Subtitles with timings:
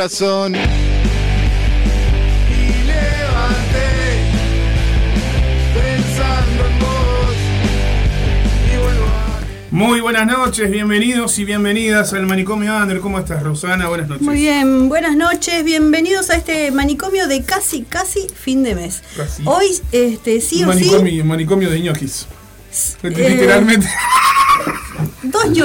[0.00, 0.08] a
[9.70, 13.00] Muy buenas noches, bienvenidos y bienvenidas al Manicomio Under.
[13.00, 13.88] ¿Cómo estás, Rosana?
[13.88, 14.22] Buenas noches.
[14.22, 19.02] Muy bien, buenas noches, bienvenidos a este manicomio de casi, casi fin de mes.
[19.16, 19.42] Casi.
[19.44, 22.26] Hoy, este, sí Un o sí, manicomio, manicomio de ñoquis.
[23.02, 23.86] Eh, Literalmente.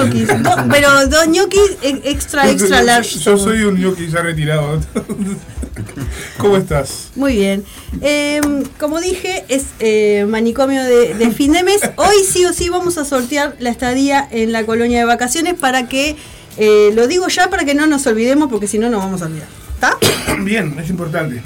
[0.04, 3.18] Ñoquis, do- pero dos ñoquis e- extra, extra large.
[3.18, 4.80] Yo soy un ñoqui ya retirado.
[6.38, 7.10] ¿Cómo estás?
[7.16, 7.64] Muy bien.
[8.00, 8.40] Eh,
[8.78, 11.80] como dije, es eh, manicomio de, de fin de mes.
[11.96, 15.88] Hoy sí o sí vamos a sortear la estadía en la colonia de vacaciones para
[15.88, 16.16] que,
[16.56, 19.26] eh, lo digo ya para que no nos olvidemos porque si no nos vamos a
[19.26, 19.48] olvidar.
[19.74, 19.96] ¿Está?
[20.40, 21.42] Bien, es importante.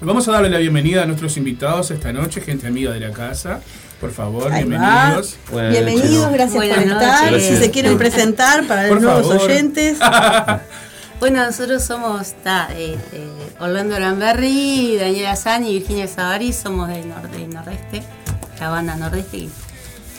[0.00, 3.60] Vamos a darle la bienvenida a nuestros invitados esta noche, gente amiga de la casa.
[4.00, 5.36] Por favor, Ahí bienvenidos.
[5.50, 6.32] Buenas Bienvenidos, noches.
[6.32, 7.40] gracias Buenas por estar.
[7.40, 9.42] Si se quieren presentar para Por los nuevos favor.
[9.50, 9.98] oyentes.
[11.18, 17.06] Bueno, nosotros somos ta, eh, eh, Orlando Lamberri, Daniela Sani y Virginia Savari, somos del,
[17.10, 18.02] nor- del Nordeste,
[18.60, 19.50] la banda Nordeste, y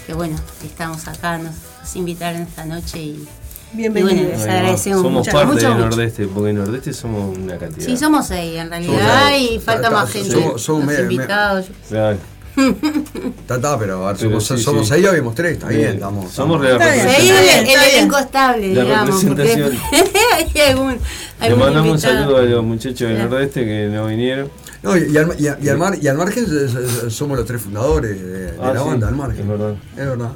[0.08, 0.36] que bueno,
[0.66, 1.52] estamos acá, nos,
[1.82, 3.28] nos invitaron esta noche y, bueno,
[3.74, 4.40] Bienvenidos.
[4.40, 5.32] les agradecemos Somos mucho.
[5.38, 5.86] parte mucho, del mucho.
[5.90, 7.86] Nordeste, porque en Nordeste somos una cantidad.
[7.86, 10.32] Sí, somos seis en realidad Somos y falta Ta- ta- más gente.
[10.32, 11.66] somos- somos invitados.
[11.90, 12.18] Claro.
[12.58, 15.06] Está, está, pero, a ver, Pero somos, sí, somos sí.
[15.06, 15.94] habíamos tres, está bien, Bien.
[15.94, 16.32] estamos.
[16.32, 17.80] Somos la el, bien, el está bien.
[17.94, 19.24] elenco estable, La digamos.
[19.24, 19.82] porque representación.
[20.56, 20.98] hay algún,
[21.42, 23.18] Le mandamos un saludo a los muchachos del.
[23.20, 24.50] Nordeste que no vinieron.
[24.84, 27.46] No, y, al, y, a- y al mar- y al margen es- es- somos los
[27.48, 29.42] tres fundadores de, de Ah, la sí, banda, al margen.
[29.42, 29.74] es verdad.
[29.96, 30.30] Es verdad.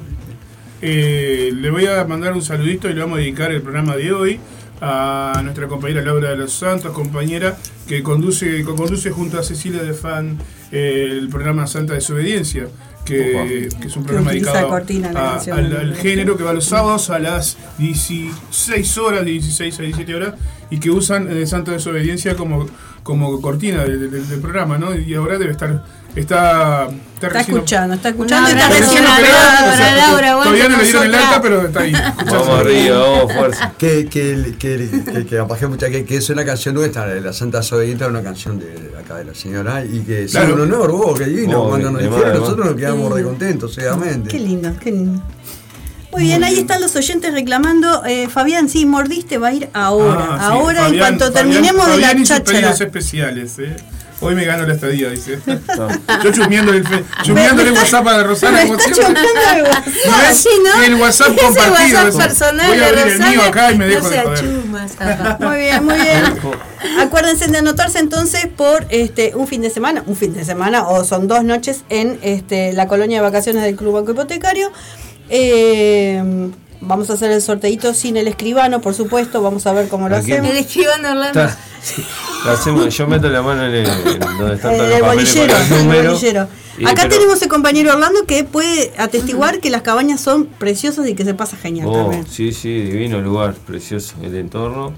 [0.80, 4.12] Eh, le voy a mandar un saludito y le vamos a dedicar el programa de
[4.12, 4.40] hoy
[4.84, 7.56] a nuestra compañera Laura de los Santos, compañera
[7.86, 10.38] que conduce, que conduce junto a Cecilia de Fan
[10.72, 12.66] eh, el programa Santa Desobediencia,
[13.04, 17.10] que, que es un programa dedicado cortina a- al, al género que va los sábados
[17.10, 20.34] a las 16 horas, de 16 a 17 horas,
[20.70, 22.66] y que usan eh, Santa Desobediencia como,
[23.02, 24.94] como cortina del, del- del programa, ¿no?
[24.96, 25.84] Y ahora debe estar,
[26.16, 29.96] está, Está recién- escuchando, está escuchando y está recién operado.
[29.96, 31.92] Laura, Todavía no le dieron el alta, pero está ahí.
[31.92, 33.72] Vamos arriba, vamos, fuerza.
[33.78, 38.58] Que, que, que, que, que es una canción nuestra, de la Santa Desobediente, una canción
[38.58, 40.54] de acá de la señora, y que Claro.
[40.54, 43.14] un honor, vos, que divino, cuando nos de dijeron, de nosotros nos quedamos Sí.
[43.18, 44.28] re contentos, obviamente.
[44.30, 45.22] Qué lindo, qué lindo.
[46.12, 48.04] Muy bien, ahí están los oyentes reclamando.
[48.04, 50.28] Eh, Fabián, sí, mordiste, va a ir ahora.
[50.32, 52.70] Ah, sí, ahora, en Fabián- cuanto Fabián- terminemos de Fabián la y sus cháchara.
[52.70, 53.76] especiales, ¿eh?
[54.22, 55.38] Hoy me gano la estadía, dice.
[56.24, 58.90] Yo chusmeándole el, fe- chusmeándole el WhatsApp a Rosana Me como está
[59.56, 59.86] el WhatsApp.
[59.86, 60.34] ¿No?
[60.34, 60.82] Sí, ¿no?
[60.84, 61.72] El WhatsApp compartido.
[61.72, 62.18] WhatsApp eso.
[62.18, 64.40] personal Voy a abrir el mío acá y me dejo no de sea joder.
[64.40, 65.38] chuma, zapa.
[65.48, 66.22] Muy bien, muy bien.
[67.00, 71.04] Acuérdense de anotarse entonces por este un fin de semana, un fin de semana o
[71.04, 74.70] son dos noches en este la colonia de vacaciones del Club Banco Hipotecario.
[75.34, 76.22] Eh,
[76.80, 79.42] vamos a hacer el sorteito sin el escribano, por supuesto.
[79.42, 80.50] Vamos a ver cómo lo hacemos.
[80.50, 81.40] El escribano Orlando.
[81.44, 81.58] Está-
[82.46, 86.42] hacemos, yo meto la mano en, el, en donde están todos los el papeles bolillero,
[86.42, 86.48] el.
[86.78, 91.06] Y- Acá pero- tenemos el compañero Orlando que puede atestiguar que las cabañas son preciosas
[91.08, 92.26] y que se pasa genial Oh, también.
[92.26, 94.94] sí, sí, divino lugar, precioso el entorno.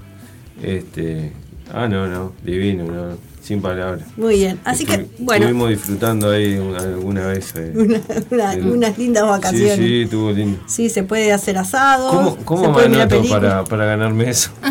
[0.61, 1.33] Este,
[1.73, 4.07] Ah, no, no, divino, no, sin palabras.
[4.17, 4.59] Muy bien.
[4.65, 7.53] Así que, bueno, Estuvimos disfrutando ahí una- alguna vez.
[7.55, 7.71] eh.
[7.75, 8.01] una-
[8.31, 9.75] una- El- unas lindas vacaciones.
[9.77, 10.59] Sí, sí, estuvo lindo.
[10.67, 12.09] Sí, se puede hacer asado.
[12.09, 14.49] ¿Cómo, cómo me anoto para, para ganarme eso?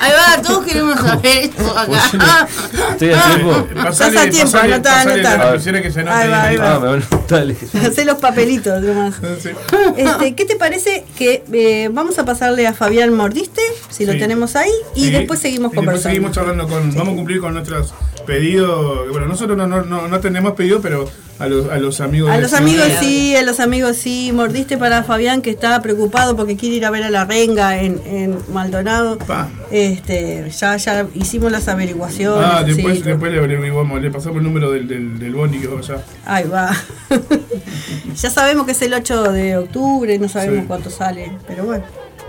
[0.00, 2.48] Ahí va, todos queremos saber eso acá.
[2.92, 3.66] ¿Estoy a tiempo?
[3.74, 6.18] Pasale, Estás a tiempo, pasale- anotá, pasale anotá.
[6.18, 6.56] Ahí va, ahí.
[6.56, 6.74] va.
[6.74, 7.86] Ah, me van a.
[7.86, 9.14] Hacé los papelitos nomás.
[9.40, 9.50] Sí.
[9.96, 14.56] Este, ¿Qué te parece que eh, vamos a pasarle a Fabián Mordiste, si lo tenemos
[14.56, 15.10] ahí, y Sí.
[15.10, 16.08] después seguimos Y después conversando?
[16.08, 16.94] seguimos charlando con.
[16.94, 17.92] Vamos a cumplir con nuestros
[18.26, 19.08] pedidos.
[19.10, 21.08] Bueno, nosotros no, no, no, no tenemos pedido, pero
[21.38, 22.30] a los, a los amigos.
[22.30, 24.30] A los amigos sí, a los amigos sí.
[24.34, 28.00] Mordiste para Fabián que está preocupado porque quiere ir a ver a la renga en,
[28.06, 29.18] en Maldonado.
[29.18, 29.48] Pa.
[29.70, 32.44] Este, ya, ya hicimos las averiguaciones.
[32.46, 33.02] Ah, después, sí.
[33.04, 36.02] después le, vamos- le pasamos el número del, del, del bondi que va allá.
[36.24, 36.70] Ahí va.
[38.14, 40.64] ya sabemos que es el 8 de octubre, no sabemos Sí.
[40.66, 41.84] cuánto sale, pero bueno.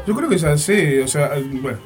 [0.06, 1.78] Yo creo que ya sé, o sea, bueno.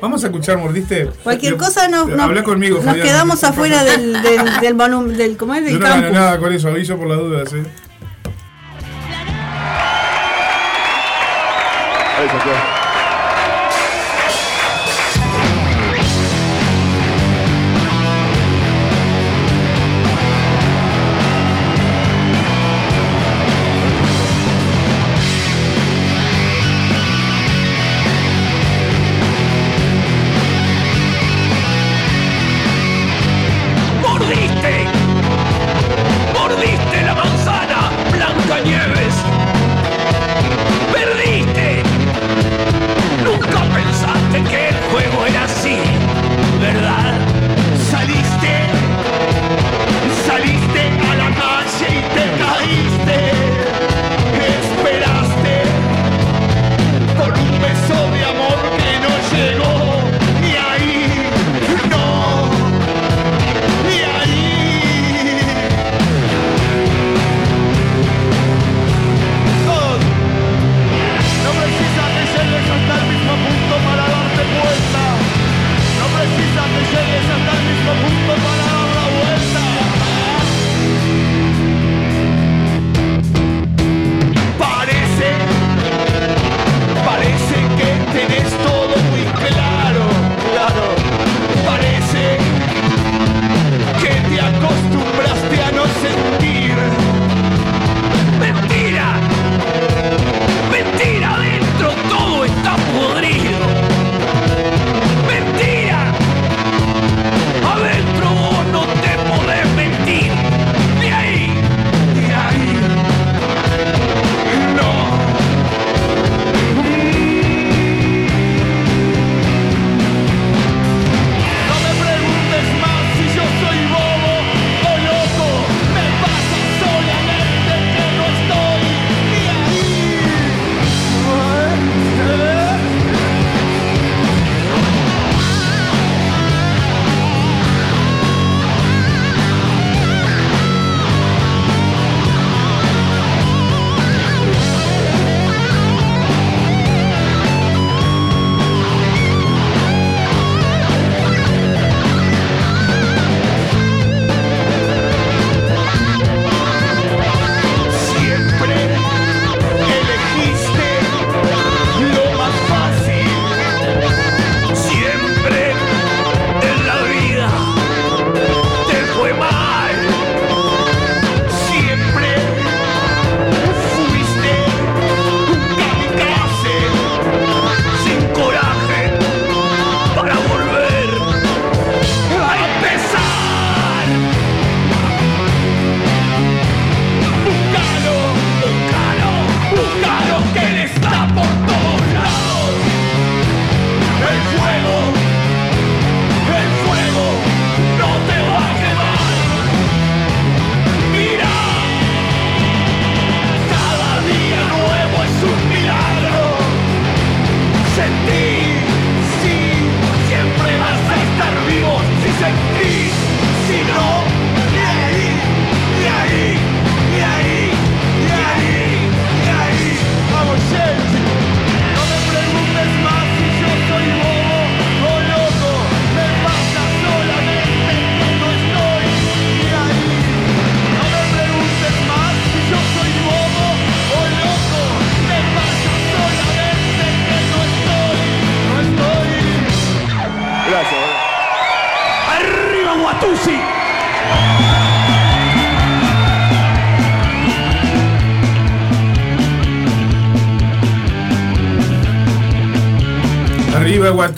[0.00, 1.06] Vamos a escuchar, mordiste.
[1.24, 3.06] Cualquier Le- cosa no, no- Habla conmigo, nos Fabián.
[3.06, 5.60] quedamos afuera del, del, del, monum- del, ¿cómo es?
[5.62, 6.18] Yo del no gano campus.
[6.18, 7.62] nada con eso, aviso por las dudas, ¿eh?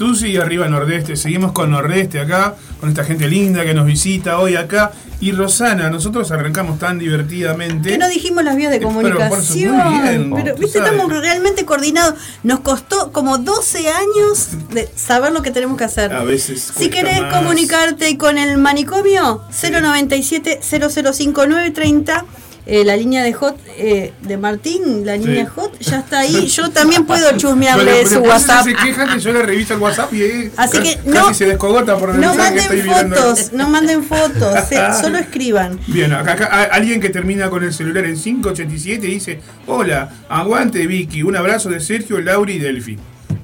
[0.09, 1.17] Guatusi y arriba Nordeste.
[1.17, 4.91] Seguimos con Nordeste acá, con esta gente linda que nos visita hoy acá.
[5.21, 7.91] Y Rosana, nosotros arrancamos tan divertidamente.
[7.91, 10.03] Que no dijimos las vías de Eh, pero por eso, comunicación.
[10.03, 10.93] bien, pero, viste, sabes.
[10.93, 12.15] estamos realmente coordinados.
[12.43, 16.13] Nos costó como 12 años de saber lo que tenemos que hacer.
[16.15, 17.35] A veces Si querés más.
[17.35, 22.25] comunicarte con el manicomio, 097 005 930.
[22.71, 25.51] Eh, la línea de hot eh, de Martín, la línea Sí.
[25.57, 26.47] hot, ya está ahí.
[26.49, 28.65] Yo también puedo Pero chusmearle su WhatsApp.
[28.65, 31.47] Se queja que yo le reviso el WhatsApp y eh, Así que casi no- se
[31.47, 35.81] descogota por el No mensaje que estoy manden fotos, no manden fotos, eh, solo escriban.
[35.87, 41.23] Bien, acá, acá alguien que termina con el celular en 587 dice: Hola, aguante Vicky,
[41.23, 42.99] un abrazo de Sergio, Lauri y Delphi.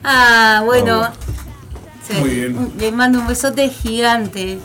[0.05, 1.11] Ah, bueno.
[2.07, 2.73] Sí, Muy bien.
[2.79, 4.59] Le mando un besote gigante.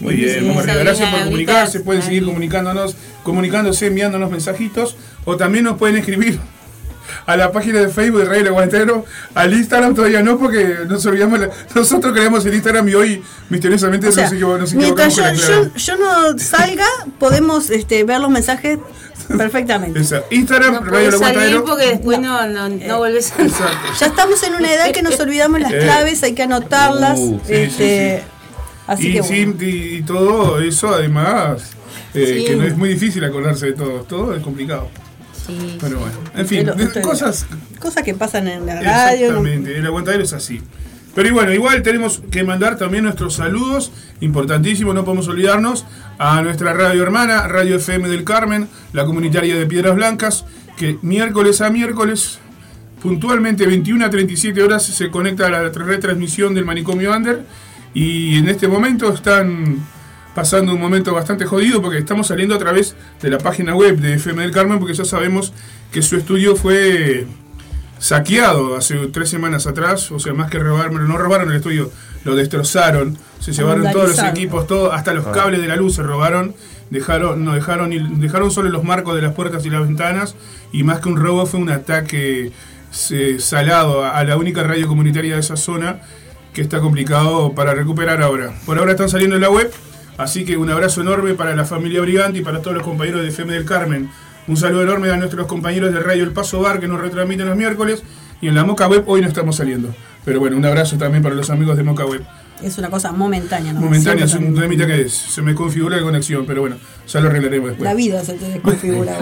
[0.00, 0.84] Muy bien, Sí, vamos esa arriba.
[0.84, 1.80] Gracias por comunicarse.
[1.80, 4.96] Pueden seguir comunicándonos, comunicándose, enviándonos mensajitos.
[5.24, 6.38] O también nos pueden escribir
[7.26, 9.04] a la página de Facebook de Radio El Aguantero.
[9.34, 11.38] Al Instagram todavía no, porque nos olvidamos.
[11.40, 15.40] la- nosotros creamos el Instagram y hoy misteriosamente O sea, nos, equivo- nos mientras equivocamos
[15.40, 15.70] yo, con la clave.
[15.76, 15.96] yo, yo
[16.32, 16.86] no salga,
[17.18, 18.78] podemos este, ver los mensajes
[19.36, 20.00] perfectamente.
[20.00, 20.22] Esa.
[20.30, 23.88] Instagram, No Radio salir porque después no, no, no volvés a Exacto.
[24.00, 25.78] Ya estamos en una edad que nos olvidamos las Eh.
[25.82, 27.18] claves, hay que anotarlas.
[27.18, 28.24] Uh, sí, este, sí,
[28.86, 29.62] Así y, que sí, bueno.
[29.62, 31.70] y, y todo eso además,
[32.14, 32.44] eh, Sí.
[32.44, 34.88] que no es muy difícil acordarse de todo, todo es complicado.
[35.46, 35.76] Sí.
[35.80, 37.46] Pero bueno, en fin, Pero cosas
[37.80, 39.26] Cosas que pasan en la radio.
[39.26, 40.62] Exactamente, el aguantadero es así.
[41.14, 45.84] Pero bueno, igual tenemos que mandar también nuestros saludos, importantísimo, no podemos olvidarnos,
[46.18, 50.44] a nuestra radio hermana, Radio FM del Carmen, la comunitaria de Piedras Blancas,
[50.76, 52.38] que miércoles a miércoles,
[53.02, 57.44] puntualmente 21 a 37 horas, se conecta a la retransmisión del Manicomio Under.
[57.94, 59.80] Y en este momento están
[60.34, 64.14] pasando un momento bastante jodido porque estamos saliendo a través de la página web de
[64.14, 65.52] FM del Carmen, porque ya sabemos
[65.92, 67.26] que su estudio fue
[67.98, 71.90] saqueado hace tres semanas atrás, o sea, más que robarme, no robaron el estudio,
[72.24, 76.02] lo destrozaron, se llevaron todos los equipos, todo, hasta los cables de la luz se
[76.02, 76.54] robaron,
[76.90, 80.34] dejaron, no dejaron, dejaron solo los marcos de las puertas y las ventanas,
[80.72, 82.50] y más que un robo fue un ataque
[83.10, 86.00] eh, salado a, a la única radio comunitaria de esa zona
[86.52, 88.52] que está complicado para recuperar ahora.
[88.66, 89.72] Por ahora están saliendo en la web,
[90.18, 93.28] así que un abrazo enorme para la familia Brigante y para todos los compañeros de
[93.28, 94.10] FM del Carmen.
[94.48, 97.56] Un saludo enorme a nuestros compañeros de Radio El Paso Bar que nos retransmiten los
[97.56, 98.02] miércoles
[98.40, 99.94] y en la Moca Web hoy no estamos saliendo.
[100.24, 102.22] Pero bueno, un abrazo también para los amigos de Moca Web.
[102.62, 103.72] Es una cosa momentánea.
[103.72, 103.80] ¿no?
[103.80, 106.76] Momentánea, es un temita que es, se me configura la conexión, pero bueno,
[107.08, 107.84] ya lo arreglaremos después.
[107.88, 109.18] La vida se te desconfigura.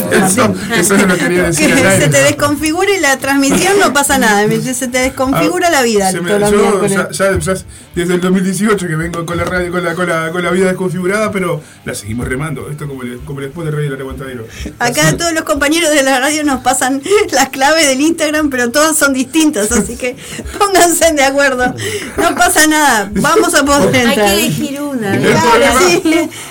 [0.76, 2.04] Eso, no lo quería decir Que aire.
[2.04, 4.40] se te desconfigure la transmisión no pasa nada.
[4.74, 6.10] Se te desconfigura Ah, la vida.
[6.12, 7.54] me- yo ya, ya- ya
[7.94, 10.66] desde el 2018 que vengo con la radio, con la, con la, con la vida
[10.66, 12.70] desconfigurada, pero la seguimos remando.
[12.70, 14.46] Esto como como después de Radio del Aguantadero.
[14.78, 18.96] Acá todos los compañeros de la radio nos pasan las claves del Instagram, pero todas
[18.96, 20.16] son distintas, así que
[20.58, 21.74] pónganse de acuerdo.
[22.16, 25.18] No pasa nada, vamos a poder Hay que elegir una.
[25.18, 26.02] Claro, sí.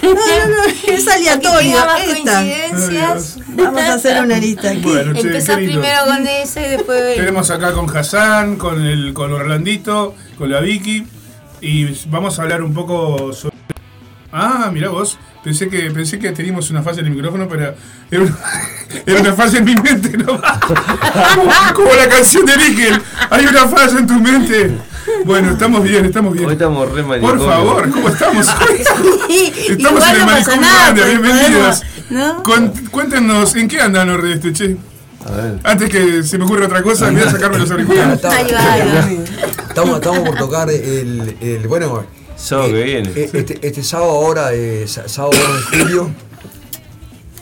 [0.03, 1.77] No, no, no, es que aleatorio.
[1.77, 2.41] Esta.
[2.41, 3.37] coincidencias.
[3.49, 4.81] Vamos a hacer una lista aquí.
[4.81, 5.81] Bueno, che, Empezás lindo.
[5.81, 7.15] primero con ese y después.
[7.15, 11.05] Tenemos acá con Hassan, con el con Orlandito, con la Vicky
[11.61, 13.57] y vamos a hablar un poco sobre
[14.31, 17.73] Ah, mira vos, pensé que pensé que teníamos una falla en el micrófono, pero
[18.11, 18.37] era una,
[19.05, 20.25] era una falla en mi mente, ¿no?
[21.73, 24.77] Como la canción de Nickel, hay una falla en tu mente.
[25.25, 26.51] Bueno, estamos bien, estamos Hoy bien.
[26.51, 28.47] estamos re Por favor, ¿cómo estamos?
[29.69, 31.81] Estamos Igual en el no manicomio grande, bienvenidos.
[32.91, 34.77] cuéntenos, ¿en qué andan Nordeste, che?
[35.25, 35.59] A ver.
[35.63, 38.15] Antes que se me ocurra otra cosa, voy a sacarme los auriculares.
[38.15, 39.67] Está- Ahí va, ahí va.
[39.69, 42.05] Estamos, estamos por tocar el, el bueno,
[42.39, 43.09] Sábado que viene.
[43.15, 46.09] eh, este, este sábado ahora, eh, sábado 2 de julio,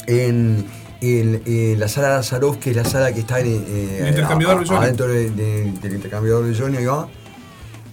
[0.07, 0.65] en,
[1.01, 4.65] en- en la sala Lazarov, que es la sala que está en, eh, El intercambiador
[4.73, 7.07] a- adentro de- de- del intercambiador de Johnny, ahí va.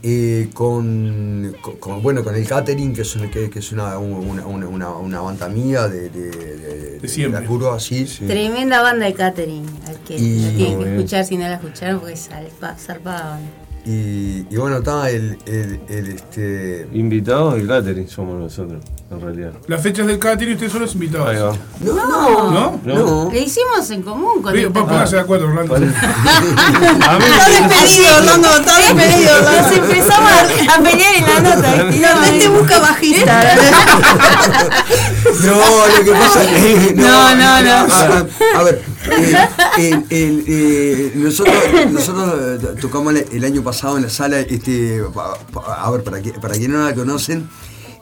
[0.07, 3.97] eh, con, con- con- bueno, con el catering, que es, una- que, que es una,
[3.99, 7.41] una, una, una, una banda mía de, de, de- de siempre.
[7.41, 8.05] la curva, sí.
[8.27, 9.65] Tremenda banda de catering.
[9.89, 13.31] Al que Y- la tienen que escuchar si no la escucharon porque es zarpa- zarpada
[13.31, 13.51] banda.
[13.87, 16.89] Y, y bueno, está el, el, el, este.
[16.95, 19.53] Invitados del catering somos nosotros, en realidad.
[19.67, 21.29] Las fechas del catering, ustedes son los invitados.
[21.29, 21.53] Ahí va.
[21.81, 22.81] No, no, ¿No?
[22.83, 22.95] No.
[23.27, 23.31] no.
[23.31, 25.77] Le hicimos en común con el vos Pónganse de acuerdo, Orlando.
[25.77, 25.91] Está
[27.51, 29.43] despedido, Orlando, está despedido.
[29.43, 31.87] Nos empezamos a, a pelear en la nota.
[31.93, 33.43] Finalmente busca bajista.
[35.45, 35.53] No,
[35.99, 36.49] lo que pasa es
[36.89, 36.95] que.
[36.95, 37.71] No, no, no.
[37.73, 38.19] A,
[38.55, 38.83] a- a ver,
[39.79, 45.03] el- eh, nosotros, eh, tocamos el, año pasado en la sala, este,
[45.67, 47.49] a ver, para, para quienes no la conocen,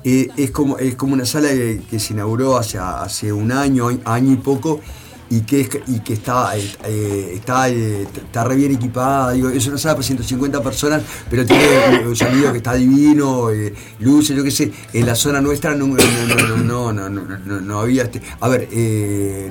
[0.04, 3.88] eh, es, como, es como una sala que, que se inauguró hace, hace un año,
[4.04, 4.80] año y poco,
[5.36, 9.32] y que, es, y que está, eh, eh, está, eh, está re bien equipada.
[9.32, 13.72] Digo, es una sala para 150 personas, pero tiene un sonido que está divino, eh,
[14.00, 14.70] luces, yo qué sé.
[14.92, 18.02] En la zona nuestra no, no, no, no, no, no, había.
[18.02, 19.50] Este, a ver, eh,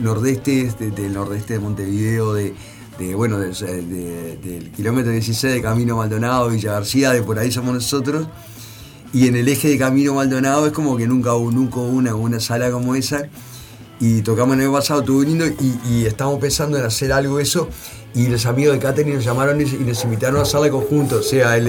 [0.00, 2.54] nordeste, de- del nordeste de Montevideo, de.
[2.98, 7.50] de, bueno, de- de- del kilómetro 16 de Camino Maldonado, Villa García, de por ahí
[7.50, 8.26] somos nosotros.
[9.12, 12.14] Y en el eje de Camino Maldonado es como que nunca hubo, nunca hubo una,
[12.14, 13.22] una sala como esa.
[14.06, 17.70] Y tocamos el año pasado, estuvo lindo, y, y estamos pensando en hacer algo eso.
[18.16, 21.16] Y los amigos de Catherine nos llamaron y, y nos invitaron a hacerla conjunto.
[21.18, 21.68] O sea, el-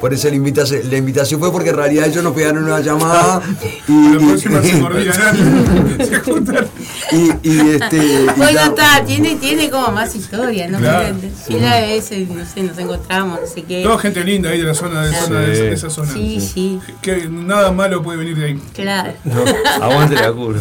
[0.00, 3.42] por eso la invitación, la invitación fue porque en realidad ellos nos pegaron una llamada.
[3.88, 4.70] y, La próxima se
[7.12, 7.96] y, y, este.
[7.96, 10.78] y Bueno, está, tiene, tiene como más historia, ¿no?
[10.78, 11.14] Claro.
[11.46, 13.82] Fila de veces, no sé, nos encontramos, no sé qué.
[13.82, 16.12] Toda gente linda ahí de la zona, de, zona de, de esa zona.
[16.12, 18.62] Sí, sí, Que nada malo puede venir de ahí.
[18.74, 19.12] claro.
[19.24, 19.42] No,
[19.84, 20.60] aguante la curva.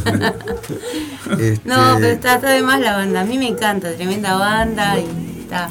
[1.40, 3.22] este, No, pero está, está de más la banda.
[3.22, 5.06] A mí me encanta, tremenda banda y
[5.50, 5.70] está.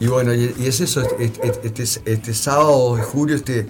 [0.00, 3.66] Y bueno, y, y es eso, este, este, sábado de julio, este,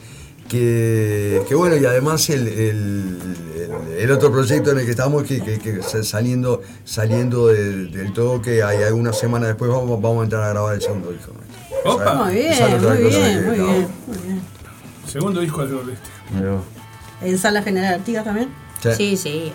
[0.48, 3.18] que, que bueno, y además el, el-
[3.56, 7.90] el- el otro proyecto en el que estamos, que, que- que sa- saliendo, saliendo del,
[7.92, 11.10] del todo, que hay algunas semanas después vamos, vamos a entrar a grabar el segundo
[11.12, 11.32] disco.
[11.84, 12.14] Opa.
[12.24, 14.40] Muy bien, muy bien, que muy bien, muy bien.
[15.06, 16.08] Segundo disco del Nordeste.
[17.22, 18.48] ¿En Sala General Artigas también?
[18.96, 19.16] Sí.
[19.16, 19.52] Sí,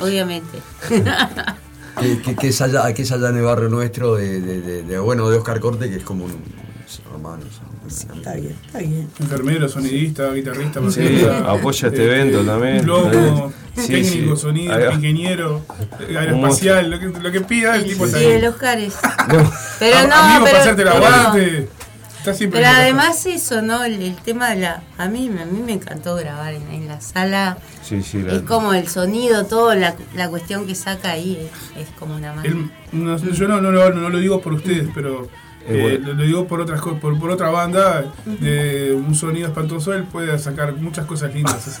[0.00, 0.58] obviamente.
[1.98, 4.82] Que, que- que es allá, que es allá en el barrio nuestro de, de- de-
[4.82, 6.32] de, bueno, de Oscar Corte, que es como un
[7.14, 7.42] hermano.
[7.88, 9.08] Está bien, está bien.
[9.20, 12.84] Enfermero, sonidista, guitarrista, Sí, apoya este evento también.
[12.84, 14.42] Loco, Sí, técnico, sí.
[14.42, 15.62] sonido, Ahí ingeniero,
[16.16, 18.32] aeroespacial, lo que, lo que pida, el Sí, tipo está sí, ahí.
[18.32, 18.94] el Oscar es.
[19.28, 21.66] No, Pero A- no, amigo, pero.
[22.26, 23.84] Está siempre Pero además eso, ¿no?
[23.84, 24.82] El, el tema de la...
[24.98, 27.58] A mí, a mí me encantó grabar en, en la sala.
[27.84, 31.82] sí, sí, la- Es como el sonido, todo, la, la cuestión que saca ahí es,
[31.82, 32.48] es como una mano.
[32.48, 32.70] El-
[33.04, 35.28] no, yo no, no, no lo digo por ustedes, pero
[35.68, 36.06] Eh, eh, bueno.
[36.08, 40.04] lo, lo digo por otras cosas, por, por otra banda de un sonido espantoso, él
[40.04, 41.80] puede sacar muchas cosas lindas.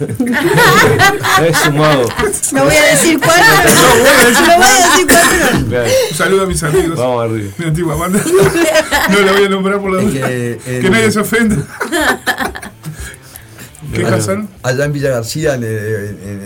[1.46, 2.08] Es sumado.
[2.52, 5.84] No voy a decir cuál, no voy a decir cuál, pero.
[6.10, 6.98] Un saludo a mis amigos.
[6.98, 7.50] Vamos arriba.
[7.58, 8.20] Mi antigua banda.
[9.10, 10.26] No la voy a nombrar por la Es duda.
[10.28, 11.56] que Que, nadie se ofenda.
[13.94, 14.48] ¿Qué Bueno.
[14.62, 16.42] Allá en Villa García, en, el- en-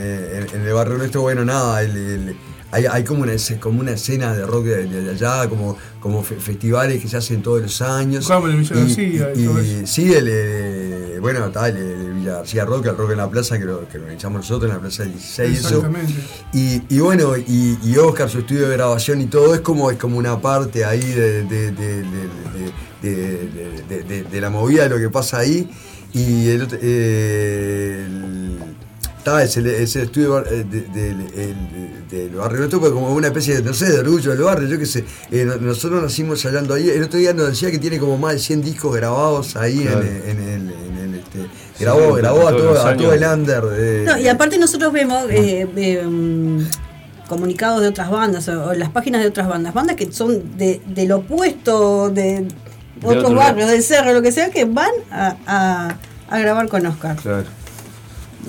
[0.52, 2.36] en- en el barrio nuestro, bueno, nada, el- el-
[2.72, 6.22] hay, hay como, una, esce- como una escena de rock de, de allá, como, como
[6.22, 8.28] fe- festivales que se hacen todos los años.
[8.30, 9.86] El Villa Y- García y y- todo eso.
[9.86, 13.58] Sí, el, eh, bueno, está el, el Villa García Rock, el Rock en la Plaza,
[13.58, 15.58] que lo, que lo organizamos nosotros en la Plaza del 16.
[15.58, 15.68] eso.
[15.68, 16.14] Exactamente.
[16.52, 19.98] Y, y bueno, y, y Oscar, su estudio de grabación y todo, es como, es
[19.98, 21.44] como una parte ahí de,
[24.40, 25.68] la movida de lo que pasa ahí.
[26.12, 28.58] Y el, otro- eh, el-
[29.20, 33.12] está, es el, es el estudio eh, de- del el- del barrio nuestro, pero como
[33.14, 35.04] una especie de, no sé, de orgullo del barrio, yo qué sé.
[35.30, 38.32] Eh, no- nosotros nacimos hablando ahí, el otro día nos decía que tiene como más
[38.32, 40.00] de 100 discos grabados ahí Claro.
[40.00, 41.38] en, el- en el, en el, este,
[41.78, 43.62] grabó, Sí, grabó a todo, a todo el under.
[43.64, 46.62] de- No, y aparte nosotros vemos eh, eh, mm,
[47.28, 50.80] comunicados de otras bandas o, o las páginas de otras bandas, bandas que son de,
[50.86, 52.48] del opuesto de
[53.02, 53.70] otros otro barrios, lado.
[53.72, 55.96] del cerro, lo que sea, que van a, a-
[56.28, 57.16] a grabar con Oscar.
[57.16, 57.44] Claro.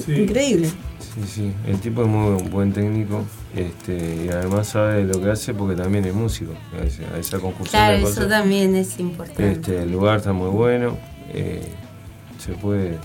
[0.06, 0.14] Sí.
[0.14, 0.68] Increíble.
[1.00, 1.54] Sí, sí.
[1.68, 3.24] El tipo es muy buen técnico.
[3.56, 6.54] Este, y además sabe lo que hace porque también es músico.
[6.80, 8.30] A esa, a esa conjunción Claro, de eso cosas.
[8.30, 9.52] también es importante.
[9.52, 10.98] Este, el lugar está muy bueno.
[11.34, 11.62] eh,
[12.40, 12.98] se puede,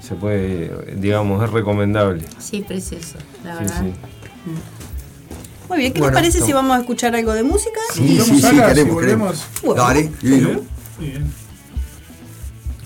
[0.00, 2.22] se puede, digamos, es recomendable.
[2.38, 3.82] Sí, precioso, la Sí, verdad.
[3.82, 3.92] sí.
[5.68, 7.80] Muy bien, ¿qué Bueno, les parece si vamos a escuchar algo de música?
[7.92, 9.44] Sí, ¿Vamos sí, sí, si queremos, queremos.
[9.64, 9.82] Bueno.
[9.82, 10.10] Dale.
[10.22, 10.38] Muy
[11.08, 11.39] bien.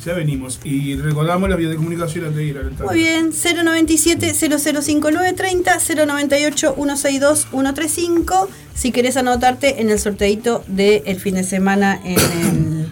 [0.04, 0.58] Ya venimos.
[0.64, 5.80] Y recordamos la vía de comunicación antes de ir al Muy bien, 097-005930,
[7.52, 8.48] 098-162-135.
[8.74, 12.84] Si querés anotarte en el sorteito del fin de semana en, el-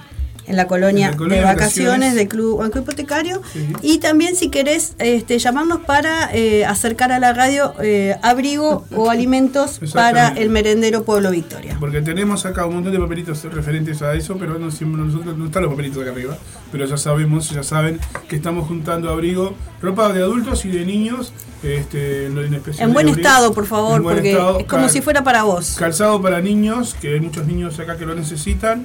[0.53, 3.43] en la colonia En la colonia de vacaciones del Club Banco Hipotecario.
[3.53, 3.73] Sí.
[3.83, 9.11] Y también si querés este, llamarnos para eh, acercar a la radio eh, abrigo o
[9.11, 11.77] alimentos para el merendero Pueblo Victoria.
[11.81, 15.47] Porque tenemos acá un montón de papelitos referentes a eso, pero no siempre nosotros no
[15.47, 16.37] están los papelitos acá arriba.
[16.71, 21.33] Pero ya sabemos, ya saben que estamos juntando abrigo, ropa de adultos y de niños,
[21.62, 25.77] este, en, en buen estado, por favor, porque estado, es como si fuera para vos.
[25.79, 28.85] Calzado para niños, que hay muchos niños acá que lo necesitan.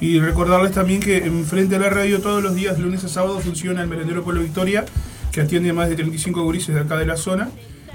[0.00, 3.82] Y recordarles también que enfrente a la radio todos los días, lunes a sábado, funciona
[3.82, 4.84] el merendero Pueblo Victoria,
[5.32, 7.48] que atiende a más de 35 gurises de acá de la zona,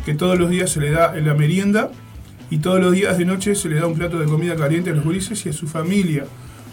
[0.06, 1.92] que todos los días se le da la merienda
[2.50, 4.94] y todos los días de noche se le da un plato de comida caliente a
[4.94, 6.26] los gurises y a su familia.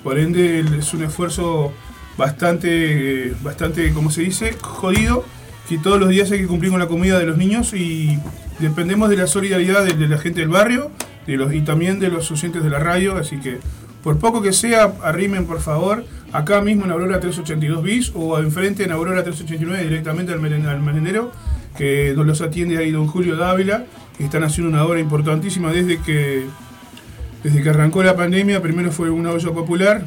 [0.03, 1.73] Por ende es un esfuerzo
[2.17, 5.25] bastante, bastante, como se dice, jodido,
[5.69, 8.19] que todos los días hay que cumplir con la comida de los niños y
[8.59, 10.91] dependemos de la solidaridad de, de la gente del barrio,
[11.27, 13.59] de los, y también de los oyentes de la radio, así que
[14.03, 18.85] por poco que sea, arrimen por favor, acá mismo en Aurora 382 bis o enfrente
[18.85, 21.33] en Aurora 389 directamente al, meren- al merendero,
[21.77, 23.85] que nos los atiende ahí don Julio Dávila,
[24.17, 26.45] que están haciendo una obra importantísima desde que,
[27.43, 30.05] desde que arrancó la pandemia, primero fue una olla popular,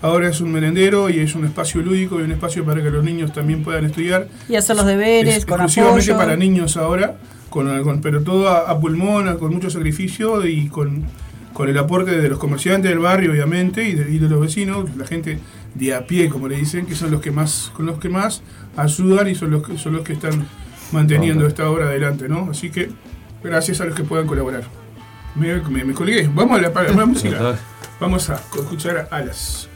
[0.00, 3.04] ahora es un merendero y es un espacio lúdico y un espacio para que los
[3.04, 4.28] niños también puedan estudiar.
[4.48, 6.16] Y hacer los deberes, Es con exclusivamente apoyo.
[6.18, 7.16] para niños ahora,
[7.50, 11.04] con, con- pero todo a, a pulmón, con mucho sacrificio y con,
[11.52, 14.94] con el aporte de los comerciantes del barrio, obviamente, y de, y de los vecinos,
[14.96, 15.38] la gente
[15.74, 18.42] de a pie, como le dicen, que son los que más, con los que más
[18.76, 20.46] ayudan y son los que, son los que están
[20.92, 22.48] manteniendo esta obra adelante, ¿no?
[22.50, 22.90] Así que
[23.42, 24.64] gracias a los que puedan colaborar.
[25.34, 26.28] Me, me, me colgué.
[26.32, 27.58] Vamos a la, a la música.
[28.00, 29.68] Vamos a escuchar a Alas.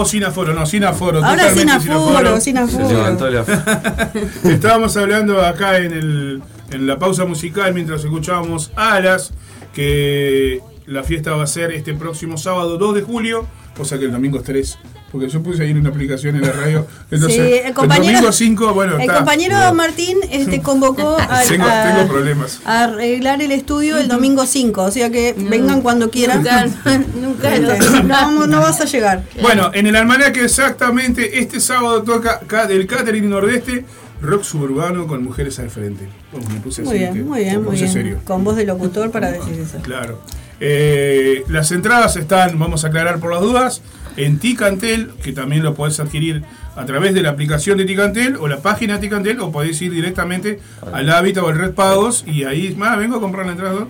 [0.00, 0.52] O sin aforo?
[0.54, 1.24] No, sin aforo.
[1.24, 2.88] Ahora sin aforo, sin Se aforo.
[2.88, 3.44] levantó la.
[4.44, 9.32] Estábamos hablando acá en, el, en la pausa musical mientras escuchábamos Alas,
[9.72, 13.46] que la fiesta va a ser este próximo sábado 2 de julio,
[13.78, 14.78] o sea que el domingo es 3.
[15.10, 16.86] Porque yo puse ahí una aplicación en la radio.
[17.10, 19.14] Entonces, Sí, el compañero- domingo 5, bueno, El está.
[19.16, 22.60] compañero Martín este, convocó a, Tengo- a- tengo problemas.
[22.66, 26.38] a arreglar el estudio el domingo 5, o sea que vengan cuando quieran.
[27.20, 27.54] Nunca.
[27.54, 29.22] Este, no, vas a llegar.
[29.40, 33.84] Bueno, en el almanaque exactamente este sábado toca ca- del Catering Nordeste
[34.20, 36.08] rock suburbano con mujeres al frente.
[36.34, 37.90] Oh, me puse Muy así, que- bien, muy me bien, muy bien.
[37.92, 38.20] serio.
[38.24, 39.78] Con voz de locutor para decir eso.
[39.82, 40.20] Claro.
[40.60, 43.80] Eh, las entradas están, vamos a aclarar por las dudas,
[44.18, 46.42] en Ticantel, que también lo podés adquirir
[46.76, 49.92] a través de la aplicación de Ticantel o la página de Ticantel, o podés ir
[49.92, 50.60] directamente
[50.92, 53.86] al Hábitat o al Red Pagos y ahí, más, vengo a comprar la entrada.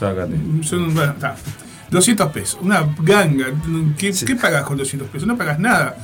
[0.00, 0.34] Sácate.
[0.62, 1.34] Son, bueno, está.
[1.90, 3.48] 200 pesos, una ganga.
[3.98, 5.28] ¿Qué, ¿qué pagas con 200 pesos?
[5.28, 5.94] No pagas nada.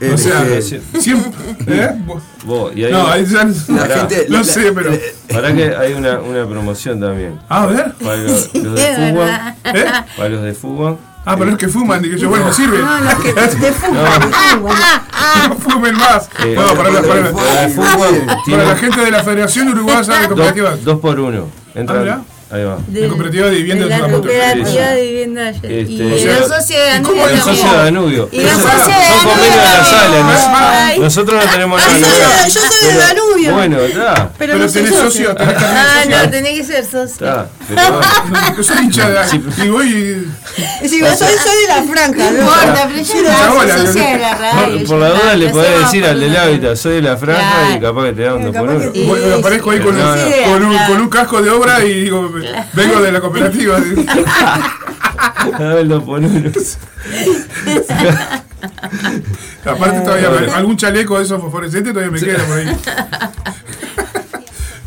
[0.00, 1.30] Eh, o sea, eh, siempre.
[1.66, 1.90] ¿eh?
[2.06, 4.26] Vos- Vos, y No, ahí ya- la gente.
[4.30, 4.90] no la- sé, pero.
[5.30, 7.38] Pará que hay una, una promoción también.
[7.50, 7.92] A ver.
[8.02, 9.28] Para los, los de fútbol.
[9.74, 9.84] ¿eh?
[10.16, 10.98] Para los de fútbol.
[11.24, 12.78] Ah, pero los que fuman, que yo, bueno, sirve.
[12.78, 14.68] No, los que de fútbol, No.
[14.68, 14.74] de.
[15.48, 16.28] No fumen más.
[16.44, 20.74] Eh, no, para, la, para, la- Para la gente de la Federación Uruguaya de Cooperativas.
[20.76, 21.46] dos, dos por uno.
[21.74, 22.78] Entran, Ah, ahí va.
[22.92, 24.22] La cooperativa de vivienda de de la Sudamoto.
[24.28, 27.34] cooperativa de vivienda y Este, de o sea, los socios de ¿y cómo Danubio el
[27.34, 27.76] El socio de.
[27.76, 28.28] Danubio.
[28.32, 30.94] Y Eso, socios de Son convenios de la sala.
[30.96, 33.29] No Nosotros no tenemos nada yo soy de Danubio.
[33.48, 34.30] Bueno, está.
[34.38, 37.26] pero, Pero no tenés socio, tenés que Ah, no, tenés que ser socio.
[37.26, 37.48] Está.
[38.50, 39.70] Pero soy hincha de.
[39.70, 40.26] Voy
[40.82, 42.30] yo soy, soy de la franja.
[42.30, 42.40] No ¿no?
[42.40, 44.86] importa, pero yo la no soy de la radio.
[44.86, 48.04] Por, la duda le podés decir al del hábitat, soy de la franja y capaz
[48.06, 48.92] que te da un por.
[48.92, 49.96] Bueno, aparezco ahí con,
[51.00, 52.30] un, casco de obra y digo,
[52.72, 53.78] vengo de la cooperativa.
[55.40, 56.52] Por uno.
[59.64, 62.66] Aparte todavía algún chaleco de esos fosforescentes todavía me queda por ahí.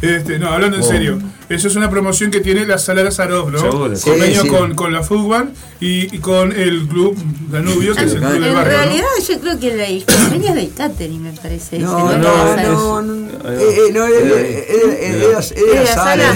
[0.03, 0.85] Este, no, hablando en Oh.
[0.85, 3.57] serio, eso es una promoción que tiene la Sala Lazarov, ¿no?
[3.59, 3.95] Seguro.
[3.95, 4.47] Sí, Convenio sí.
[4.49, 7.15] Con, con la Fútbol y, y con el club
[7.49, 8.77] Danubio, que es el club del En barrio, ¿no?
[8.83, 11.79] realidad yo creo que la el convenio es del catering, me parece.
[11.79, 15.41] No, no, no, no, no, eh, eh, no, era- era- era- era- era Era la
[15.41, 16.33] sala,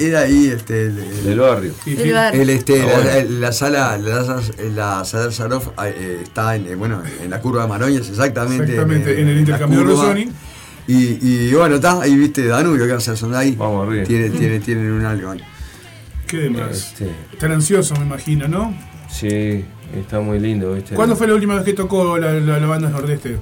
[0.00, 1.72] era- ahí, este, el- el- Del barrio.
[1.84, 2.10] Sí.
[2.10, 2.42] barrio.
[2.42, 3.30] El, este, Ah, la, bueno.
[3.40, 4.42] la sala, la, sala-
[4.74, 8.64] la sala eh, está en, eh, bueno, en la curva de Maroñas, exactamente.
[8.72, 9.84] Exactamente, en el la intercambio de.
[9.84, 10.28] Rosoni.
[10.88, 11.18] Y,
[11.50, 13.54] y bueno, está, ahí viste Danubio, que hacer son de ahí.
[13.54, 14.04] Vamos arriba.
[14.04, 15.40] Tiene, tiene, tienen un algo ahí.
[16.26, 16.70] ¿Qué demás?
[16.72, 18.74] Este, Están ansiosos, me imagino, ¿no?
[19.10, 19.64] sí,
[19.98, 20.94] está muy lindo, ¿viste?
[20.94, 23.38] ¿Cuándo fue la última vez que tocó la, la, la banda Nordeste?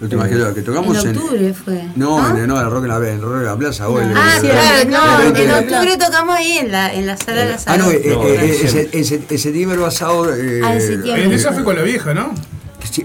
[0.00, 1.82] La última vez que, que tocamos En octubre fue.
[1.96, 3.86] No, en, no, en Rock en la, en Rock en la Plaza.
[3.86, 7.48] en- Ah, claro, en- no, en- octubre tocamos ahí en la, en la sala de
[7.50, 7.78] la Ah, sala.
[7.84, 10.34] no, eh, No, eh, en ese, ese, ese timbre basado.
[10.34, 11.24] Eh, Ah, en septiembre.
[11.24, 12.32] En esa fue con la vieja, ¿no?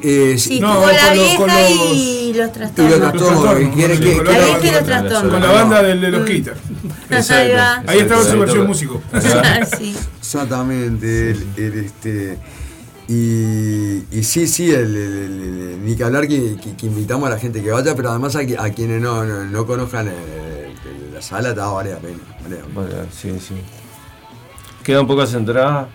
[0.02, 3.00] Eh, Sí, No, con la con vieja los- y los y trastornos.
[3.00, 5.32] los trastornos, trastornos, quiere sí, que- con La la vieja y banda- los trastornos.
[5.34, 6.54] Con la banda de los Kita.
[7.30, 7.84] Ahí va.
[7.88, 9.02] Ahí estaba su versión músico.
[9.78, 9.96] sí.
[10.20, 12.40] Exactamente, el, el, este
[13.08, 17.28] y, y sí, sí, el, el- el- el- ni que hablar que, que- que invitamos
[17.28, 20.10] a la gente que vaya, pero además a, quienes no, no, no conozcan
[21.14, 22.18] la sala, está vale la pena.
[22.74, 23.56] vale sí, sí.
[24.84, 25.88] Quedan pocas entradas.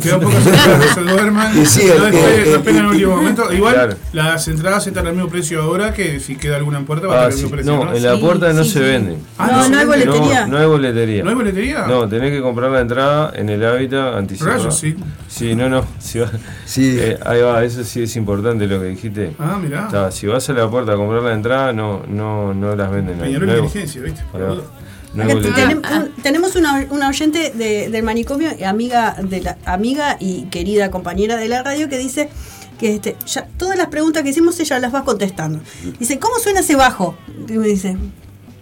[0.00, 1.58] Queda un poco entradas, se duerman.
[1.60, 3.52] Y sí, no el- después, el- último momento.
[3.52, 3.94] Igual Claro.
[4.12, 7.16] las entradas están al mismo precio ahora que si queda alguna en puerta va a
[7.26, 7.42] Ah, estar al sí.
[7.44, 7.72] mismo precio.
[7.76, 7.94] No, ¿no?
[7.96, 8.84] en la Sí, puerta no sí, se sí.
[8.84, 9.16] vende.
[9.38, 10.40] Ah, No, no hay se boletería.
[10.46, 11.22] No, no hay boletería.
[11.24, 11.86] ¿No hay boletería?
[11.86, 14.56] No, tenés que comprar la entrada en el hábitat anticipada.
[14.58, 14.96] Rayos, sí.
[15.28, 15.84] Sí, no, no.
[15.98, 16.30] Si va-
[16.64, 16.96] Sí.
[17.00, 19.34] eh, ahí va, eso sí es importante lo que dijiste.
[19.38, 19.86] Ah, mirá.
[19.86, 23.16] Está, si vas a la puerta a comprar la entrada, no, no, no las venden
[23.20, 23.28] ahí.
[23.34, 24.22] Peñarol No Inteligencia, ¿viste?
[25.18, 25.34] Acá
[25.98, 30.90] un- tenemos una, una oyente de- del manicomio, y amiga de la amiga y querida
[30.90, 32.28] compañera de la radio, que dice
[32.78, 35.60] que este, ya todas las preguntas que hicimos ella las va contestando.
[35.98, 37.16] Dice, ¿cómo suena ese bajo?
[37.48, 37.96] Y me dice,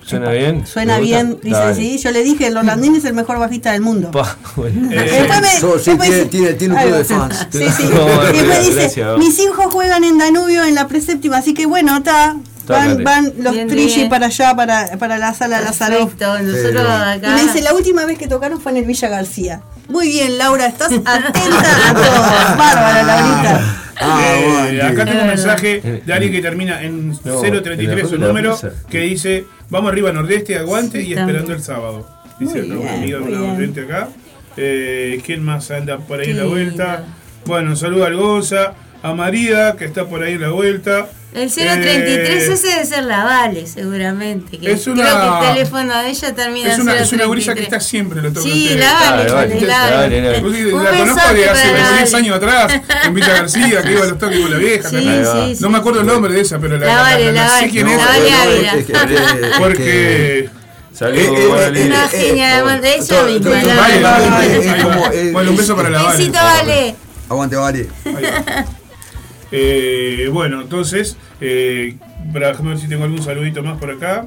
[0.05, 0.67] ¿Suena bien?
[0.67, 1.39] suena bien.
[1.43, 1.75] Dice, Dale.
[1.75, 4.11] sí, yo le dije, el Orlandín es el mejor bajista del mundo.
[4.11, 4.91] Pa, bueno.
[4.91, 4.97] Eh,
[5.29, 7.47] Después me- So- sí, después tiene- dice- tiene- tiene un club de fans.
[7.51, 7.83] Sí, sí.
[7.93, 9.19] No, y después dice, gracias.
[9.19, 12.37] mis hijos juegan en Danubio en la preséptima, así que bueno, está.
[12.69, 14.09] Van, los Bien, trillis bien.
[14.09, 15.59] para allá, para, para la sala.
[15.61, 17.35] Perfecto, nosotros acá.
[17.35, 19.63] me dice, la última vez que tocaron fue en el Villa García.
[19.89, 22.57] Muy bien, Laura, estás atenta a todo.
[22.59, 23.77] Bárbara, Laurita.
[24.01, 28.17] Ah, Eh, bueno, acá tengo un mensaje de alguien que termina en No, 033 su
[28.19, 28.57] número
[28.89, 31.59] que dice vamos arriba Nordeste, aguante y esperando también.
[31.59, 32.09] el sábado.
[32.39, 34.09] Dice Muy acá una bien, amiga, muy una oyente acá.
[34.57, 37.05] Eh, ¿Quién más anda por ahí en la vuelta?
[37.45, 41.09] Bueno, saluda al Gonza, a María que está por ahí en la vuelta.
[41.35, 44.59] El 033 Eh, ese debe ser la Vale, seguramente.
[44.59, 47.07] Que Es una- Creo que el teléfono de ella termina Es una, 033.
[47.07, 49.61] es una gurisa que está siempre, lo toca Sí, la Vale, Vale, vale,
[50.33, 50.41] la.
[50.41, 52.25] Pues Un la conozco de hace para la como 10 Vale.
[52.25, 54.89] años atrás, en Villa García, que iba a los toques con la vieja.
[54.89, 55.11] Sí, ¿no?
[55.11, 55.47] Ahí va.
[55.47, 55.63] sí, sí.
[55.63, 57.55] No me acuerdo el nombre de esa, pero la, La Vale, la- la la sé
[57.61, 57.71] Vale.
[57.73, 57.97] quién es.
[57.99, 58.87] la Vale
[59.59, 60.51] Porque Eh, eh,
[61.01, 61.23] Vale.
[61.25, 63.51] eh, Una eh, genia de ella misma.
[63.51, 66.19] Vale, vale, vale, eh, Bueno, un beso para la Vale.
[66.19, 66.95] Besito, vale.
[67.29, 67.89] Aguante, vale.
[69.51, 71.97] Eh, bueno, entonces, eh,
[72.33, 74.27] para ver si tengo algún saludito más por acá.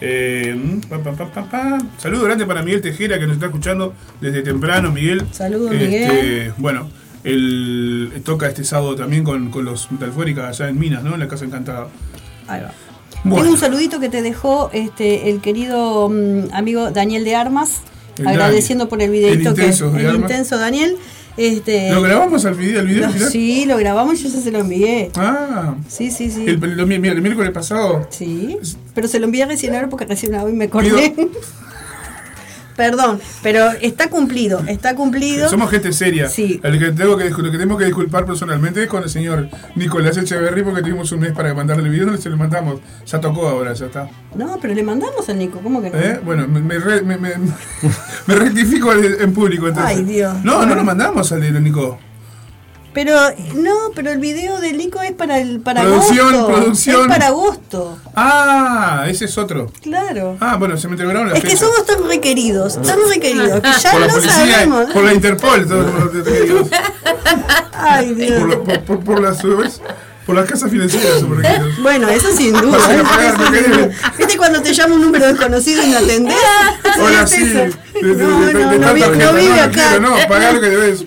[0.00, 1.78] Eh, mm, pa.
[1.98, 5.24] Saludo grande para Miguel Tejera que nos está escuchando desde temprano, Miguel.
[5.32, 6.52] Saludos, Este, Miguel.
[6.56, 6.88] Bueno,
[7.24, 11.14] él toca este sábado también con, con los Metalfóricas allá en Minas, ¿no?
[11.14, 11.88] En la Casa Encantada.
[12.46, 12.72] Ahí va.
[13.24, 13.42] Bueno.
[13.42, 17.82] Tengo un saludito que te dejó este el querido mm, amigo Daniel de Armas,
[18.16, 18.90] El agradeciendo Dani.
[18.90, 20.96] por el videito El que intenso el intenso Daniel.
[21.38, 23.30] Este, ¿Lo grabamos al video, el video final?
[23.30, 25.10] sí, lo grabamos y yo ya se lo envié.
[25.14, 26.42] Ah, Sí, sí, sí.
[26.48, 28.06] el, el- el miércoles pasado.
[28.10, 28.58] Sí,
[28.92, 31.14] pero se lo envié recién ahora porque recién hoy me acordé.
[32.78, 35.48] Perdón, pero está cumplido, está cumplido.
[35.48, 36.28] Somos gente seria.
[36.28, 36.60] Sí.
[36.62, 40.16] El que tengo que, lo que tenemos que disculpar personalmente es con el señor Nicolás
[40.16, 42.78] Echeverry porque tuvimos un mes para mandarle el video, no se lo mandamos.
[43.04, 44.08] Ya tocó ahora, ya está.
[44.36, 45.98] No, pero le mandamos al Nico, ¿cómo que no?
[45.98, 46.20] ¿Eh?
[46.24, 47.30] Bueno, me, me, me, me-
[48.28, 49.96] rectifico en público entonces.
[49.98, 50.36] Ay, Dios.
[50.44, 51.98] No, no lo mandamos al Nico.
[52.98, 53.16] Pero
[53.54, 56.46] no, pero el video del Nico es para el para Producción, agosto.
[56.52, 57.00] producción.
[57.02, 57.98] Es para agosto.
[58.16, 59.70] Ah, ese es otro.
[59.82, 60.36] Claro.
[60.40, 61.60] Ah, bueno, se me entregaron la es que fecha.
[61.66, 64.90] somos tan requeridos, tan requeridos, que ya por la no policía, sabemos.
[64.90, 66.68] por la Interpol, todos los requeridos.
[67.72, 68.40] Ay, Dios.
[68.40, 69.38] por, la- por, por, por las.
[70.28, 71.82] Por las casas financieras somos requeridos.
[71.82, 72.78] Bueno, eso sin duda.
[74.18, 76.36] ¿Viste cuando te llama un número desconocido y no atendés?
[77.00, 77.50] Hola, sí.
[78.02, 78.92] No, no, no,
[79.32, 79.98] vive acá.
[79.98, 81.02] No, pagá lo que debes.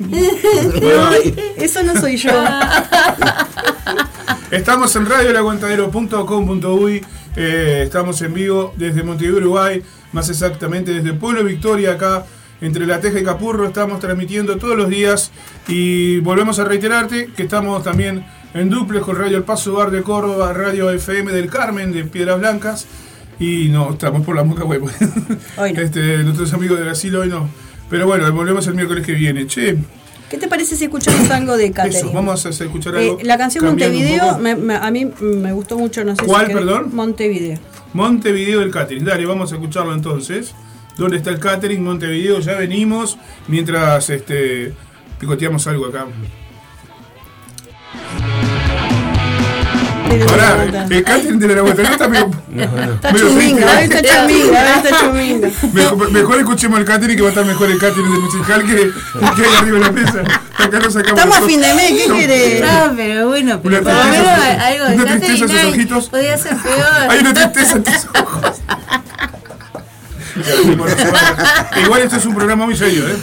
[1.55, 2.31] Eso no soy yo.
[4.49, 7.05] Estamos en radioelaguantadero.com.uy
[7.35, 12.25] eh, Estamos en vivo desde Montevideo, Uruguay Más exactamente desde Pueblo Victoria Acá
[12.59, 15.31] entre La Teja y Capurro Estamos transmitiendo todos los días
[15.69, 20.01] Y volvemos a reiterarte que estamos también en duples Con Radio El Paso Bar de
[20.03, 22.85] Córdoba Radio FM del Carmen de Piedras Blancas
[23.39, 24.83] Y no, estamos por la moca web
[25.57, 25.81] Hoy no.
[25.81, 27.49] este, Nuestros amigos de Brasil hoy no
[27.89, 29.77] Pero bueno, volvemos el miércoles que viene Che,
[30.29, 31.99] ¿Qué te parece si escuchamos algo de Catherine?
[31.99, 35.77] eso, vamos a escuchar Eh, algo la canción Montevideo me- me- a mí me gustó
[35.77, 36.89] mucho, no sé ¿Cuál, si perdón?
[36.93, 37.59] Montevideo.
[37.93, 39.03] Montevideo del catering.
[39.03, 40.53] Dale, vamos a escucharlo entonces.
[40.97, 41.83] ¿Dónde está el catering?
[41.83, 43.17] Montevideo, ya venimos.
[43.49, 44.71] Mientras este
[45.19, 46.05] picoteamos algo acá.
[50.11, 52.31] Está- el catering de la Guatemala está medio.
[52.49, 52.93] No, no.
[52.93, 55.49] Está medio chuminga, está chuminga, está chuminga.
[55.73, 58.75] Mejor, mejor escuchemos el catering que va a estar mejor el catering del musical que,
[58.75, 60.19] que hay arriba de la mesa.
[60.57, 62.61] Acá lo sacamos Estamos a fin de mes, ¿qué querés?
[62.61, 66.09] No, pero bueno, pero por lo menos algo de una tristeza en sus ojitos.
[66.09, 66.85] podía ser peor.
[67.09, 68.61] Hay una tristeza en tus ojos.
[71.83, 73.15] Igual esto es un programa muy serio, ¿eh?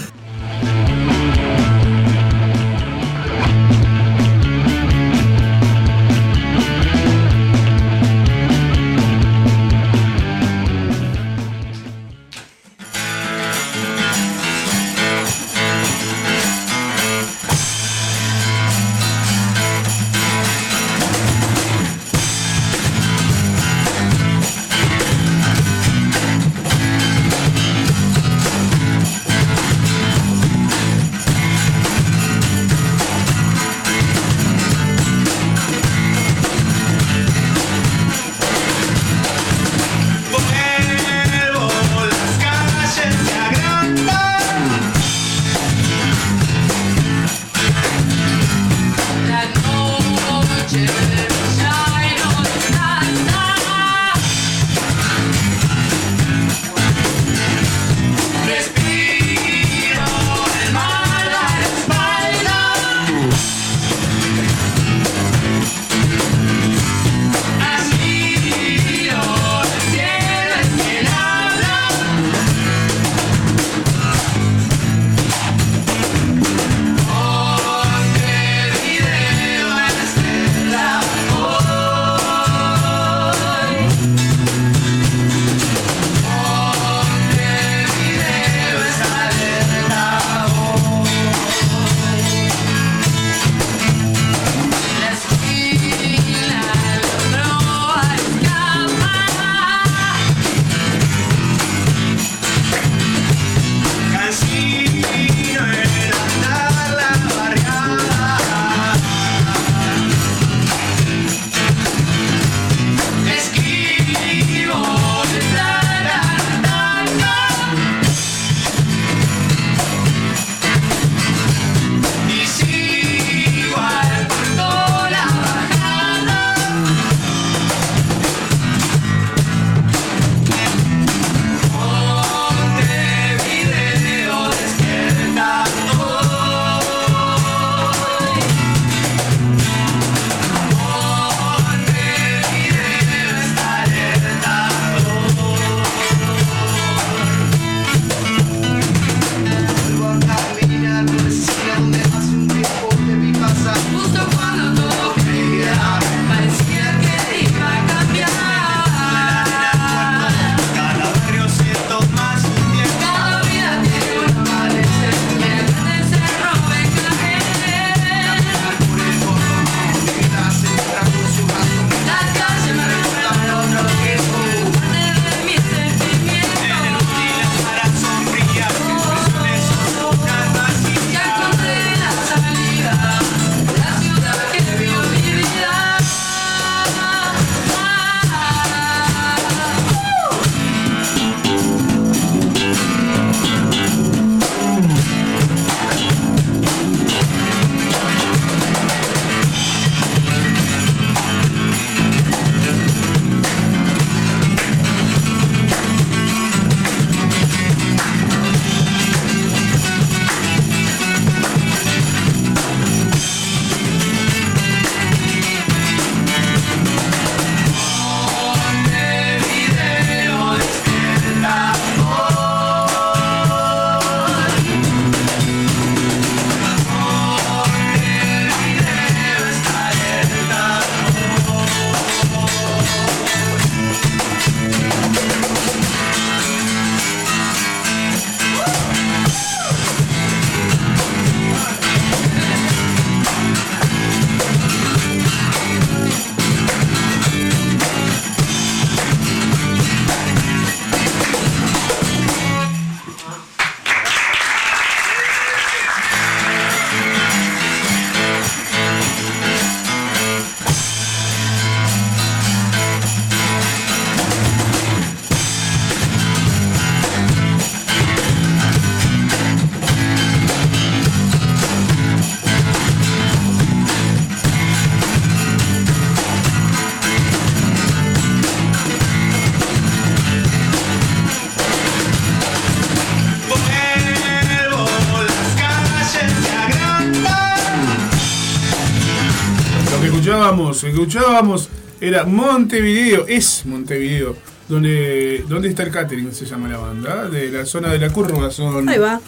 [290.84, 291.68] Escuchábamos, escuchábamos,
[292.00, 294.36] era Montevideo, es Montevideo,
[294.68, 296.32] donde, ¿dónde está el catering?
[296.32, 298.88] Se llama la banda, de la zona de la curva son.
[298.88, 299.20] Ahí va.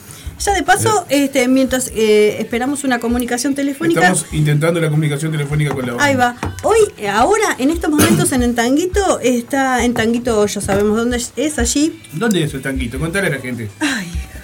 [0.44, 5.74] Ya de paso, este, mientras eh, esperamos una comunicación telefónica, Estamos intentando la comunicación telefónica
[5.74, 6.04] con la banda.
[6.04, 6.34] ahí va.
[6.62, 11.58] Hoy, ahora, en estos momentos en el Tanguito, está en Tanguito, ya sabemos dónde es,
[11.58, 12.00] allí.
[12.14, 12.98] ¿Dónde es el tanquito?
[12.98, 13.68] Contale a la gente.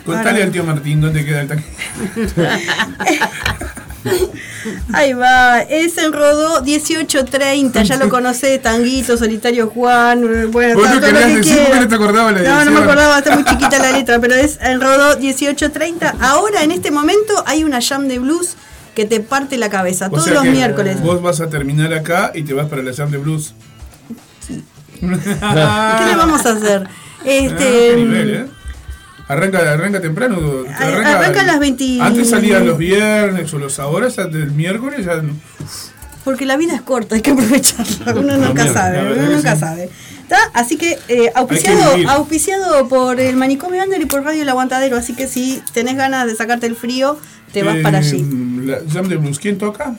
[0.05, 1.71] Contale ahora- al tío Martín dónde queda el tanquito.
[4.93, 10.89] Ahí va, es en Rodó 1830, ya lo conocés, Tanguito, Solitario Juan, eh, bueno, Vos
[10.89, 11.81] no todo lo querías que decir porque quieras.
[11.83, 14.59] no te acordabas la No, no me acordaba, está muy chiquita la letra, pero es
[14.61, 16.15] en Rodó 1830.
[16.21, 18.57] Ahora, en este momento, hay una jam de blues
[18.95, 21.01] que te parte la cabeza, O todos los que miércoles.
[21.03, 23.53] Vos vas a terminar acá y te vas para la Jam de Blues.
[24.99, 26.89] ¿Qué le vamos a hacer?
[27.25, 28.47] Este, Ah, qué nivel, ¿eh?
[29.29, 30.39] Arranca, arranca temprano.
[30.79, 31.99] Arranca, arranca a las 20.
[32.01, 35.17] Antes salían los viernes o los ahora, del miércoles ya.
[35.17, 35.33] no.
[36.25, 38.15] Porque la vida es corta, hay que aprovecharla.
[38.15, 39.61] Uno nunca sabe, uno nunca sí.
[39.61, 39.91] sabe.
[40.29, 40.39] ¿Tá?
[40.55, 44.97] Así que eh, auspiciado, que auspiciado por el Manicomio Under y por Radio El Aguantadero.
[44.97, 47.17] Así que si tenés ganas de sacarte el frío,
[47.53, 48.27] te vas Eh, para allí.
[48.65, 49.95] La Jam de Blues, ¿quién toca?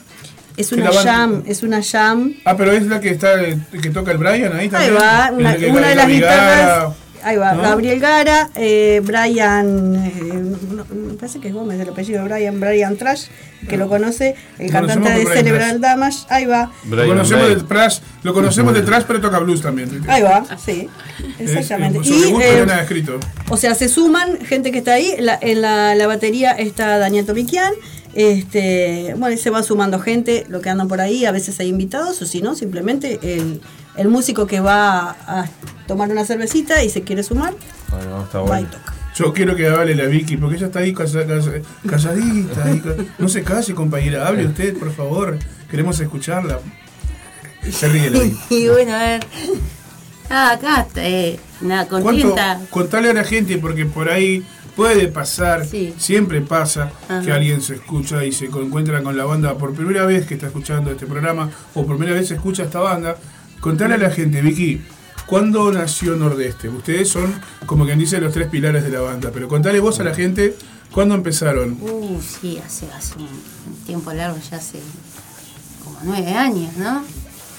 [0.58, 2.34] Es ¿qué una jam, es una jam.
[2.44, 3.36] Ah, pero es la que está
[3.72, 4.96] que toca el Brian ahí Ahí también.
[4.96, 6.94] va, Es una, de las guitarras.
[7.24, 7.62] Ahí va, ¿no?
[7.62, 10.56] Gabriel Gara, eh, Brian, eh,
[10.94, 13.26] me parece que es Gómez el apellido de Brian, Brian Trash,
[13.68, 16.72] que lo conoce, el cantante de Brian Cerebral Damage, ahí va.
[16.88, 19.90] Lo Brian conocemos de trash, lo conocemos de trash, pero toca blues también.
[20.08, 20.88] Ahí va, sí,
[21.40, 22.00] Es- exactamente.
[22.00, 23.20] es- Y, eh, no escrito.
[23.50, 25.16] O sea, se suman gente que está ahí.
[25.20, 27.74] La- en la, la batería está Daniel Tomiquian.
[28.14, 31.26] Este, bueno, y se va sumando gente, lo que andan por ahí.
[31.26, 33.62] A veces hay invitados, o si no, simplemente el,
[33.98, 35.46] el músico que va a
[35.88, 37.54] tomar una cervecita y se quiere sumar,
[37.90, 38.94] Bueno, está va y toca.
[39.16, 41.52] Yo quiero que hable la Vicky, porque ella está ahí casa- casa-
[41.90, 42.64] calladita.
[42.66, 42.84] ahí
[43.18, 44.28] no se calle, compañera.
[44.28, 45.40] Hable usted, por favor.
[45.72, 46.60] Queremos escucharla.
[47.72, 48.38] Se ríe la Vicky.
[48.52, 49.26] Y bueno, a ver.
[50.30, 52.60] Ah, acá, eh, nada, ¿Cuánto, contenta.
[52.70, 54.46] contale a la gente, porque por ahí
[54.76, 55.96] puede pasar, Sí.
[55.98, 57.22] siempre pasa, Ajá.
[57.22, 60.48] que alguien se escucha y se encuentra con la banda por primera vez que está
[60.48, 63.16] escuchando este programa o por primera vez escucha esta banda.
[63.60, 64.82] Contale a la gente, Vicky,
[65.26, 66.70] ¿cuándo nació Nordeste?
[66.70, 67.34] Ustedes son,
[67.66, 70.56] como quien dice, los tres pilares de la banda, pero contale vos a la gente
[70.92, 71.78] cuándo empezaron.
[71.82, 73.28] Uh, sí, hace, hace un,
[73.86, 74.80] tiempo largo, ya hace
[75.84, 77.04] como nueve años, ¿no?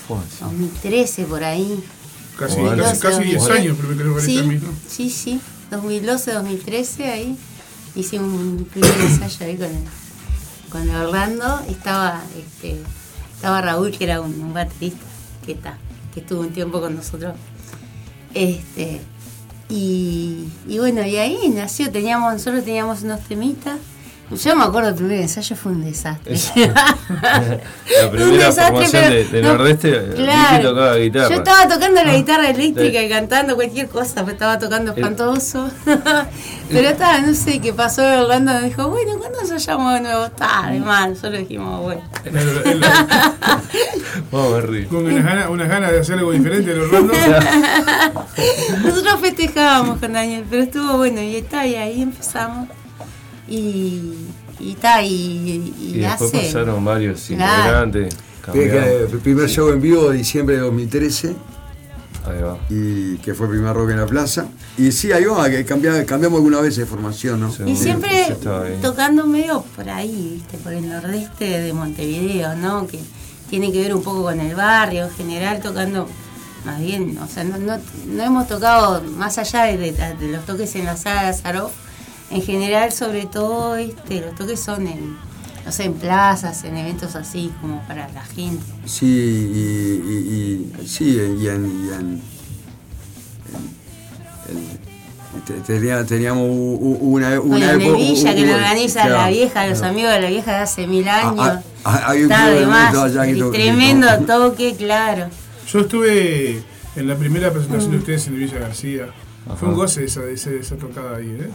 [0.07, 1.83] Joder, 2013 por ahí.
[2.39, 2.83] Casi, Bueno.
[2.85, 3.53] casi, casi 10 2013.
[3.61, 4.73] años, pero me creo que parece a mí, Sí, ¿no?
[4.89, 5.41] sí, sí.
[5.71, 7.37] 2012, 2013, ahí
[7.95, 11.61] hice un primer ensayo ahí con, el- con el Orlando.
[11.69, 12.81] Estaba, este,
[13.35, 15.01] estaba Raúl, que era un, un baterista,
[15.45, 15.77] que está,
[16.13, 17.35] que estuvo un tiempo con nosotros.
[18.35, 19.01] Este,
[19.69, 20.49] y,
[20.79, 23.79] bueno, y ahí nació, teníamos, nosotros teníamos unos temitas.
[24.31, 26.35] Yo me acuerdo el primer ensayo fue un desastre.
[26.35, 31.29] Es- La primera formación de, de no, Nordeste, Vicky tocaba guitarra.
[31.31, 33.07] Yo estaba tocando la guitarra eléctrica Sí.
[33.07, 35.71] y cantando cualquier cosa, pero estaba tocando El- espantoso.
[36.71, 38.03] pero estaba, no sé qué pasó.
[38.03, 40.27] Orlando me dijo, bueno, ¿cuándo ensayamos de nuevo?
[40.27, 41.17] Está de mal.
[41.17, 42.03] Solo dijimos, bueno.
[44.31, 44.89] Vamos a ver, Rick.
[44.89, 47.15] con unas ganas, unas ganas de hacer algo diferente de Orlando.
[48.85, 51.23] Nosotros festejábamos con Daniel, pero estuvo bueno.
[51.23, 52.69] Y está, y ahí empezamos.
[53.49, 54.13] Y,
[54.61, 56.47] y está, y, y, Y después hace.
[56.47, 57.87] pasaron varios Claro.
[57.87, 58.17] integrantes.
[59.13, 61.35] El primer show en vivo de diciembre de 2013
[62.27, 62.59] Ahí va.
[62.71, 64.47] y que fue el primer rock en la plaza.
[64.77, 67.51] Y sí, ahí va, que cambiamos, cambiamos algunas veces de formación, ¿no?
[67.53, 67.63] Sí.
[67.67, 68.37] Y siempre
[68.81, 70.57] tocando medio por ahí, ¿viste?
[70.59, 72.87] por el nordeste de Montevideo, ¿no?
[72.87, 72.99] Que
[73.51, 76.07] tiene que ver un poco con el barrio en general, tocando
[76.65, 80.45] más bien, o sea, no, no, no hemos tocado más allá de, de- de los
[80.45, 81.71] toques en la sala de Azarov,
[82.31, 85.17] en general, sobre todo, este, los toques son en,
[85.65, 88.63] no sé, en plazas, en eventos así, como para la gente.
[88.85, 89.59] Sí, y,
[90.11, 91.05] y- y- sí,
[91.41, 92.23] y en, y en-
[94.49, 99.17] en- en- te- tenía- teníamos u- una, una época- Villa, que lo organiza claro.
[99.17, 101.35] la vieja, los amigos de la vieja de hace mil años.
[101.39, 102.45] ah, ah, hay un Está
[103.33, 105.29] club que tremendo toque, claro.
[105.71, 106.63] Yo estuve
[106.97, 107.93] en la primera presentación Mm.
[107.93, 109.07] de ustedes en Villa García.
[109.59, 111.49] Fue un goce esa, esa, esa tocada ahí, ¿eh?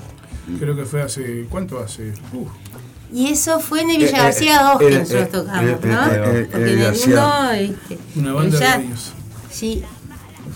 [0.59, 1.45] Creo que fue hace.
[1.49, 2.13] ¿Cuánto hace?
[2.33, 2.49] Uf.
[3.13, 5.63] Y eso fue en el Villa Eh, eh, García 2 que eh, nosotros eh, tocamos,
[5.63, 6.05] eh, ¿no?
[6.07, 6.85] eh, eh, Porque eh, en el
[7.69, 9.11] este, Una banda ya- de años.
[9.51, 9.83] Sí.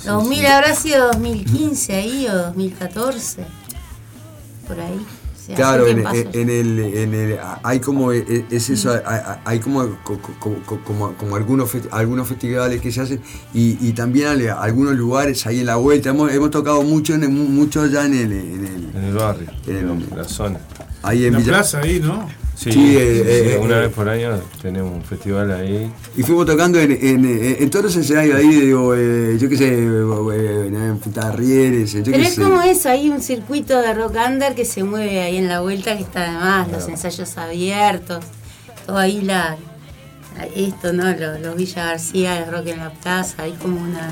[0.05, 3.45] 2000 habrá sido 2015 ahí o 2014.
[4.67, 5.05] Por ahí.
[5.47, 8.99] Sea, Claro, hace en, tiempazo en- el, en el, hay como, eh, es eso, hay,
[9.05, 13.21] hay- hay como, co- co- co- como, como algunos, algunos festivales que se hacen
[13.53, 16.09] y, y también algunos lugares ahí en la vuelta.
[16.09, 19.75] Hemos, hemos tocado mucho, en, mucho ya en el, en el- En el barrio, En
[19.77, 20.59] el- en la zona.
[21.09, 22.27] Ahí en La Villa, plaza ahí, ¿no?
[22.55, 25.91] Sí, Sí, eh, sí, eh, una eh, vez por año tenemos un festival ahí.
[26.17, 29.57] Y fuimos tocando en, en, en- en todos los escenarios ahí, digo, eh, yo qué
[29.57, 32.41] sé, eh, en Punta Rieles, yo Pero qué es sé.
[32.41, 35.95] como eso, hay un circuito de rock under que se mueve ahí en la vuelta
[35.95, 38.25] que está además, los ensayos abiertos,
[38.87, 39.55] todo ahí la,
[40.35, 41.03] la- esto, ¿no?
[41.15, 44.11] Los, los Villa García, el rock en la plaza, hay como una,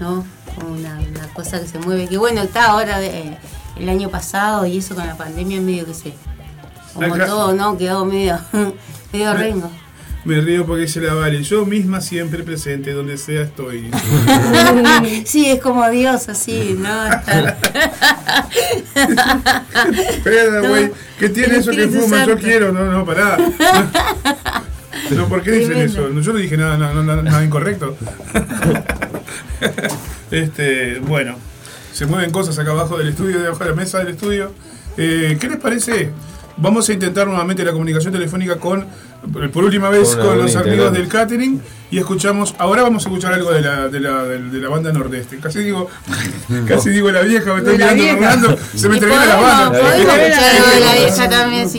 [0.00, 0.24] ¿no?
[0.54, 3.36] Como una, una cosa que se mueve, que bueno, está ahora de-
[3.80, 6.12] el año pasado y eso con la pandemia medio que se,
[6.94, 7.76] como Acá- todo, ¿no?
[7.78, 8.38] Quedó medio,
[9.12, 9.70] medio rengo.
[10.22, 13.90] Me río porque dice la Vale, yo misma siempre presente, donde sea estoy.
[15.24, 17.06] sí, es como Dios, así, ¿no?
[20.10, 22.26] Espera, güey, ¿qué tiene El eso que fuma?
[22.26, 23.38] Yo quiero, no, no, pará.
[25.16, 26.08] No, ¿por qué dicen eso?
[26.20, 27.96] Yo no dije nada, nada, nada, nada incorrecto.
[30.30, 31.36] Este, bueno,
[32.00, 34.52] se mueven cosas acá abajo del estudio, debajo de la mesa del estudio.
[34.96, 36.10] Eh, ¿Qué les parece?
[36.56, 38.86] Vamos a intentar nuevamente la comunicación telefónica con,
[39.52, 41.60] por última vez, Con los amigos del catering
[41.92, 44.92] y escuchamos, ahora vamos a escuchar algo de la, de la, de, de la banda
[44.92, 45.38] nordeste.
[45.38, 45.88] Casi digo,
[46.68, 48.16] casi digo la vieja, me la mirando vieja.
[48.16, 49.80] Fernando, se me termina la banda.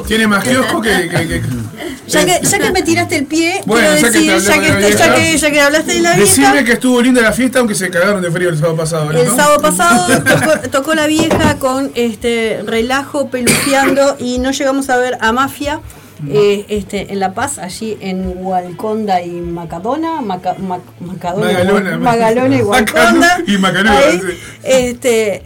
[0.07, 1.09] Tiene más kiosco que.
[1.09, 1.41] que- que-
[2.07, 4.71] Ya que, ya que me tiraste el pie, Bueno, quiero ya que decir, ya que,
[4.73, 7.31] de la ya, que, ya que hablaste de la Decime vieja, que estuvo linda la
[7.31, 9.13] fiesta, aunque se cagaron de frío el sábado pasado.
[9.13, 9.17] ¿no?
[9.17, 14.97] el sábado pasado tocó, tocó la vieja con este relajo, peluceando y no llegamos a
[14.97, 15.79] ver a Mafia.
[16.29, 21.97] Eh, este, en La Paz, allí en Hualconda y Macadona, Maca- Mac- Macadona, Magalona.
[21.97, 23.37] Magalona y Hualconda.
[23.47, 24.37] Y Ahí, sí.
[24.63, 25.43] este,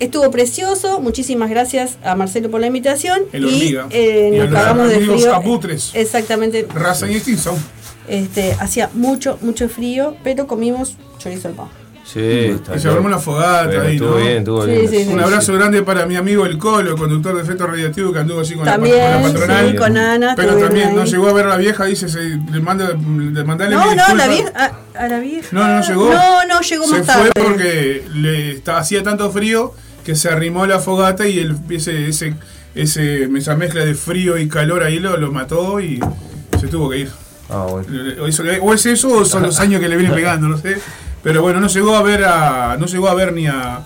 [0.00, 3.22] estuvo precioso, muchísimas gracias a Marcelo por la invitación.
[3.32, 5.34] El y eh, nos cagamos de frío.
[5.34, 5.90] abutres.
[5.94, 7.56] Exactamente, Raza y Stinson.
[8.08, 11.68] este, hacía mucho, mucho frío, pero comimos chorizo al pan.
[12.06, 14.16] Sí, está Y se armó una fogata Bueno, ahí, Estuvo ¿no?
[14.16, 14.88] bien, estuvo Sí, bien.
[14.88, 15.12] sí, sí.
[15.12, 18.54] Un abrazo grande para mi amigo el Colo, conductor de efecto radiactivo que anduvo así
[18.54, 19.70] con, la, También, con la patronal.
[19.72, 20.34] sí, con Ana.
[20.36, 23.74] Pero también no llegó a ver a la vieja, dice, se, le manda, le mandale
[23.74, 24.14] No, mi no, disculpa.
[24.14, 24.50] la vieja,
[24.94, 25.48] a, a la vieja.
[25.50, 26.10] No, no llegó.
[26.14, 27.30] No, no, llegó se más tarde.
[27.34, 31.56] fue porque le está- hacía tanto frío que se arrimó a la fogata y el,
[31.70, 32.34] ese, ese,
[32.76, 35.98] ese, esa mezcla de frío y calor ahí lo, lo mató y
[36.60, 37.10] se tuvo que ir.
[37.50, 37.88] Ah, bueno.
[38.22, 40.76] O eso- o es eso o son los años que le viene pegando, no sé.
[41.26, 42.76] Pero bueno, no llegó a ver a.
[42.78, 43.80] No llegó a ver ni a.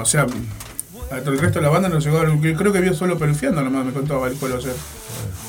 [0.00, 2.56] o sea, a todo el resto de la banda no llegó a ver.
[2.56, 4.74] Creo que vio solo pelufiando nomás, me contaba el colo ayer.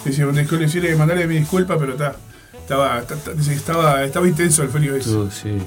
[0.04, 2.14] Dice, disculpe, que mandarle mi disculpa, pero está.
[2.60, 3.06] Estaba,
[3.40, 5.32] estaba, estaba intenso el frío ese.
[5.32, 5.58] Sí.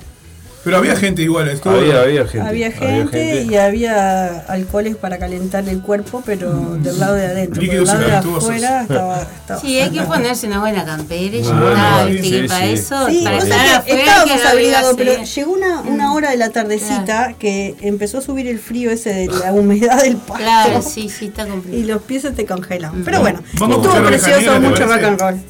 [0.63, 1.73] Pero había gente igual, estuvo.
[1.75, 2.47] Había, había gente.
[2.49, 7.63] Había gente y había alcoholes para calentar el cuerpo, pero del lado de adentro.
[7.63, 11.35] Líquidos Por el lado de afuera estaba, estaba- Sí, hay que ponerse una buena campera
[11.37, 12.73] y está, sí, sí, para sí.
[12.73, 17.75] eso, para estar afuera estábamos abrigados, pero llegó una, una hora de la tardecita que
[17.81, 20.43] empezó a subir el frío ese de la humedad del pasto.
[20.43, 21.95] Claro, sí, sí, está Y complicado.
[21.95, 23.03] los pies se te congelan.
[23.03, 25.41] Pero bueno, Vamos estuvo precioso, Negra, ¿te mucho rock and roll.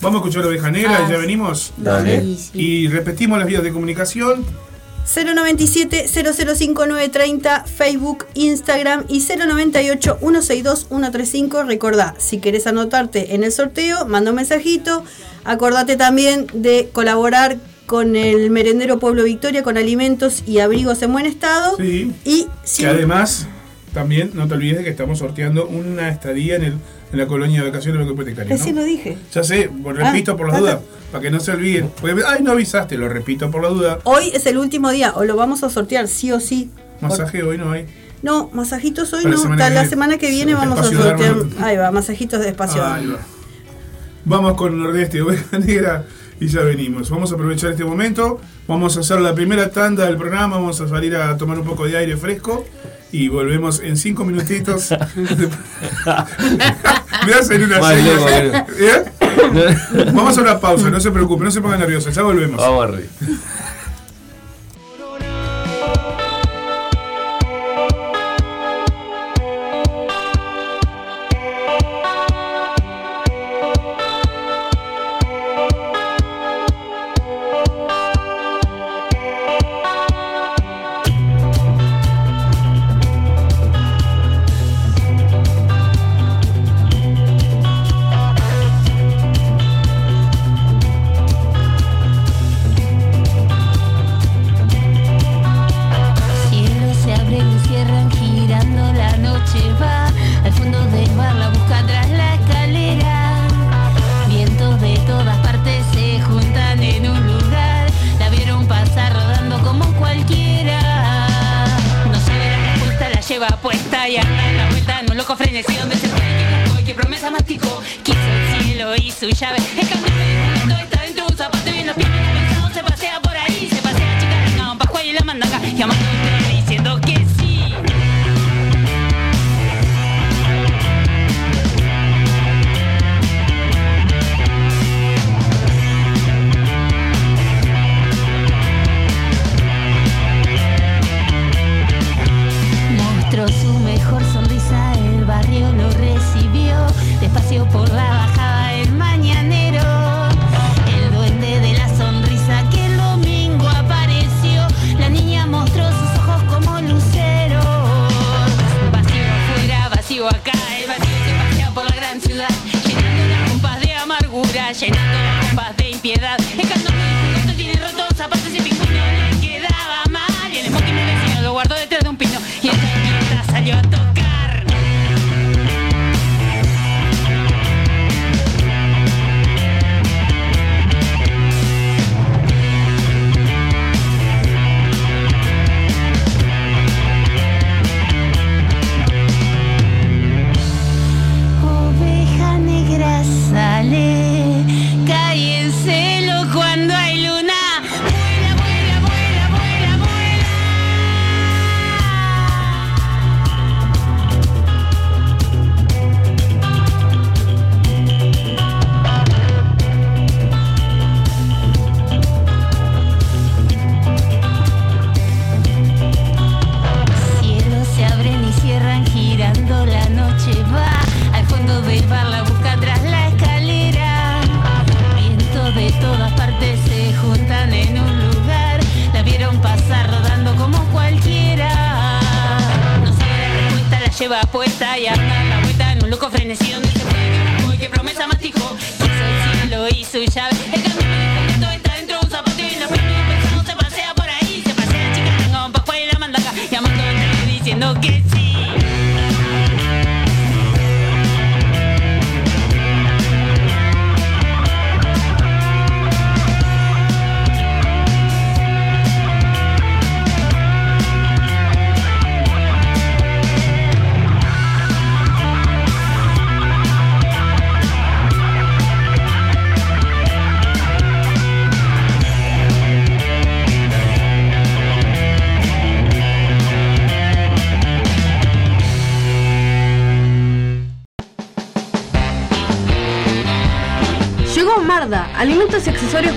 [0.00, 1.20] Vamos a escuchar Oveja Negra Ah, y ya sí.
[1.20, 1.72] venimos.
[1.76, 2.20] Dale.
[2.22, 2.58] Sí, sí.
[2.60, 4.44] Y repetimos las vías de comunicación.
[5.06, 11.66] 097-005-930, Facebook, Instagram y 098-162-135.
[11.66, 15.04] Recordá, si querés anotarte en el sorteo, manda un mensajito.
[15.44, 21.24] Acordate también de colaborar con el merendero Pueblo Victoria con alimentos y abrigos en buen
[21.26, 21.76] estado.
[21.78, 22.12] Sí.
[22.26, 23.46] Y si Que además,
[23.92, 26.72] también no te olvides de que estamos sorteando una estadía en, el,
[27.12, 28.80] en la colonia de vacaciones de recién ¿no?
[28.82, 29.16] lo dije.
[29.32, 30.78] Ya sé, lo repito Ah, por las ah, dudas,
[31.10, 31.90] para que no se olviden.
[32.00, 33.98] Porque, ay, no avisaste, lo repito por la duda.
[34.04, 36.70] Hoy es el último día, o lo vamos a sortear sí o sí.
[37.00, 37.86] Por- Masaje hoy no hay.
[38.22, 39.42] No, masajitos hoy Para la no.
[39.42, 41.36] semana la semana que viene vamos a sortear.
[41.60, 42.84] Ahí va, masajitos de espacio.
[42.84, 43.18] Ahí va.
[44.24, 46.04] Vamos con Nordeste, Oveja Negra
[46.40, 47.10] y ya venimos.
[47.10, 48.40] Vamos a aprovechar este momento.
[48.66, 50.56] Vamos a hacer la primera tanda del programa.
[50.56, 52.64] Vamos a salir a tomar un poco de aire fresco.
[53.10, 54.90] Y volvemos en cinco minutitos.
[57.26, 58.66] Me hacen una señal.
[58.78, 59.04] ¿Eh?
[60.12, 62.60] Vamos a una pausa, no se preocupen, no se pongan nerviosos, ya volvemos.
[62.60, 63.08] Vamos arriba.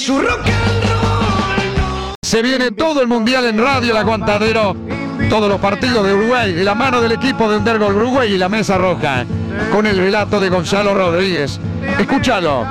[0.00, 0.40] su rock
[2.22, 4.74] Se viene todo el mundial en radio, el aguantadero.
[5.28, 8.78] Todos los partidos de Uruguay, la mano del equipo de Undergol Uruguay y la mesa
[8.78, 9.26] roja,
[9.70, 11.60] con el relato de Gonzalo Rodríguez.
[11.98, 12.66] Escúchalo.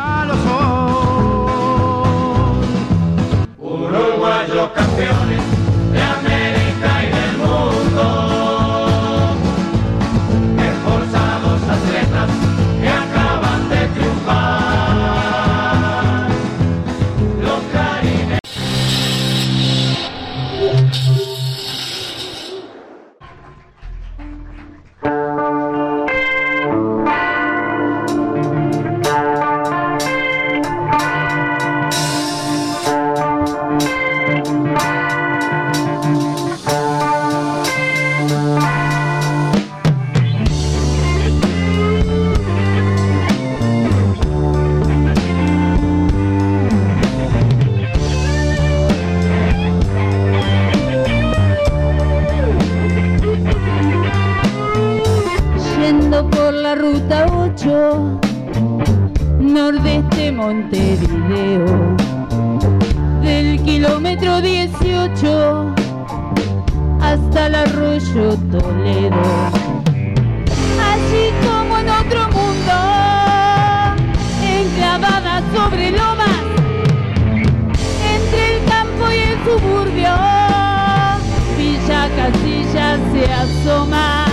[55.90, 58.20] yendo por la ruta 8,
[59.40, 61.66] nordeste Montevideo,
[63.24, 65.74] del kilómetro 18
[67.02, 69.30] hasta el arroyo Toledo.
[70.92, 72.76] Así como en otro mundo,
[74.60, 76.44] enclavada sobre lomas,
[78.16, 80.14] entre el campo y el suburbio,
[81.58, 84.29] Villa Casilla se asoma.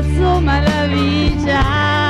[0.00, 2.00] asoma la villa.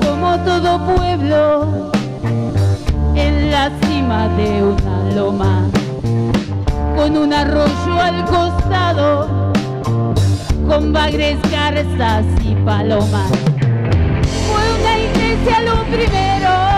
[0.00, 1.92] como todo pueblo
[3.14, 5.68] en la cima de una loma,
[6.96, 9.52] con un arroyo al costado,
[10.66, 13.30] con bagres, garzas y palomas.
[14.48, 16.75] Fue una iglesia lo primero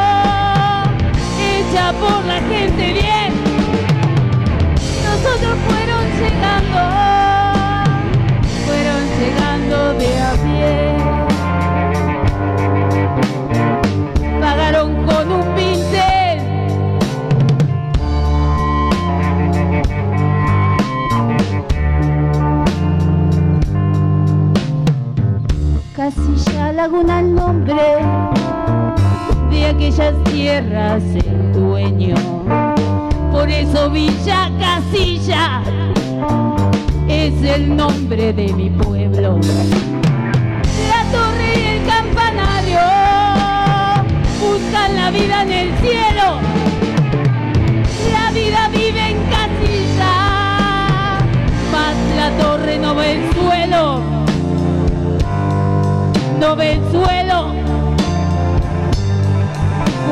[1.70, 3.32] hecha por la gente bien.
[5.04, 6.80] Nosotros fueron llegando,
[8.66, 10.74] fueron llegando de a pie.
[14.40, 16.38] Pagaron con un pincel.
[25.96, 27.74] Casilla Laguna el nombre
[29.50, 31.02] de aquellas tierras
[33.32, 35.62] Por eso Villa Casilla
[37.08, 39.40] es el nombre de mi pueblo.
[40.86, 42.80] La torre y el campanario
[44.38, 46.40] buscan la vida en el cielo.
[48.12, 50.14] La vida vive en Casilla,
[51.72, 54.02] mas la torre no ve el suelo.
[56.38, 57.54] No ve el suelo.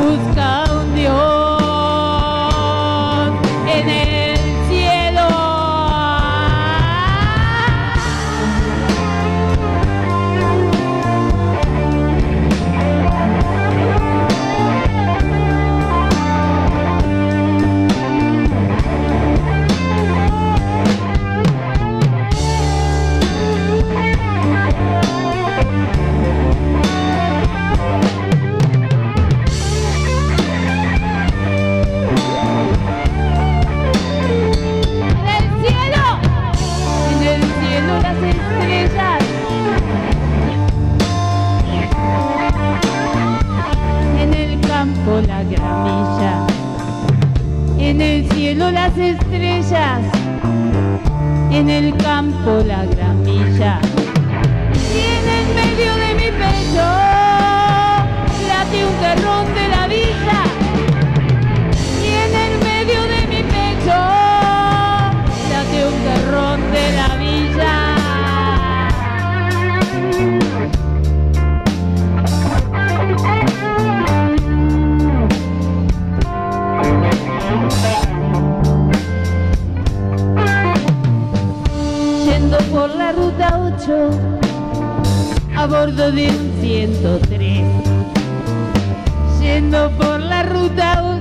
[0.01, 1.36] Busca un Dios
[48.47, 50.03] cielo las estrellas.
[51.51, 52.87] En el campo la
[82.77, 84.11] por la ruta 8
[85.57, 87.65] a bordo de un 103
[89.41, 91.16] yendo por la ruta 8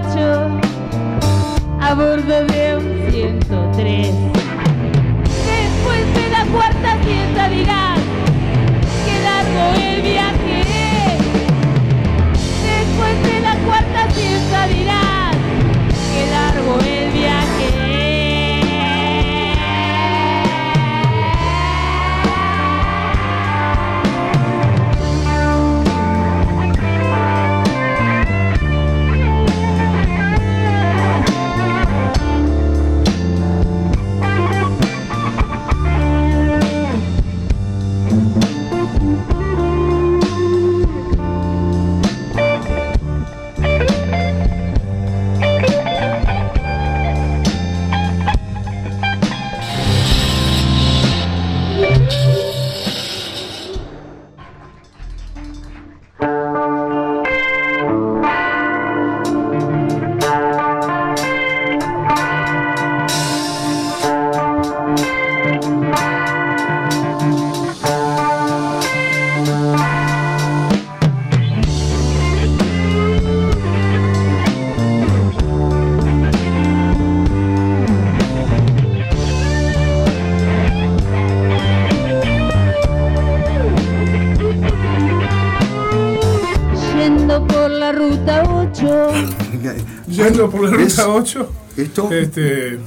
[90.34, 90.98] Por la ¿Ves?
[90.98, 91.52] ruta 8.
[91.78, 92.80] Esto, Este,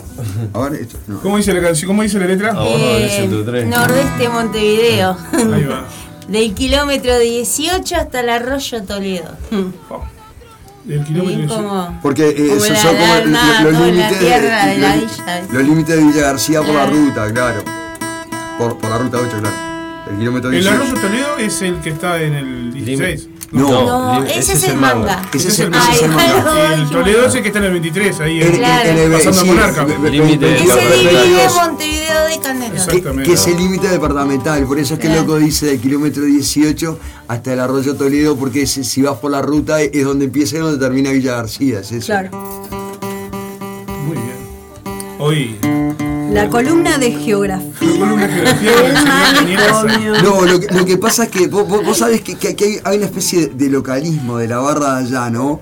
[0.54, 1.20] a ver, esto, no.
[1.20, 1.88] ¿Cómo dice la canción?
[1.88, 2.50] ¿Cómo dice la letra?
[2.50, 3.66] A bordo del 103.
[3.66, 5.16] nordeste Montevideo.
[5.32, 5.84] Ahí va.
[6.28, 9.30] Del kilómetro 18 hasta el arroyo Toledo.
[10.88, 13.86] El kilómetro Bien dice- como, Porque eh, como esos la, son como la los la
[13.86, 15.42] límites tierra de la los- villa.
[15.52, 17.62] los límites de Villa García por la ruta, claro.
[18.58, 19.56] Por, por la ruta 8, claro.
[20.10, 20.82] El kilómetro El 18.
[20.82, 23.28] arroyo Toledo es el que está en el 16.
[23.50, 25.22] No, No, ese es el manga.
[25.32, 26.34] Ese es el, Ay, ese es el manga.
[26.44, 26.80] perdón.
[26.80, 28.90] El Toledo ese que está en el 23, ahí en, Claro.
[28.90, 29.84] el- Pasando sí, Monarca.
[29.84, 30.60] ve- Límite de.
[30.60, 32.34] Montevideo de.
[32.34, 32.90] Exacto.
[32.90, 33.22] que, Exactamente.
[33.24, 36.98] que es el límite departamental, por eso es que el loco dice del kilómetro 18
[37.26, 40.60] hasta el arroyo Toledo, porque es- si vas por la ruta es donde empieza y
[40.60, 42.06] donde termina Villa García, es eso.
[42.06, 42.30] Claro.
[44.06, 44.36] Muy bien.
[45.18, 45.56] Hoy,
[46.32, 47.77] La columna de geografía.
[48.06, 50.22] Geografía.
[50.22, 52.96] No, lo que, lo que pasa es que vos, vos- sabés que, que aquí hay,
[52.96, 55.60] una especie de, localismo de la barra de allá, ¿no?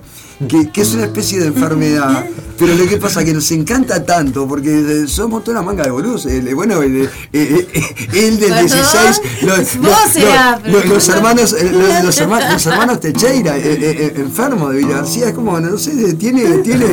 [0.49, 2.26] Que, que es una especie de enfermedad,
[2.59, 4.68] pero lo que pasa es que nos encanta tanto, porque
[5.05, 6.26] eh, somos toda una manga de boludos.
[6.26, 7.82] El- bueno, el, eh, eh, eh,
[8.12, 13.57] el del Perdón, 16, los, los- los- hermanos, eh, los, los hermanos, los hermanos Techeira,
[13.57, 16.84] eh, eh, eh, enfermo de Villa García, es como, no sé, tiene, tiene,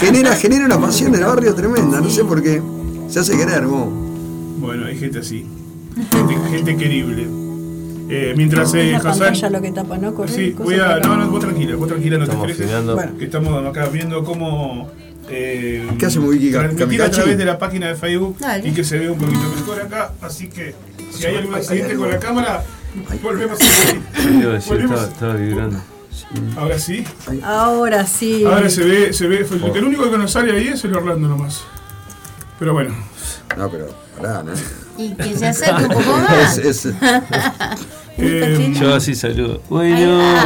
[0.00, 2.62] genera, genera una pasión en el barrio tremenda, no sé por qué.
[3.10, 3.88] Se hace querer, vos.
[4.66, 5.46] Bueno, hay gente así.
[6.12, 7.26] Gente, gente querible.
[8.08, 9.52] Eh, mientras eh, la Hassan.
[9.52, 10.12] lo que tapa, ¿no?
[10.14, 10.98] Corre, Sí, voy a.
[10.98, 12.72] No, no, vos tranquila, vos tranquila, no te Estamos estreses.
[12.74, 12.94] filmando.
[12.94, 13.18] Bueno.
[13.18, 14.90] Que estamos acá viendo cómo.
[15.28, 16.50] Eh, ¿Qué hacemos, Vicky?
[16.50, 18.68] Transmitir a través de la página de Facebook Dale.
[18.68, 20.12] y que se vea un poquito mejor acá.
[20.20, 20.74] Así que
[21.10, 22.64] si hay algún accidente con la cámara,
[23.22, 25.80] volvemos a estaba, estaba vibrando.
[26.56, 27.04] Ahora sí.
[27.42, 28.44] Ahora sí.
[28.44, 29.46] Ahora se ve, se ve.
[29.74, 31.62] El único que nos sale ahí es el Orlando nomás.
[32.58, 32.94] Pero bueno.
[33.56, 34.52] No, pero, pará, ¿no?
[34.98, 36.58] Y que se acerque un poco más.
[36.58, 36.94] Es- es-
[38.18, 39.60] eh, Yo así saludo.
[39.68, 39.96] Bueno,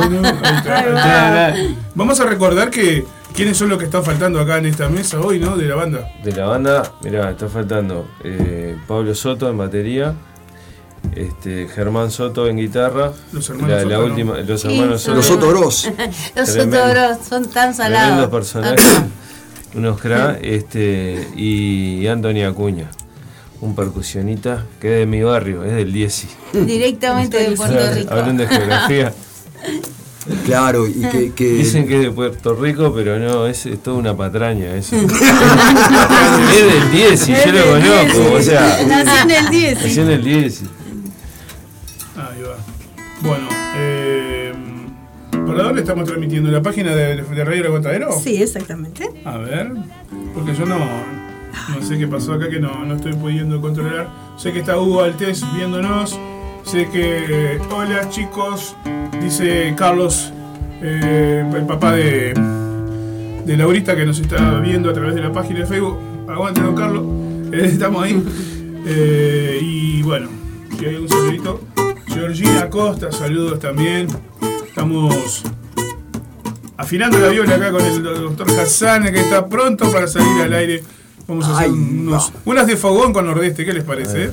[0.09, 1.47] bueno, ahí está, ahí está.
[1.49, 1.57] acá.
[1.95, 3.05] Vamos a recordar que
[3.35, 5.57] quiénes son los que están faltando acá en esta mesa hoy, ¿no?
[5.57, 6.09] De la banda.
[6.25, 10.15] De la banda, mirá, está faltando eh, Pablo Soto en batería,
[11.15, 14.05] este, Germán Soto en guitarra, Los hermanos la, la Soto, ¿no?
[14.07, 15.49] última, los hermanos Soto, Los Soto.
[15.49, 15.91] Otoros.
[16.37, 16.85] Los Tremendo.
[16.85, 18.31] otros son tan tremendos salados.
[18.31, 19.03] personajes,
[19.75, 22.91] unos cra, este, y Anthony Acuña,
[23.61, 26.29] un percusionista que es de mi barrio, es del Dieci.
[26.53, 28.13] Directamente de Puerto Rico.
[28.15, 29.13] Hablando de geografía,
[30.45, 33.97] Claro, y que, que- dicen que es de Puerto Rico, pero no, es, es toda
[33.97, 34.95] una patraña eso.
[34.97, 35.09] es
[36.73, 39.79] del Dieci, yo lo conozco, o sea, Nací en el 10.
[39.79, 39.85] sí.
[39.87, 40.65] nació en el Dieci.
[42.17, 42.57] Ahí va.
[43.23, 44.53] Bueno, eh,
[45.31, 46.51] ¿para dónde estamos transmitiendo?
[46.51, 48.13] ¿La página de, de Radio El Aguantadero?
[48.23, 49.09] Sí, exactamente.
[49.25, 49.73] A ver,
[50.35, 50.79] porque yo no,
[51.69, 54.09] no sé qué pasó acá que no, no estoy pudiendo controlar.
[54.37, 56.19] Sé que está Hugo Altés viéndonos.
[56.65, 57.61] Sé que.
[57.71, 58.77] Hola chicos,
[59.21, 60.33] dice Carlos,
[60.83, 62.35] eh, el papá de,
[63.45, 65.99] de Laurita que nos está viendo a través de la página de Facebook.
[66.29, 67.05] Aguante, don Carlos.
[67.53, 68.23] Estamos ahí.
[68.87, 70.29] Eh, y bueno,
[70.79, 71.61] si hay un saludito.
[72.07, 74.09] Georgina Costa, saludos también.
[74.67, 75.43] Estamos
[76.77, 80.83] afinando la viola acá con el doctor Hassan, que está pronto para salir al aire.
[81.27, 84.25] Vamos a hacer unos, unas de fogón con nordeste, ¿qué les parece?
[84.25, 84.33] eh?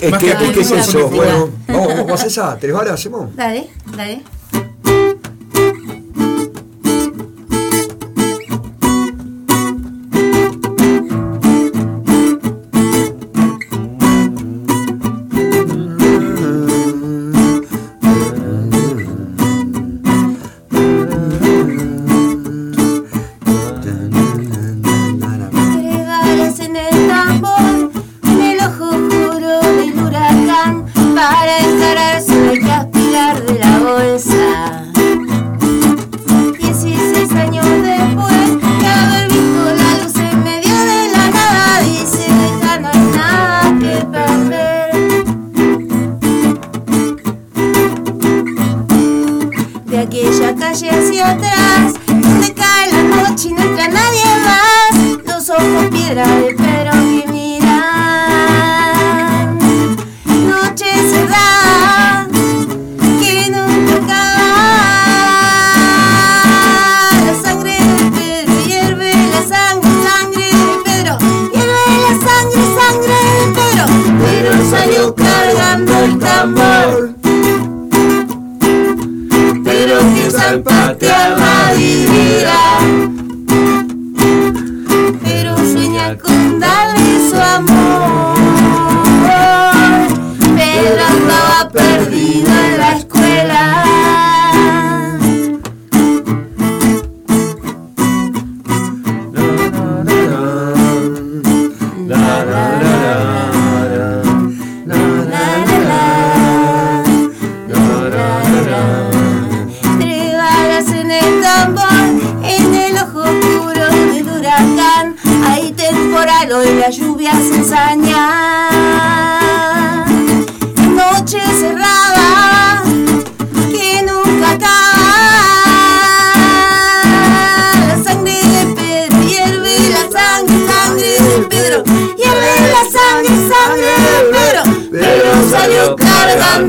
[0.00, 0.90] es Más que, que es que es atletismo, eso.
[0.92, 2.58] son de Bueno, vamos, vamos a hacer esa.
[2.58, 3.34] ¿Tres balas hacemos?
[3.36, 4.22] Dale, dale.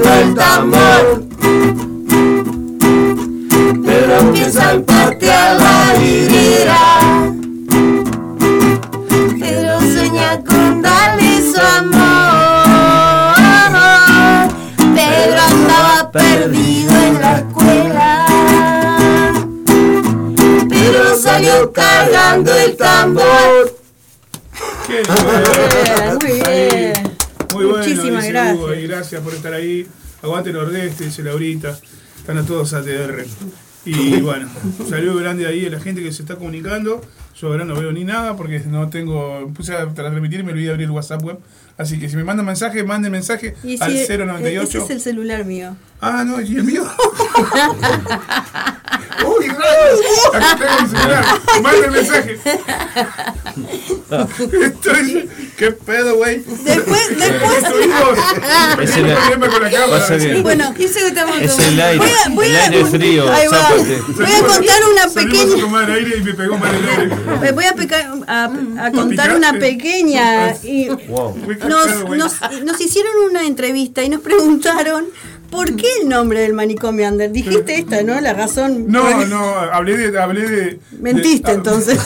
[0.02, 1.24] el tambor.
[3.86, 6.80] Pero aunque salpate a la vidriera,
[9.40, 12.64] pero sueña con darle su amor.
[14.96, 18.26] Pedro andaba perdido en la escuela,
[20.70, 23.78] pero salió cargando el tambor.
[24.88, 26.83] Qué bien, muy bien.
[28.54, 29.88] Y gracias por estar ahí.
[30.22, 31.78] Aguante Nordeste, dice Laurita.
[32.18, 33.26] Están a todos ATR.
[33.86, 34.50] Y bueno,
[34.80, 37.02] un saludo grande ahí a la gente que se está comunicando.
[37.40, 39.50] Yo ahora no veo ni nada porque no tengo.
[39.56, 41.40] Puse a transmitir y me olvidé de abrir el WhatsApp web.
[41.78, 44.84] Así que si me mandan mensaje, manden mensaje Y al si- Ese 098.
[44.84, 45.76] es el celular mío.
[46.00, 46.84] Ah, no, y el mío.
[49.26, 50.00] Uy, rayos.
[50.34, 51.26] Aquí tengo mi celular.
[51.64, 52.38] Manden mensaje.
[54.66, 55.30] Estoy.
[55.58, 56.44] ¿Qué pedo, güey?
[56.64, 57.64] Después, después.
[58.82, 60.08] Es el- problema con la cámara.
[60.42, 63.48] Bueno, Dice que estamos Es el aire, Voy a- voy el a- aire frío, Ahí
[63.48, 63.70] va.
[63.70, 65.62] Voy a contar una Salimos a pequeña.
[65.62, 67.16] tomar aire y me pegó mal el aire.
[67.42, 70.56] Me voy a, peca- a- a contar una pequeña.
[70.64, 70.88] Y
[71.68, 75.06] nos, nos, nos hicieron una entrevista y nos preguntaron
[75.54, 77.32] por qué el nombre del manicomio Ander.
[77.32, 78.20] Dijiste esta, ¿no?
[78.20, 78.86] La razón.
[78.88, 80.20] No, no, hablé de.
[80.20, 82.00] Hablé de Mentiste de- entonces.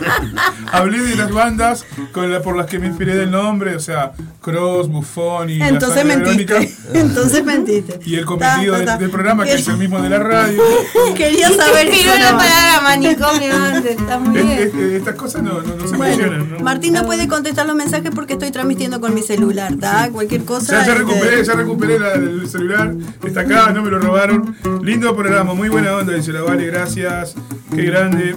[0.72, 4.12] hablé de las bandas con la- por las que me inspiré del nombre, o sea,
[4.40, 5.60] Cross, Buffon y.
[5.62, 6.54] Entonces mentiste.
[6.54, 6.74] Verónica.
[6.94, 7.98] Entonces mentiste.
[8.04, 8.98] Y el cometido Ta, ta, del, ta.
[8.98, 10.62] del programa, que es el mismo de la radio.
[11.16, 12.44] Quería saber la nomás.
[12.46, 14.58] palabra manicomio antes, está muy bien.
[14.58, 16.64] es- es- estas cosas no, no, no se mencionan, Bueno, ¿no?
[16.64, 20.08] Martín no puede contestar los mensajes porque estoy transmitiendo con mi celular, ¿está?
[20.12, 20.72] Cualquier cosa.
[20.80, 22.75] Ya, ya este, recuperé, ya recuperé la- el celular,
[23.24, 24.56] está acá, no me lo robaron.
[24.82, 27.34] Lindo programa, muy buena onda, dice la Vale, gracias.
[27.74, 28.36] Qué grande,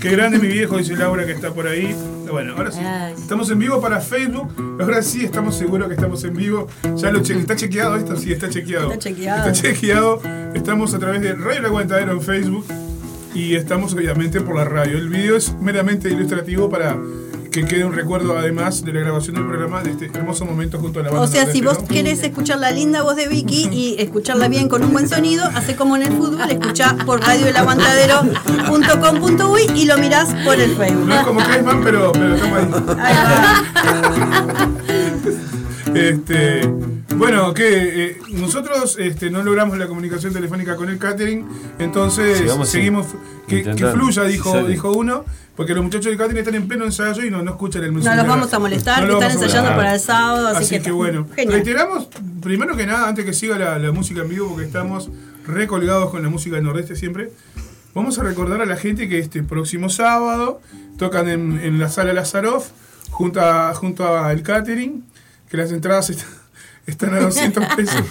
[0.00, 1.94] qué grande mi viejo, dice Laura que está por ahí.
[2.30, 2.80] Bueno, ahora sí.
[3.20, 4.52] Estamos en vivo para Facebook.
[4.80, 6.68] Ahora sí estamos seguros que estamos en vivo.
[6.96, 7.40] Ya lo chequeé.
[7.40, 8.16] ¿Está chequeado esto?
[8.16, 8.92] Sí, está chequeado.
[8.92, 9.38] Está chequeado.
[9.38, 10.22] Está chequeado.
[10.54, 12.66] Estamos a través de Radio El Aguantadero en Facebook.
[13.34, 14.98] Y estamos obviamente por la radio.
[14.98, 16.98] El video es meramente ilustrativo para
[17.62, 21.00] que quede un recuerdo además de la grabación del programa de este hermoso momento junto
[21.00, 21.24] a la banda.
[21.24, 21.88] O sea, si vos ¿no?
[21.88, 25.74] querés escuchar la linda voz de Vicky y escucharla bien con un buen sonido, hace
[25.74, 31.06] como en el fútbol, escuchá por radioelaguantadero.com.uy y lo mirás por el Facebook.
[31.06, 32.58] No es como Cresman, pero, pero estamos
[32.98, 33.16] ahí.
[35.94, 36.60] Este,
[37.16, 41.48] bueno, que eh, nosotros este, no logramos la comunicación telefónica con el catering,
[41.78, 43.06] entonces seguimos
[43.48, 45.24] que, que fluya, dijo, dijo uno,
[45.58, 47.94] porque los muchachos del catering están en pleno ensayo y no, no escuchan el No
[47.96, 48.16] mensaje.
[48.16, 51.26] los vamos a molestar, No están a ensayando para el sábado, así, Así que, bueno,
[51.34, 51.52] Genial.
[51.54, 52.08] reiteramos,
[52.40, 55.10] primero que nada, antes que siga la, la música en vivo, porque estamos
[55.46, 57.32] recolgados con la música del Nordeste siempre,
[57.92, 60.60] vamos a recordar a la gente que este próximo sábado
[60.96, 62.68] tocan en, en la sala Lazaroff,
[63.10, 65.04] junto, a, junto al catering,
[65.50, 66.24] que las entradas est-
[66.86, 68.02] están a 200 pesos.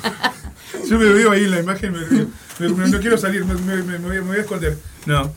[0.90, 3.56] Yo me veo ahí en la imagen, me- me- no quiero salir, me,
[4.00, 4.78] voy, voy a esconder.
[5.06, 5.32] No,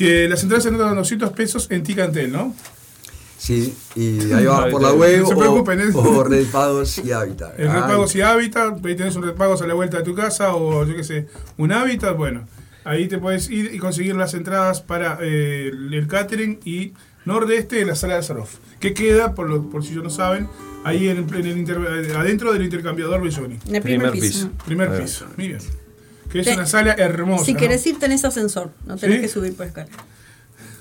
[0.00, 2.54] que las entradas están a 200 pesos en Ticantel, ¿no?
[3.36, 5.84] Sí, y ahí va Ay, por la no web se o, preocupen, ¿eh?
[5.94, 7.52] o Red Pagos y Hábitat.
[7.58, 10.14] El Red Pagos y Hábitat, ahí tenés un Red Pagos a la vuelta de tu
[10.14, 11.26] casa o yo qué sé,
[11.56, 12.46] un Hábitat, bueno,
[12.84, 16.92] ahí te puedes ir y conseguir las entradas para eh, el, catering y
[17.24, 20.46] nordeste de la sala de Sarof, que queda, por, lo, por si no saben,
[20.84, 21.78] ahí en, en el inter-
[22.16, 24.48] adentro del intercambiador Belloni, En el primer, Primer piso.
[24.48, 24.64] piso.
[24.66, 25.02] primer A ver.
[25.02, 25.60] piso, muy bien.
[26.30, 27.44] Que es Te- una sala hermosa.
[27.44, 27.58] Si ¿no?
[27.60, 29.22] querés ir, tenés ascensor, no tenés ¿Sí?
[29.22, 29.96] que subir por escalera.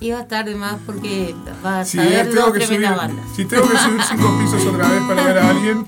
[0.02, 2.80] Y va a estar de más porque vas Si a ver tengo, dos que subir,
[2.80, 3.26] tremendas bandas.
[3.36, 5.86] si tengo que subir cinco pisos otra vez para ver a alguien,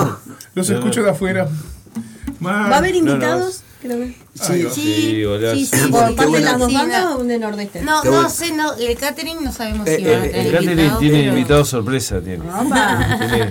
[0.54, 1.48] los escucho de afuera.
[2.38, 3.50] Más- ¿Va a haber no, no,
[4.38, 4.44] va.
[4.46, 4.62] Sí,
[5.24, 5.56] golazo.
[5.56, 7.16] sí, sí, ¿Por sí, parte de sí, las dos sí, bandas no.
[7.16, 7.80] o de Nordeste?
[7.82, 8.30] No, no bueno.
[8.30, 11.18] sé, no, el catering no sabemos Eh, si van a eh, tener El catering tiene
[11.18, 12.44] pero- invitado sorpresa, tiene.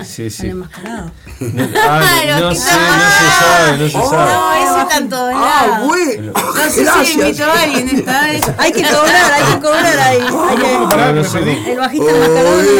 [0.05, 0.47] Sí, sí.
[0.47, 1.11] Están enmascarados.
[1.41, 4.09] Ah, Claro, no que sé, no se sabe, no se Oh.
[4.09, 4.31] sabe.
[4.33, 5.87] No, ese está en todos Ah, lados.
[6.55, 8.41] No sé si invitó a alguien esta vez.
[8.57, 10.19] Hay que cobrar, hay que cobrar ahí.
[10.19, 10.25] No
[11.71, 12.71] el bajista enmascarado no lo Oye,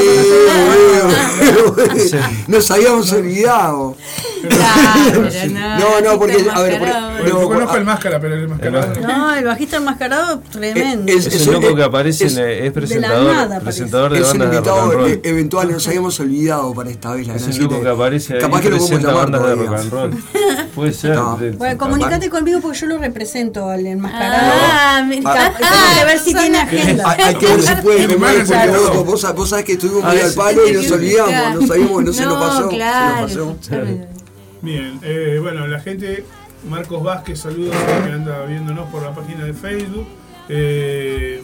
[1.93, 3.95] oye, Nos habíamos olvidado.
[4.49, 5.29] Claro,
[5.79, 7.23] No, no, porque, a ver, enmascarado.
[7.23, 7.49] No,
[7.89, 8.93] el máscara, pero el enmascarado.
[8.93, 9.35] El no.
[9.35, 11.11] El bajista enmascarado, tremendo.
[11.11, 14.39] Es- Es un loco que aparece, es- en, es presentador, nada presentador de Es un
[14.39, 15.11] bandas de rock and invitado roll.
[15.11, 17.27] e- eventual, nos habíamos olvidado para esta vez.
[17.27, 19.65] La Es un loco que aparece ahí Capaz que lo podemos presenta llamar bandas de
[19.65, 20.23] rock and roll.
[20.75, 21.15] Puede ser.
[21.15, 21.37] No.
[21.37, 24.51] de- Bueno, comunicate conmigo porque yo lo represento al enmascarado.
[24.72, 27.15] Ah, me Ca- Tengo que ver si tiene agenda.
[27.18, 29.03] Hay, que ver si puede porque vos, no.
[29.03, 32.03] vos, sa- vos sabés que estuvimos Ah, muy al palo y nos olvidamos, no sabíamos,
[32.03, 32.69] no se nos pasó.
[32.69, 33.77] Claro, Se nos pasó.
[34.61, 36.26] Bien, eh, bueno, la gente,
[36.68, 40.07] Marcos Vázquez, saludos que anda viéndonos por la página de Facebook.
[40.49, 41.44] Eh,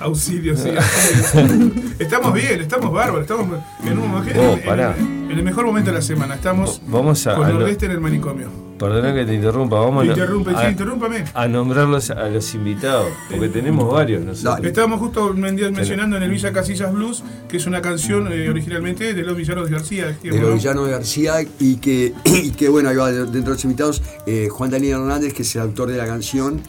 [0.00, 0.70] auxilio, sí.
[1.98, 4.24] estamos bien, estamos bárbaros, estamos en un Oh,
[4.54, 4.94] en- pará.
[4.98, 6.34] en- En el mejor momento de la semana.
[6.34, 8.48] Estamos Vamos a- con a lo- Nordeste en el manicomio.
[8.80, 11.24] Perdona que te interrumpa, vamos interrumpe, a- sí, interrúmpame.
[11.34, 14.66] a nombrarlos a los invitados, porque tenemos varios nosotros.
[14.66, 19.12] Estábamos justo men- mencionando en el Villa Casillas Blues, que es una canción eh, originalmente
[19.14, 20.16] de los Villanos de García.
[20.22, 20.54] de los ¿no?
[20.54, 24.48] villanos de García y que, y que bueno, ahí va dentro de los invitados, eh,
[24.50, 26.60] Juan Daniel Hernández, que es el autor de la canción,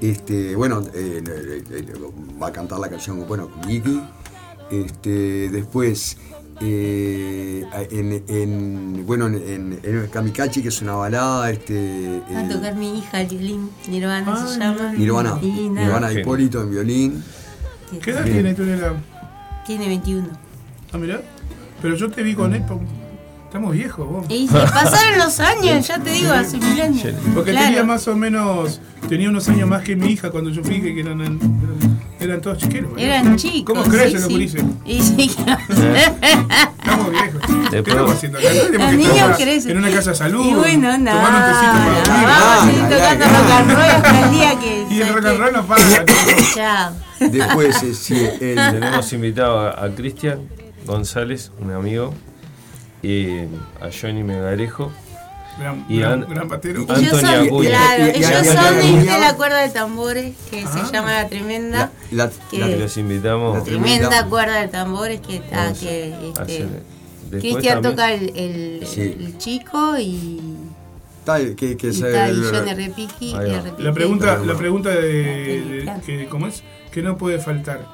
[0.00, 1.92] este, bueno, eh, eh, eh,
[2.40, 4.02] va a cantar la canción, bueno, con Vicky,
[4.70, 6.16] este, después,
[6.60, 12.48] eh, en, en- bueno, en, en Kamikachi, que es una balada, este, Va a eh,
[12.48, 14.92] tocar mi hija el violín, Nirvana se llama.
[14.92, 16.12] Nirvana, Nirvana.
[16.12, 17.24] Hipólito en violín,
[18.02, 18.64] ¿Qué edad tiene tú?
[19.66, 20.28] Tiene 21.
[20.92, 21.20] Ah, mirá.
[21.82, 22.62] Pero yo te vi con él.
[23.56, 24.26] Estamos viejos, vos.
[24.28, 27.06] Y se pasaron los años, ya te digo, hace mil años.
[27.34, 27.66] Porque Claro.
[27.68, 28.82] tenía más o menos.
[29.08, 31.38] Tenía unos años más que mi hija cuando yo fui, que eran, eran,
[32.20, 32.92] eran todos chiqueros.
[32.94, 33.20] ¿verdad?
[33.20, 33.74] Eran chicos.
[33.78, 34.58] ¿Cómo crecen sí, los sí.
[34.84, 35.36] Y sí.
[35.70, 37.40] Estamos viejos.
[37.46, 38.48] ¿Qué Después- estamos haciendo acá?
[38.72, 39.70] Los niños crecen.
[39.70, 40.44] En una casa de salud.
[40.46, 41.16] Y bueno, nada.
[41.24, 42.26] Tomando un tecito para dormir.
[42.28, 43.38] Vamos a seguir tocando ya, ya.
[43.38, 44.86] rock and roll hasta el día que.
[44.94, 45.82] Y el rock and roll no para.
[46.54, 46.92] Chao.
[47.20, 50.40] después, eh, sí, el- Tenemos invitado a, a Cristian
[50.84, 52.12] González, un amigo,
[53.06, 53.40] y
[53.80, 54.90] a Johnny Megarejo.
[55.58, 56.82] Gran, Y gran, an- gran patero.
[56.82, 57.68] Ellos Antonio son, Acuña.
[57.70, 60.84] claro, Y- y- y- ellos y- son de la cuerda de tambores que Ah.
[60.86, 61.90] se llama La Tremenda.
[62.10, 63.56] la- la- que los invitamos.
[63.58, 64.26] La tremenda Tremenda.
[64.28, 66.68] cuerda de tambores que, ah, Vamos que a este,
[67.40, 69.00] Cristian toca el, el- Sí.
[69.00, 70.40] el chico y,
[71.24, 73.34] tal, que, que y se- está y Johnny Repiqui.
[73.78, 76.62] La pregunta, la pregunta de, que, ¿cómo es?
[76.92, 77.86] Que no puede faltar.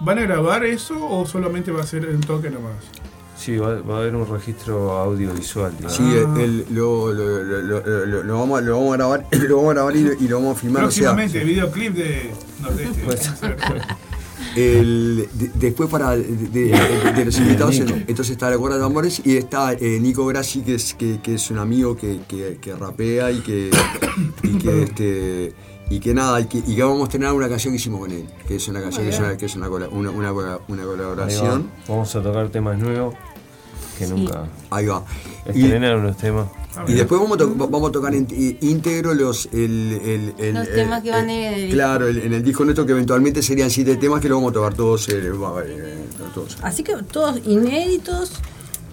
[0.00, 2.76] ¿Van a grabar eso o solamente va a ser un toque nomás?
[3.40, 5.72] Sí, va, va a haber un registro audiovisual.
[5.76, 5.96] digamos.
[5.96, 9.70] Sí, el- el- lo, lo, lo, lo- vamos, a- lo vamos a grabar, lo vamos
[9.70, 10.84] a grabar y, lo- y lo vamos a filmar.
[10.84, 12.30] O sea, Próximamente, videoclip de
[12.60, 13.02] Nordeste.
[13.04, 13.30] Pues-
[14.56, 19.22] el, de- después para de, de- de los invitados, entonces está la cuerda de tambores
[19.24, 22.74] y está eh, Nico Grassi, que es, que, que es un amigo que, que, que
[22.74, 23.70] rapea y que,
[24.42, 25.54] y que este
[25.92, 28.12] y que nada, y que, y que vamos a tener una canción que hicimos con
[28.12, 30.60] él, que es una canción que es una, que es una, cola- una, una, cola-
[30.68, 30.90] una va.
[30.92, 31.68] colaboración.
[31.88, 33.14] Vamos a tocar temas nuevos
[34.00, 34.12] que Sí.
[34.12, 35.04] nunca Ahí va.
[35.54, 36.46] Y, estrenar unos temas.
[36.88, 40.74] Y después vamos a, to- vamos a tocar íntegro los el, el- el- Los el-
[40.74, 41.74] temas que van el- en el disco.
[41.74, 44.54] Claro, el- en el disco nuestro que eventualmente serían siete temas que lo vamos a
[44.54, 45.08] tocar todos.
[45.08, 45.98] eh, va, eh,
[46.34, 46.56] todos.
[46.62, 48.32] Así que todos inéditos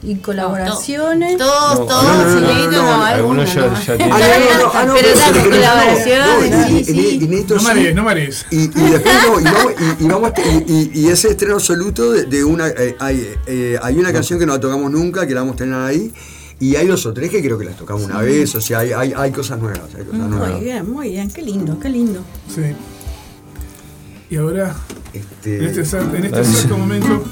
[0.04, 1.38] y colaboraciones.
[1.38, 3.98] Todos, No, todos, no, no, no, inéditos, no, no, no, algunos ya- algunos ya no.
[3.98, 6.88] tienen- Ah, no, no, no, ah, no, Pero no, colaboraciones,
[7.50, 8.46] no, marees, no marees.
[8.52, 10.32] Y, y después no, y vamos, y, y vamos
[10.68, 14.38] y, y- y ese estreno absoluto de, de una eh, hay, eh, hay una canción
[14.40, 16.14] que no la tocamos nunca, que la vamos a tener ahí,
[16.60, 18.92] y hay dos o tres que creo que las tocamos una vez, o sea, hay,
[18.92, 20.60] hay, hay cosas nuevas, hay cosas Muy nuevas.
[20.60, 22.22] bien, muy bien, qué lindo, qué lindo.
[22.54, 22.62] Sí.
[24.30, 24.76] Y ahora,
[25.14, 27.24] Este, en este, en este Ah, exacto momento,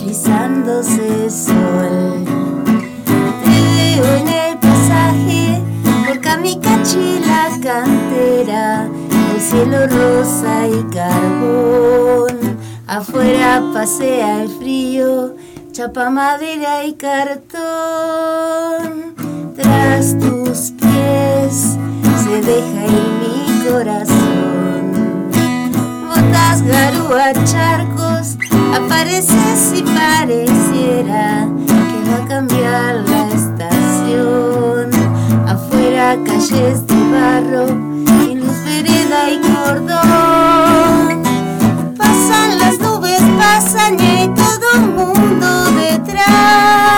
[0.00, 2.24] deslizándose sol.
[3.44, 5.62] Te veo en el pasaje
[6.06, 8.88] por Kamikachi la cantera,
[9.34, 12.58] el cielo rosa y carbón.
[12.86, 15.34] Afuera pasea el frío,
[15.72, 17.60] chapa madera y cartón.
[19.54, 21.76] Tras tus pies
[22.24, 24.50] se deja ir mi corazón
[26.10, 26.62] botas,
[27.10, 28.36] garúa, charcos,
[28.74, 34.90] apareces y pareciera que va a cambiar la estación.
[35.48, 41.22] Afuera calles de barro, sin luz, vereda y cordón.
[41.96, 46.89] Pasan las nubes, pasan y hay todo un mundo detrás.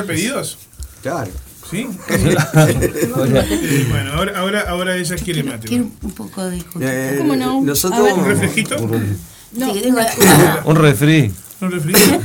[0.00, 0.58] Hacer pedidos?
[1.02, 1.30] Claro.
[1.70, 1.86] ¿Sí?
[3.90, 5.68] bueno, ahora, ahora, ahora ella quiere mate.
[5.68, 7.60] Quiero un poco de Eh, ¿Cómo no?
[7.62, 8.00] Nosotros.
[8.00, 8.14] A ver.
[8.14, 8.76] ¿Un refresquito?
[9.52, 10.00] No, sí, tengo
[10.64, 11.32] Un refri.
[11.60, 12.22] ¿Un refresco?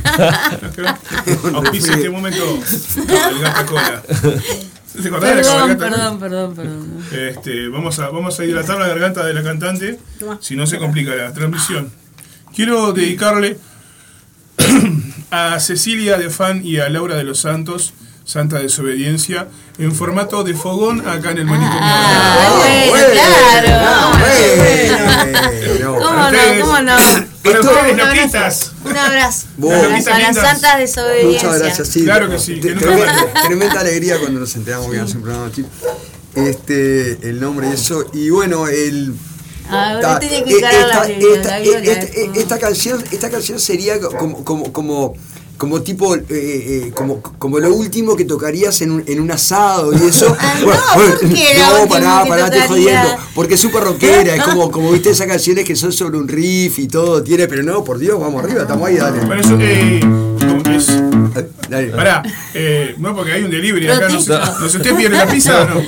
[1.54, 2.58] Auspicia este momento
[3.32, 4.02] el gata cola.
[4.02, 5.78] ¿Te acordás de la Perdón, cabalgata?
[5.78, 7.04] perdón, perdón, perdón.
[7.12, 9.98] Este, vamos, a, vamos a hidratar la garganta de la cantante,
[10.40, 11.90] si no se complica la transmisión.
[12.54, 13.58] Quiero dedicarle
[15.30, 17.94] a Cecilia de Fan y a Laura de los Santos,
[18.24, 19.48] Santa Desobediencia,
[19.78, 21.80] en formato de fogón acá en el manicomio.
[21.82, 24.04] Ah, bueno, claro.
[25.98, 26.60] ¿Cómo Para no?
[26.60, 26.96] ¿Cómo no?
[27.42, 28.16] Para ustedes, Un abrazo.
[28.16, 28.72] loquitas.
[28.84, 29.46] Un abrazo.
[29.58, 29.72] Vos.
[29.72, 31.44] Para Loquitas las santas desobediencias.
[31.44, 32.04] Muchas gracias, sí.
[32.04, 35.68] Claro que sí, Tremenda, alegría cuando nos enteramos que íbamos a un programa chico.
[36.34, 38.06] Este, el nombre y eso.
[38.12, 39.14] Y bueno, el.
[39.68, 41.06] Ahora que la
[42.34, 45.14] esta, canción, esta canción sería como, como, como,
[45.56, 49.92] como tipo, eh, eh, como, como lo último que tocarías en un, en un asado
[49.92, 50.36] y eso.
[50.38, 53.08] Ah, no, ¿por qué lo no, último pará, pará, te jodiendo.
[53.34, 56.78] Porque es súper rockera, es como, como viste esas canciones que son sobre un riff
[56.78, 59.26] y todo, tiene, pero no, por Dios, vamos arriba, estamos ahí, dale.
[59.26, 60.00] Para eso, eh.
[61.96, 62.22] Pará,
[62.54, 64.08] eh, no, porque hay un delivery acá.
[64.08, 64.20] No no
[64.68, 65.82] sé, ¿Usted pide la pizza o no?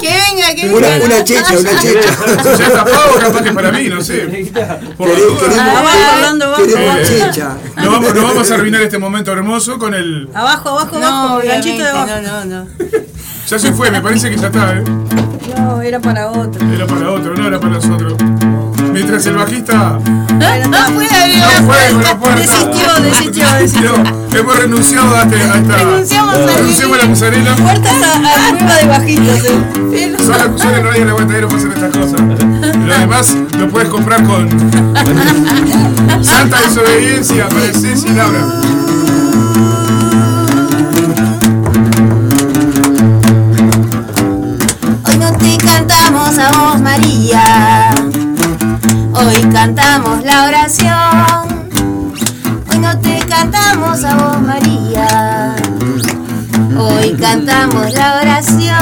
[0.00, 1.04] Que venga, que Una, venga.
[1.06, 2.10] una checha, una checha.
[2.58, 4.50] Ya está pago, capaz que para mí, no sé.
[4.96, 7.56] Por Vamos, queremos Eh, checha.
[7.76, 10.28] No vamos, no vamos a arruinar este momento hermoso con el.
[10.34, 11.40] Abajo, abajo, No, abajo.
[11.46, 12.06] Ganchito de abajo.
[12.22, 12.66] no, no, no.
[13.48, 14.84] Ya se fue, me parece que ya está, ¿eh?
[15.58, 16.64] No, era para otro.
[16.72, 18.14] Era para otro, no era para nosotros.
[18.92, 19.98] Mientras el bajista.
[19.98, 19.98] No
[20.94, 22.18] puede No puede con la puerta.
[22.18, 22.40] puerta.
[22.40, 23.92] Desistió, desistió, desistió.
[24.32, 25.76] No, hemos renunciado a, este- esta.
[25.76, 27.56] Renunciamos a renunciamos a la musarela.
[27.56, 29.44] Puertas a, a prueba de bajitos.
[29.44, 30.16] eh.
[30.18, 32.20] Solo, solo en Radio La Aguantadero para hacer estas cosas.
[32.86, 34.48] Lo demás lo puedes comprar con
[36.22, 38.40] Santa Desobediencia para Ceci y Laura.
[49.26, 51.70] Hoy cantamos la oración.
[52.70, 55.54] Hoy no te cantamos a vos María,
[56.76, 58.76] hoy cantamos la oración.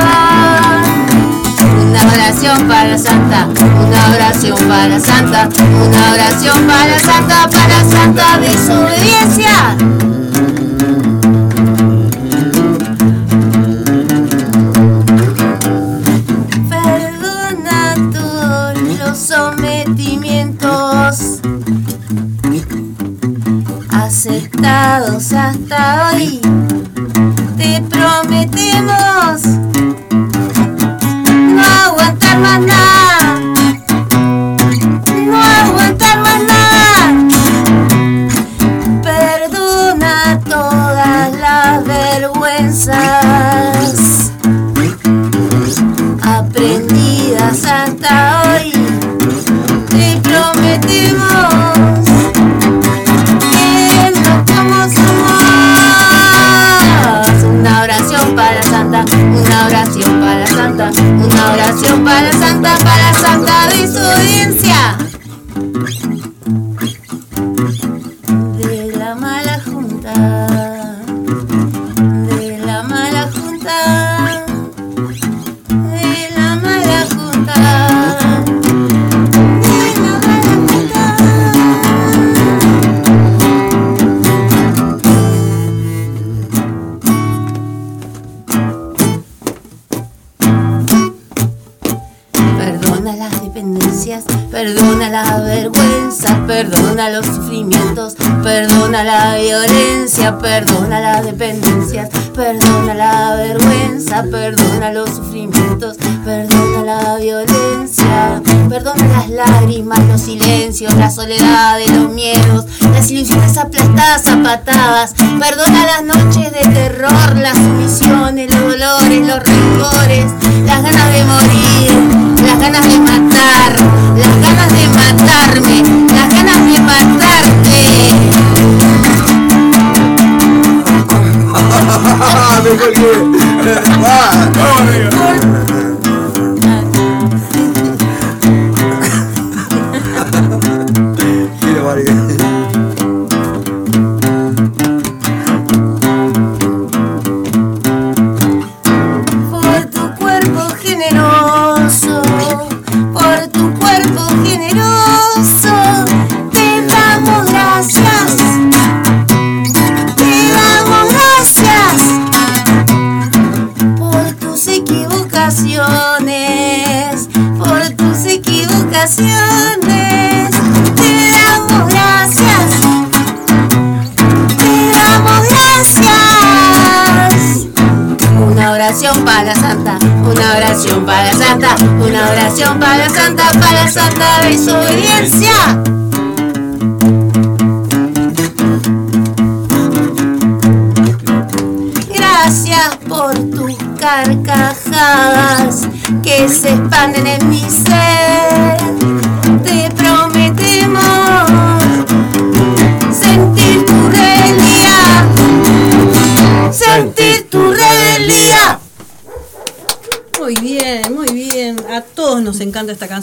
[1.83, 10.18] Una oración para Santa, una oración para Santa, una oración para Santa, para Santa desobediencia.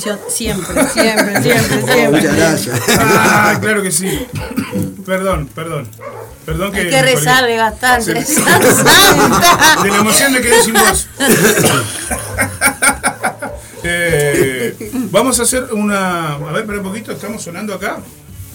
[0.06, 0.62] Canción.
[0.64, 2.10] Siempre, siempre, siempre, siempre.
[2.10, 2.82] Muchas gracias.
[3.00, 4.28] Ah, claro que sí.
[5.06, 5.88] Perdón, perdón.
[6.46, 6.82] Perdón que.
[6.82, 8.14] Hay que rezarle bastante.
[9.84, 11.08] De la emoción me quedé sin voz.
[13.88, 14.76] Eh,
[15.12, 16.34] vamos a hacer una.
[16.34, 18.00] A ver, espera un poquito, ¿estamos sonando acá?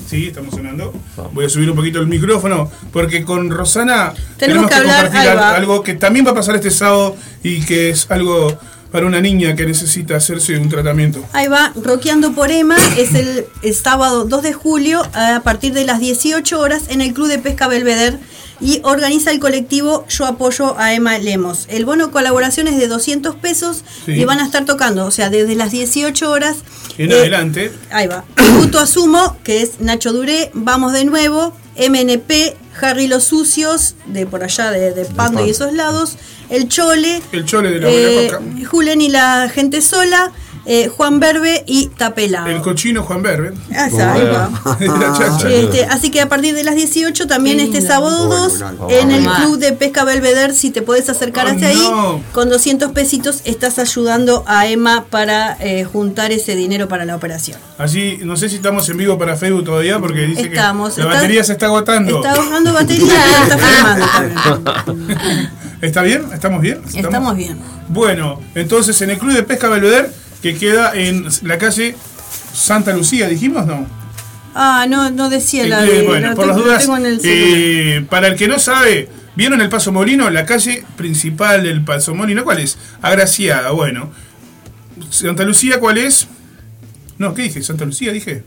[0.09, 0.93] Sí, estamos sonando.
[1.33, 5.85] Voy a subir un poquito el micrófono porque con Rosana Tenemos que hablar, compartir algo
[5.85, 7.15] que también va a pasar este sábado
[7.45, 8.59] y que es algo
[8.91, 11.25] para una niña que necesita hacerse un tratamiento.
[11.33, 15.85] Ahí va, Roqueando por Emma, es el, el sábado 2 de julio a partir de
[15.85, 18.19] las 18 horas en el Club de Pesca Belvedere
[18.61, 21.65] y organiza el colectivo Yo Apoyo a Emma Lemos.
[21.69, 24.13] El bono colaboración es de 200 pesos Sí.
[24.13, 26.59] y van a estar tocando, o sea, desde las 18 horas.
[26.99, 27.73] En eh, adelante.
[27.91, 28.25] Ahí va.
[28.35, 34.43] Tributo Asumo, que es Nacho Duré, Vamos de nuevo, MNP, Harry Los Sucios, de por
[34.43, 36.17] allá de, de Pando y esos lados,
[36.49, 38.65] El Chole, El chole de la eh.
[38.65, 40.33] Julen y la gente sola,
[40.67, 42.47] eh, Juan Berbe y Tapelao.
[42.47, 43.55] El cochino Juan Berber.
[43.75, 43.89] Ah.
[45.51, 48.89] Este, así que a partir de las 18 también este sábado Bueno, 2 bueno.
[48.91, 52.93] en el club de pesca Belvedere si te puedes acercar Oh, hacia ahí con 200
[52.93, 57.59] pesitos estás ayudando a Emma para eh, juntar ese dinero para la operación.
[57.79, 61.07] Allí, no sé si estamos en vivo para Facebook todavía porque dice Estamos, que la
[61.09, 62.17] está- batería se está agotando.
[62.17, 64.07] Está ahorrando batería y está filmando.
[65.81, 66.25] ¿Está bien?
[66.33, 66.81] ¿Estamos bien?
[66.95, 67.59] Estamos bien.
[67.89, 70.11] Bueno, entonces en el Club de Pesca Belvedere,
[70.43, 71.97] que queda en la calle
[72.53, 73.87] Santa Lucía, dijimos, ¿no?
[74.55, 76.03] Ah, no, no decía la de.
[76.03, 77.49] bueno, por tengo- las dudas, tengo en el celular.
[77.59, 80.29] eh, para el que no sabe, ¿vieron el Paso Molino?
[80.31, 82.77] La calle principal del Paso Molino, ¿cuál es?
[83.01, 84.11] Agraciada, bueno.
[85.11, 86.27] Santa Lucía, ¿cuál es?
[87.19, 87.63] No, ¿qué dije?
[87.63, 88.43] Santa Lucía, dije.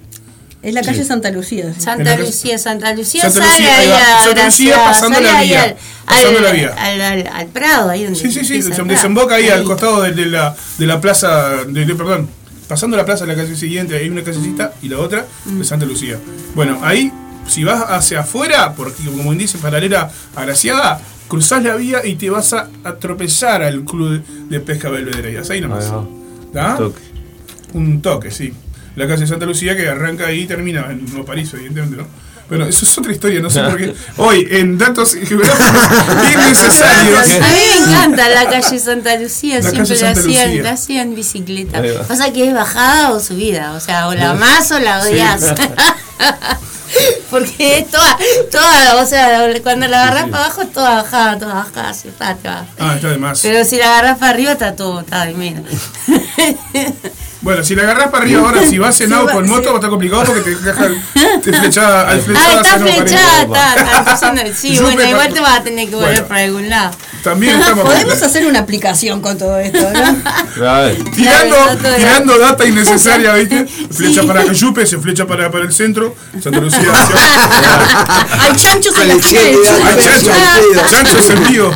[0.64, 1.74] Es la calle Santa Lucía.
[1.74, 1.82] sí.
[1.82, 5.76] Santa Lucía, Santa Lucía Santa Lucía, ahí a Santa Lucía pasando la vía, al-
[6.06, 6.76] pasando al- la vía.
[6.78, 10.26] Al, al- al Prado, ahí donde Sí, sí, sí, desemboca ahí al costado de, de
[10.28, 12.30] la, de la plaza, de, de- perdón,
[12.68, 15.86] pasando la plaza de la calle siguiente, hay una callecita y la otra de Santa
[15.86, 16.18] Lucía.
[16.56, 17.12] Bueno, ahí,
[17.48, 22.30] si vas hacia afuera, porque como dice, paralela a Graciada, cruzás la vía y te
[22.30, 25.42] vas a, a tropezar al club de pesca Belvedere.
[25.50, 25.86] Ahí nomás.
[25.86, 26.06] Ahí va.
[26.54, 26.78] ¿Da?
[26.78, 27.02] Toque.
[27.74, 28.54] Un toque, sí.
[28.96, 32.08] La calle Santa Lucía que arranca ahí y termina en Nuevo París, evidentemente, ¿no?
[32.50, 33.96] Bueno, eso es otra historia, no sé por qué.
[34.18, 37.20] Hoy, en datos geográficos innecesarios.
[37.20, 40.64] A mí me encanta la calle Santa Lucía, La siempre la hacían, Lucía.
[40.64, 41.82] la hacían en bicicleta.
[41.82, 42.04] Va.
[42.04, 45.56] Pasa que es bajada o subida, o sea, o la amás o la odias.
[47.32, 48.18] Porque es toda,
[48.52, 52.48] toda, o sea, cuando la agarras para abajo, toda bajada, toda bajada, así, pa, te
[52.48, 52.68] va.
[52.78, 53.40] Ah, está de más.
[53.42, 55.66] Pero si la agarras para arriba, está todo, está de menos.
[57.44, 59.66] Bueno, si la agarrás para arriba ahora, si vas en Sí, auto va- con moto,
[59.68, 60.88] va a estar complicado porque te deja
[61.44, 63.12] te flechada, al Ah, flechada está Nuevo París.
[63.14, 63.76] flechada, está,
[64.14, 66.92] está Sí, bueno, igual te vas a tener que volver para algún lado.
[67.24, 70.22] También estamos Podemos hacer una aplicación con todo esto, ¿no?
[70.56, 70.96] Claro.
[71.16, 71.56] tirando,
[71.98, 73.66] tirando data innecesaria, ¿viste?
[73.92, 76.80] Flecha para Cayupe, se flecha para, para el centro, Santa Lucía.
[76.92, 79.82] hacia- Hay chanchos en la Al esquina del Chile, sur.
[79.84, 80.32] Ah, al chancho,
[80.72, 80.84] Chile.
[80.90, 81.74] chanchos en vivo.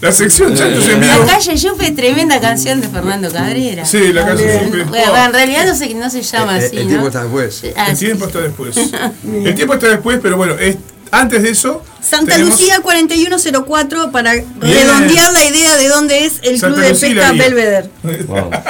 [0.00, 1.26] La sección chanchos en La vivo.
[1.26, 3.84] calle Yupe, tremenda canción de Fernando Cabrera.
[3.84, 4.84] Sí, la calle Yupe.
[4.84, 6.88] Bueno, en realidad no, sé, no se llama Eh, así, el ¿no?
[6.88, 7.62] tiempo está después.
[7.76, 8.30] Ah, El sí, tiempo sí.
[8.30, 8.76] está después.
[9.46, 10.76] El tiempo está después, pero bueno, es-
[11.12, 11.84] antes de eso.
[12.02, 16.92] Santa tenemos Lucía 4104 para redondear la idea de dónde es el Santa Club de
[16.92, 17.32] Lucía Pesca.
[17.32, 17.90] Belvedere.
[18.26, 18.50] Wow.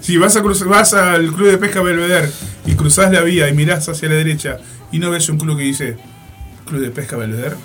[0.00, 2.28] Si vas, a cruzar, vas al club de pesca Belvedere
[2.66, 4.58] y cruzás la vía y mirás hacia la derecha
[4.92, 5.96] y no ves un club que dice
[6.66, 7.56] Club de Pesca Belvedere,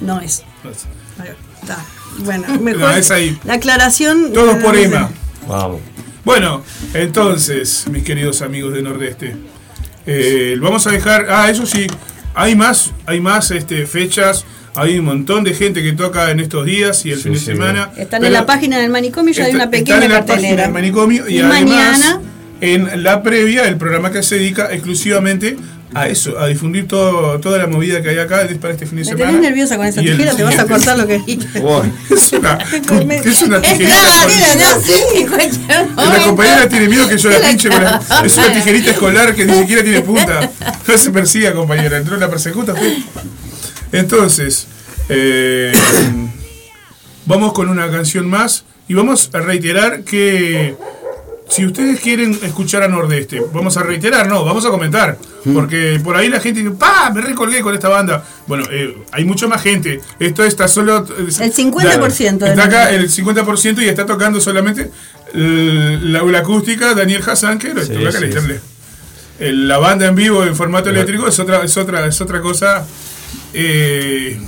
[0.00, 0.44] No es.
[0.62, 0.86] no es.
[1.62, 1.78] Está.
[2.18, 2.80] Bueno, mejor.
[2.82, 3.38] No, es ahí.
[3.44, 4.32] La aclaración.
[4.34, 4.76] Todos por.
[4.76, 5.10] Emma.
[5.48, 5.80] Vamos.
[6.24, 6.62] Bueno,
[6.92, 9.36] entonces, mis queridos amigos de Nordeste,
[10.06, 11.26] eh, vamos a dejar.
[11.30, 11.86] Ah, eso sí,
[12.34, 14.44] hay más, hay más este, fechas,
[14.74, 17.38] hay un montón de gente que toca en estos días y el Sí, fin de
[17.38, 17.90] sí, semana.
[17.96, 20.62] Están en la página del manicomio, ya hay una están pequeña en la página cartelera.
[20.64, 22.20] del manicomio y, Y además mañana
[22.60, 25.56] en la previa, el programa que se dedica exclusivamente
[25.94, 29.02] a eso, a difundir todo, toda la movida que hay acá para este fin de
[29.02, 29.26] Me semana.
[29.26, 31.58] tenés nerviosa con esa tijera, te vas a cortar lo que dijiste.
[32.10, 32.58] Es una,
[33.26, 33.96] es una tijerita
[35.28, 39.34] cualquier La compañera tiene miedo que yo la pinche con la- Es una tijerita escolar
[39.34, 40.50] que ni siquiera tiene punta.
[40.86, 41.96] No se persiga, compañera.
[41.98, 42.74] Entró en la persecuta.
[42.74, 42.96] fue.
[43.92, 44.66] Entonces,
[45.08, 45.72] eh,
[47.26, 48.64] vamos con una canción más.
[48.88, 50.74] Y vamos a reiterar que
[51.48, 55.16] si ustedes quieren escuchar a Nordeste, vamos a reiterar, no, vamos a comentar.
[55.54, 57.10] Porque por ahí la gente dice, ¡pa!
[57.10, 58.24] Me recolgué con esta banda.
[58.46, 60.00] Bueno, eh, hay mucha más gente.
[60.18, 61.06] Esto está solo.
[61.18, 64.90] El 50% de Está acá el 50% y está tocando solamente
[65.34, 70.14] eh, la, la acústica Daniel Hassan, que lo Sí, toca acá sí, La banda en
[70.14, 72.86] vivo en formato eléctrico es otra, es otra, es otra cosa
[73.54, 74.38] eh,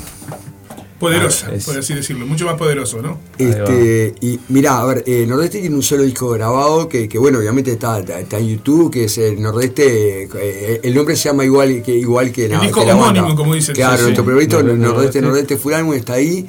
[1.02, 3.18] poderosa, Ah, es- por así decirlo, mucho más poderoso, ¿no?
[3.36, 7.38] Este, y mira, a ver, eh, Nordeste tiene un solo disco grabado que, que bueno,
[7.38, 11.44] obviamente está, está, está en YouTube, que es el Nordeste, eh, el nombre se llama
[11.44, 13.20] igual que igual que la, El disco que la banda.
[13.20, 14.04] homónimo, como dicen, Claro, sí, sí.
[14.04, 15.74] nuestro primerito, Nordeste, Nordeste, Nordeste.
[15.74, 16.46] Álbum está ahí.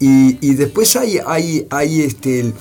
[0.00, 2.54] Y, y después hay, hay, hay este el-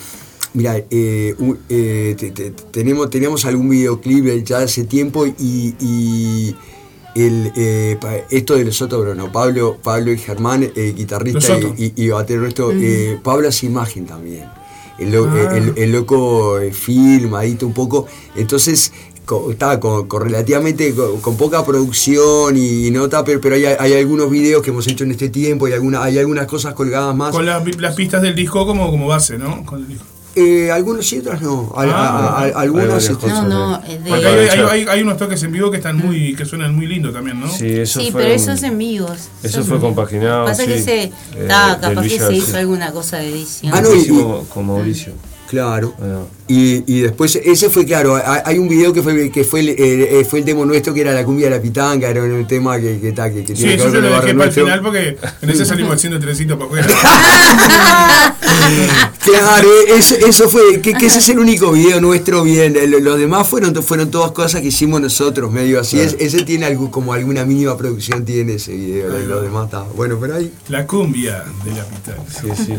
[0.52, 1.36] Mira, eh,
[1.70, 6.56] eh, te- te- tenemos, teníamos algún videoclip ya hace tiempo y, y
[7.22, 7.98] el, eh,
[8.30, 12.41] esto de los Soto Bruno, Pablo, Pablo y Germán, eh, guitarrista y, y, y batero
[12.41, 14.46] nuestro, eh, Pablo hace imagen también.
[14.98, 15.56] El, lo- Ah.
[15.58, 18.06] el- el loco eh, filma, edita un poco.
[18.36, 18.91] Entonces,
[19.26, 23.94] co- está con, con relativamente co- con, poca producción y, nota, pero, pero hay, hay
[23.94, 27.32] algunos videos que hemos hecho en este tiempo y alguna, hay algunas cosas colgadas más.
[27.32, 29.66] Con las, las pistas del disco como, como base, ¿no?
[29.66, 30.06] Con el disco.
[30.40, 31.72] Eh, algunos sí, otras no.
[31.76, 31.95] Al- Ah.
[31.95, 33.03] a- a- Hay algunas.
[33.10, 35.78] este, No, no, eh, de- Porque hay, hay, hay- hay unos toques en vivo que
[35.78, 37.49] están muy, que suenan muy lindo también, ¿no?
[37.52, 38.22] Sí, eso Sí, fue.
[38.22, 39.30] pero un- eso es en vivos.
[39.44, 41.03] Eso es fue compaginado, Pasa que sí, se.
[41.03, 43.74] eh, del capaz que se hizo alguna cosa de edición.
[43.76, 45.14] Ah, no, y- con Mauricio.
[45.50, 45.94] Claro.
[46.00, 49.62] Ah, Y, y después, ese fue claro, hay, hay un video que fue que fue
[49.62, 52.48] el, eh, fue el demo nuestro que era la cumbia de la pitanga, era un
[52.48, 54.46] tema que, que, que, que Sí, tiene que eso ver yo con lo dejé para
[54.46, 56.88] el final porque en ese salimos haciendo trencito para afuera.
[59.24, 63.18] Claro, eso, eso fue, que, que ese es el único video nuestro bien, el- los
[63.20, 67.14] demás fueron, fueron todas cosas que hicimos nosotros, medio así, es, ese tiene algo, como
[67.14, 71.72] alguna mínima producción tiene ese video, los demás está, bueno, pero ahí, La cumbia de
[71.74, 72.24] la pitanga.
[72.30, 72.74] sí, sí.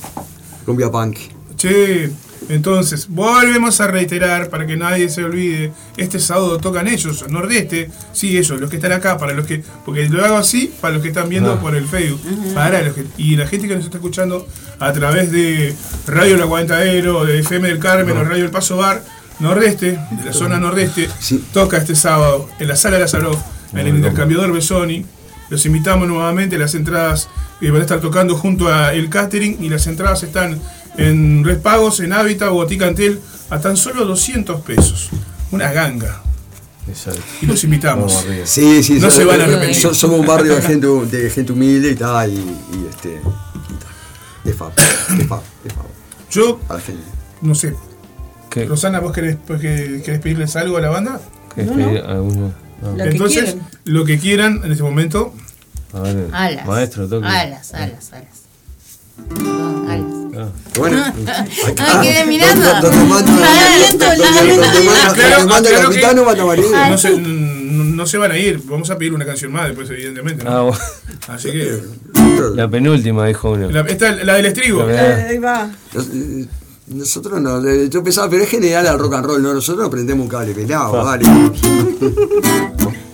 [0.66, 1.16] cumbia punk.
[1.60, 2.10] Che,
[2.48, 5.72] entonces, volvemos a reiterar para que nadie se olvide.
[5.98, 7.90] Este sábado tocan ellos, Nordeste.
[8.14, 9.62] Sí, ellos, los que están acá, para los que.
[9.84, 11.60] Porque lo hago así para los que están viendo Ah.
[11.60, 12.20] por el Facebook.
[12.54, 14.46] Para los que, y la gente que nos está escuchando
[14.78, 15.74] a través de
[16.06, 19.04] Radio El Aguantadero, de FM del Carmen o Radio El Paso Bar,
[19.38, 21.44] Nordeste, de la zona Nordeste, Sí.
[21.52, 23.36] toca este sábado en la Sala Lazarov,
[23.72, 25.04] en el intercambiador Besoni.
[25.50, 27.28] Los invitamos nuevamente, las entradas
[27.60, 30.58] eh, van a estar tocando junto a el catering y las entradas están
[30.96, 35.10] en Red Pagos, en Hábitat o Boticantel a tan solo 200 pesos.
[35.50, 36.20] Una ganga.
[36.88, 37.20] Exacto.
[37.42, 38.24] Y los invitamos.
[38.44, 39.76] Sí, sí, No so- se van a eh, arrepentir.
[39.82, 43.20] so- somos un barrio de gente, de gente humilde y tal, y, y este,
[44.44, 45.84] es fab, es fab, es fab,
[46.30, 47.02] Yo, para la gente.
[47.42, 47.74] no sé,
[48.48, 48.64] ¿Qué?
[48.64, 51.20] Rosana, ¿vos querés, pues, que- querés pedirles algo a la banda?
[51.54, 51.74] ¿Qué No?
[51.76, 52.52] No.
[52.82, 55.34] Lo que Entonces, lo que quieran en este momento.
[55.92, 56.66] A ver, Alas.
[56.66, 57.26] maestro, toque.
[57.26, 58.28] Alas, alas, alas.
[59.28, 60.09] Perdón, alas.
[60.36, 60.48] Ah,
[60.78, 61.04] Bueno,
[62.02, 62.66] quedé mirando.
[62.70, 66.88] Manda Ah, donde manda- Aclaro- donde manda el aclaro que- capitán, manda María.
[66.90, 70.44] No se, no, se van a ir, vamos a pedir una canción más después, evidentemente.
[70.44, 70.50] ¿no?
[70.50, 70.78] ah, bueno.
[71.28, 71.80] Así que.
[72.54, 73.70] La penúltima, dijo uno.
[73.70, 74.84] La, esta, la del estribo.
[74.86, 75.70] La ahí va.
[75.94, 76.46] Eh,
[76.88, 80.24] Nosotros no, yo pensaba, pero es general al rock and roll, no, nosotros no prendemos
[80.24, 81.04] un cable pelado, Ah.
[81.04, 81.24] vale.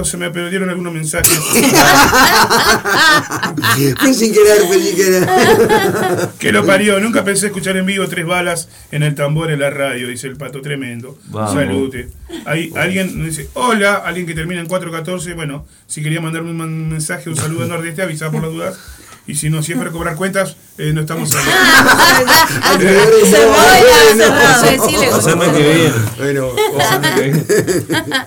[0.00, 1.38] momento se me perdieron algunos mensajes.
[3.98, 5.28] Fue sin querer, fue sin querer.
[6.38, 7.00] que lo parió.
[7.00, 10.36] Nunca pensé escuchar en vivo tres balas en el tambor en la radio, dice el
[10.36, 11.18] pato tremendo.
[11.26, 11.54] Vamos.
[11.54, 12.08] Salute.
[12.46, 15.34] Hay alguien dice, hola, alguien que termina en 414.
[15.34, 18.78] Bueno, si quería mandarme un mensaje, un saludo de Nordeste, avisa por las dudas.
[19.26, 21.30] Y si no, siempre cobrar cuentas, eh, no estamos
[25.52, 25.92] que bien.
[26.18, 27.30] Bueno, Pasame que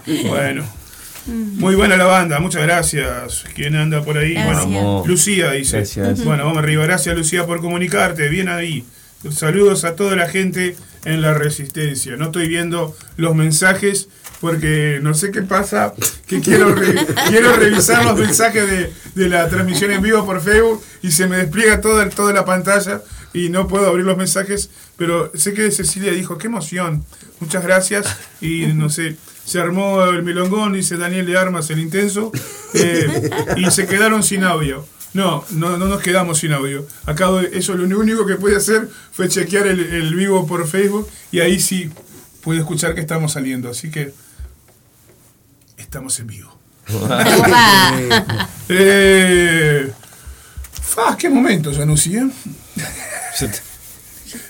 [0.05, 0.27] bien.
[0.27, 0.82] Bueno.
[1.25, 3.45] Muy buena la banda, muchas gracias.
[3.55, 4.33] ¿Quién anda por ahí?
[4.33, 4.65] Gracias.
[4.65, 5.03] Bueno.
[5.05, 5.77] Lucía dice.
[5.77, 6.23] Gracias.
[6.25, 6.83] Bueno, vamos arriba.
[6.83, 8.27] Gracias Lucía por comunicarte.
[8.29, 8.85] Bien ahí.
[9.31, 10.75] Saludos a toda la gente
[11.05, 12.17] en la resistencia.
[12.17, 14.09] No estoy viendo los mensajes
[14.41, 15.93] porque no sé qué pasa,
[16.27, 20.83] que quiero, re- quiero revisar los mensajes de, de la transmisión en vivo por Facebook
[21.01, 23.01] y se me despliega toda, toda la pantalla
[23.33, 27.05] y no puedo abrir los mensajes, pero sé que Cecilia dijo, qué emoción,
[27.39, 28.05] muchas gracias
[28.41, 29.15] y no sé,
[29.45, 32.31] se armó el milongón, dice Daniel de Armas, el intenso,
[32.73, 34.85] eh, y se quedaron sin audio.
[35.13, 36.87] No, no, no nos quedamos sin audio.
[37.05, 41.07] Acabo de- eso lo único que pude hacer fue chequear el, el vivo por Facebook
[41.31, 41.91] y ahí sí
[42.41, 43.69] pude escuchar que estamos saliendo.
[43.69, 44.11] Así que
[45.77, 46.57] estamos en vivo.
[48.69, 49.91] Eh,
[50.81, 52.29] fa, qué momento, Janusi, ¿eh?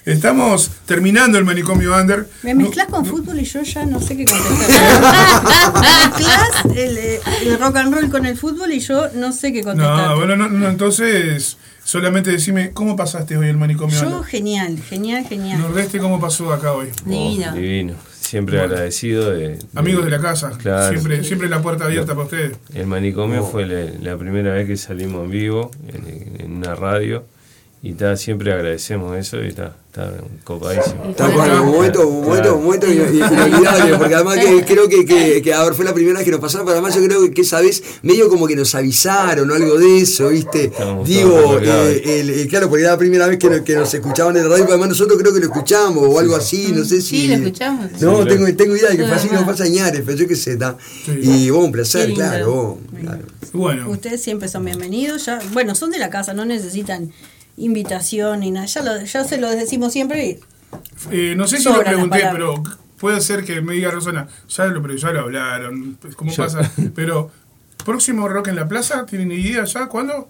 [0.06, 2.28] Estamos terminando el manicomio under.
[2.44, 5.74] Me mezclas con fútbol y yo ya no sé qué contestar.
[5.82, 9.64] mezclas el, eh, el rock and roll con el fútbol y yo no sé qué
[9.64, 10.10] contestar.
[10.10, 14.24] No, bueno, no, no, entonces solamente decime, ¿cómo pasaste hoy el manicomio yo under?
[14.24, 15.60] genial, genial, genial.
[15.60, 16.88] Nordeste, ¿cómo pasó acá hoy?
[17.06, 17.54] Divino.
[17.54, 17.94] Divino.
[18.20, 20.90] Siempre agradecido de, de- Amigos de la casa, Claro.
[20.92, 22.58] siempre, siempre la puerta abierta para ustedes.
[22.74, 27.26] El manicomio fue la, la primera vez que salimos en vivo en, en una radio
[27.86, 30.10] y ta, siempre agradecemos eso y está, está
[30.46, 31.04] copadísimo.
[31.10, 35.04] Está bueno, un momento, un momento, un momento in- inolvidable, porque además que creo que,
[35.06, 37.30] que, que, a ver, fue la primera vez que nos pasaron, pero además yo creo
[37.30, 40.72] que esa vez medio como que nos avisaron o algo de eso, ¿viste?
[41.06, 44.38] Digo, eh, el- el- claro, porque era la primera vez que, nos- que nos escuchaban
[44.38, 47.02] en el radio, pero además nosotros creo que lo escuchamos o algo así, no sé
[47.02, 47.24] si...
[47.24, 47.92] Sí, lo escuchamos.
[48.02, 49.42] No, Sí, tengo, tengo idea de que fue así, Ajá.
[49.42, 50.78] no pasa ñares, pero yo qué sé, está.
[51.06, 51.20] Sí.
[51.22, 53.24] Y bueno, un placer, claro, claro.
[53.52, 55.26] Bueno, Ustedes siempre son bienvenidos.
[55.26, 57.12] Ya, bueno, son de la casa, no necesitan
[57.58, 58.66] invitación ni nada.
[58.66, 60.40] Ya, lo, ya se lo decimos siempre.
[61.12, 62.64] y eh, no sé si lo pregunté, pero
[62.98, 66.38] puede ser que me diga Rosana, ya lo, pero ya lo hablaron, pues, ¿cómo Ya.
[66.44, 66.72] pasa?
[66.96, 67.32] Pero,
[67.86, 69.06] ¿próximo rock en la plaza?
[69.06, 69.88] ¿Tienen idea ya?
[69.88, 70.30] ¿Cuándo?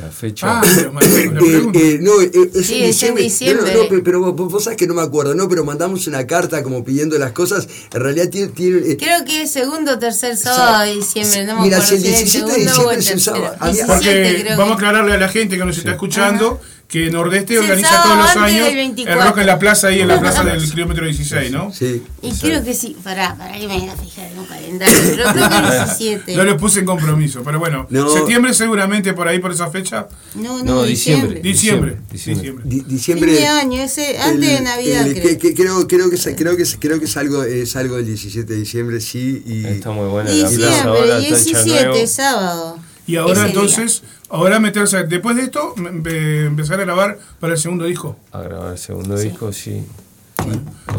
[0.00, 0.60] La fecha.
[0.60, 0.62] Ah,
[1.02, 3.22] Eh, eh, no, eh, es Sí, en es en diciembre.
[3.24, 3.72] diciembre.
[3.74, 6.26] No, no, pero, pero vos, vos sabés que no me acuerdo, no, pero mandamos una
[6.26, 7.66] carta como pidiendo las cosas.
[7.92, 8.48] En realidad tiene.
[8.48, 11.96] tiene eh, Creo que es segundo o tercer sábado de diciembre, no me Mira, acuerdo
[12.02, 13.54] si el si es 17 de diciembre es un sábado.
[13.58, 17.10] Había- 17 Porque creo vamos a aclararle a la gente que nos está escuchando que
[17.10, 19.24] Nordeste Sí, el organiza todos los años el 24.
[19.28, 21.70] rock en la plaza ahí en la plaza del kilómetro 16, ¿no?
[21.70, 22.02] Sí.
[22.22, 25.32] Y creo que sí, pará, pará que me voy a fijar en un calendario, pero
[25.34, 26.36] creo que es 17.
[26.36, 28.08] No lo puse en compromiso, pero bueno, No.
[28.10, 31.40] septiembre seguramente por ahí por esa fecha, No, no, No, diciembre.
[31.42, 31.98] diciembre.
[31.98, 32.42] diciembre, Diciembre.
[32.42, 32.64] diciembre.
[32.66, 33.32] Di- Fin diciembre.
[33.32, 35.24] de año, ese, antes de el- Navidad, el- creo.
[35.24, 37.96] que- que- creo, creo, que, es- creo, que, es- creo que es algo, es algo
[37.96, 39.42] del 17 de diciembre, sí.
[39.46, 42.06] Y, Está muy buena la plaza Diciembre, ahora, hecha 17, nuevo.
[42.06, 42.78] sábado.
[43.08, 47.54] Y ahora Ese entonces, ahora meterse, después de esto, em- em- empezar a grabar para
[47.54, 48.16] el segundo disco.
[48.32, 49.82] A grabar el segundo disco, sí.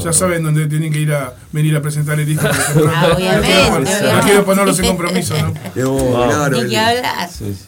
[0.03, 2.45] Ya saben dónde tienen que ir a venir a presentar el disco.
[2.87, 5.53] Ah, obviamente, No quiero- No quiero ponerlos en compromiso, ¿no?
[5.89, 6.27] Wow.
[6.27, 6.67] claro.
[6.67, 7.29] Que hablar.
[7.29, 7.65] Sí, sí.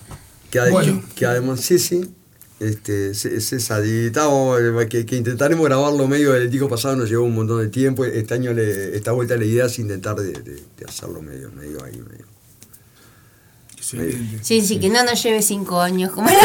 [0.49, 1.01] Que, ade- Bueno.
[1.15, 2.11] que además, sí, sí.
[2.59, 3.11] Este.
[3.13, 7.59] Y estábamos, eh, que, que intentaremos grabarlo medio del disco pasado, nos llevó un montón
[7.61, 8.05] de tiempo.
[8.05, 11.84] Este año, le, esta vuelta la idea es intentar de, de- de hacerlo medio, medio
[11.84, 11.93] ahí.
[11.93, 12.26] Medio.
[13.93, 14.38] Excelente.
[14.41, 16.38] Sí, sí, que no nos lleve 5 años como ya-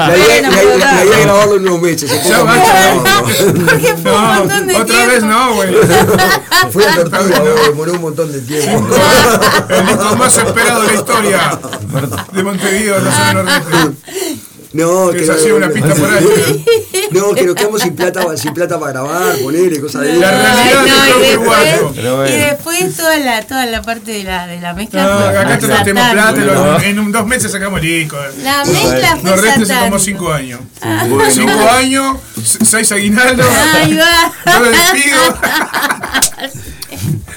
[0.00, 2.10] La, idea, es grabarlo en unos meses.
[2.28, 3.64] Ya basta, grabarlo.
[3.64, 5.74] Porque fue un montón de No, otra vez no, güey.
[6.70, 8.86] Fue una tortura, demoró un montón de tiempo.
[9.68, 11.58] El disco más esperado de la historia
[12.32, 13.96] de Montevideo, de la zona nordeste.
[14.72, 16.64] No, Que que se no- hacía una pista por ahí.
[17.12, 20.82] No, que nos quedamos sin plata, sin plata para grabar, ponerle cosas de La realidad
[20.86, 25.04] No, y después, y después toda la, toda la parte de la, de la mezcla.
[25.04, 26.54] No, fue acá tenemos plata, Bueno.
[26.54, 28.16] lo- en un- dos meses sacamos el disco.
[28.42, 30.60] La mezcla fue Nordeste se tomó cinco años.
[31.08, 31.30] Bueno.
[31.30, 32.16] Cinco años,
[32.64, 34.32] seis aguinaldos, Ahí va.
[34.58, 35.18] no le despido.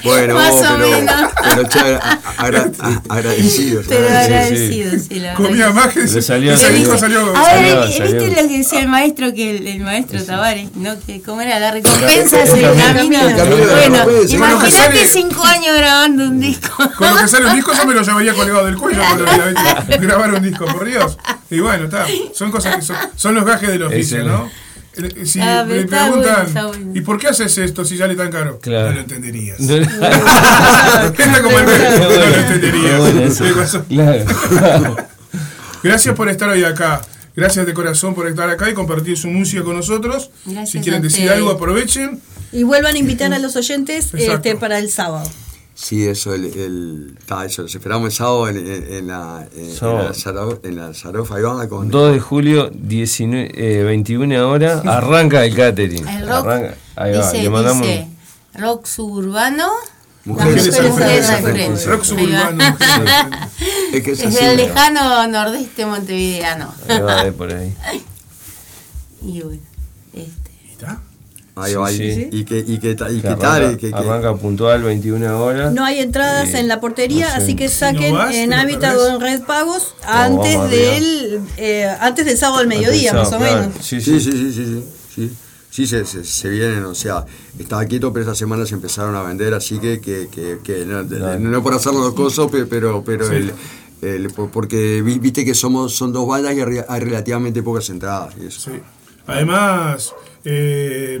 [0.04, 1.30] Bueno, Más o pero, menos.
[1.42, 2.00] pero
[2.38, 2.70] agra-.
[3.08, 3.74] Pero sí.
[3.78, 7.36] agradecido, sí, la verdad Comía más que Le salió, ese salió.
[7.36, 8.28] Ahora, ¿viste salió.
[8.42, 10.94] lo que decía el maestro, que el, el maestro Tavares, ¿no?
[11.06, 13.26] Que cómo era la recompensa es el camino.
[13.26, 16.76] de la Bueno, imagínate cinco años grabando un disco.
[16.96, 20.34] Con lo que sale un disco yo me lo llevaría colgado del cuello la grabar
[20.34, 21.16] un disco, por Dios.
[21.50, 22.06] Y bueno, está.
[22.32, 24.50] Son cosas que son, son los gajes del oficio, ¿no?
[24.96, 26.92] Eh, Si Ah, me preguntan, bueno, está bueno.
[26.94, 28.58] ¿y por qué haces esto si sale tan caro?
[28.60, 28.90] Claro.
[28.90, 29.60] No lo entenderías.
[29.60, 31.72] No- Está como el no
[32.08, 33.40] lo entenderías.
[33.40, 33.84] Eso.
[33.88, 34.96] Claro.
[35.82, 37.02] Gracias por estar hoy acá.
[37.36, 40.30] Gracias de corazón por estar acá y compartir su música con nosotros.
[40.44, 42.20] Gracias si quieren decir algo, aprovechen.
[42.52, 45.28] Y vuelvan a invitar a los oyentes este, para el sábado.
[45.76, 49.64] Sí, eso, el, el, ta, eso, los esperamos el sábado en, en, en la, en,
[49.64, 50.04] en Sábado.
[50.04, 55.44] la Zaro- en la Zarofa Ivana con 2 de julio, 19, eh, 21 horas, arranca
[55.44, 56.06] el catering.
[56.06, 57.86] El rock Arranca- ahí va, dice, le mandamos.
[57.86, 58.08] dice
[58.54, 59.68] rock suburbano.
[60.26, 61.32] Mujeres mujeres frente.
[61.34, 61.84] al frente.
[61.86, 62.04] Rock Ahí va.
[62.04, 62.76] suburbano.
[63.92, 64.26] Es que es así.
[64.30, 66.72] Desde el lejano nordeste montevideano.
[66.88, 67.74] Ahí va, de por ahí.
[69.22, 69.60] Y bueno.
[71.56, 72.28] Ahí va, Sí, y- sí.
[72.32, 75.40] y que y que y Que que tal, arranca, y que- que- arranca puntual, 21
[75.40, 75.72] horas.
[75.72, 77.42] No hay entradas en la portería, No sé.
[77.44, 82.26] así que saquen no vas, en Hábitat o en Red Pagos antes del eh, antes
[82.26, 83.68] del sábado al mediodía, más o menos.
[83.80, 84.32] Sí, Sí, sí.
[84.32, 85.30] sí, sí, sí,
[85.70, 87.24] sí, se, se, se vienen, o sea,
[87.56, 91.04] estaba quieto, pero esta semana se empezaron a vender, así que, que, que, que no,
[91.04, 91.38] de- Claro.
[91.38, 93.34] no por hacerlo los cosos, pe- pero, pero Sí.
[93.36, 93.52] el,
[94.02, 98.34] el- por- porque vi- viste que somos son dos bandas y hay relativamente pocas entradas.
[98.42, 98.58] Y eso.
[98.72, 98.80] Sí.
[99.26, 100.12] Además,
[100.44, 101.20] eh,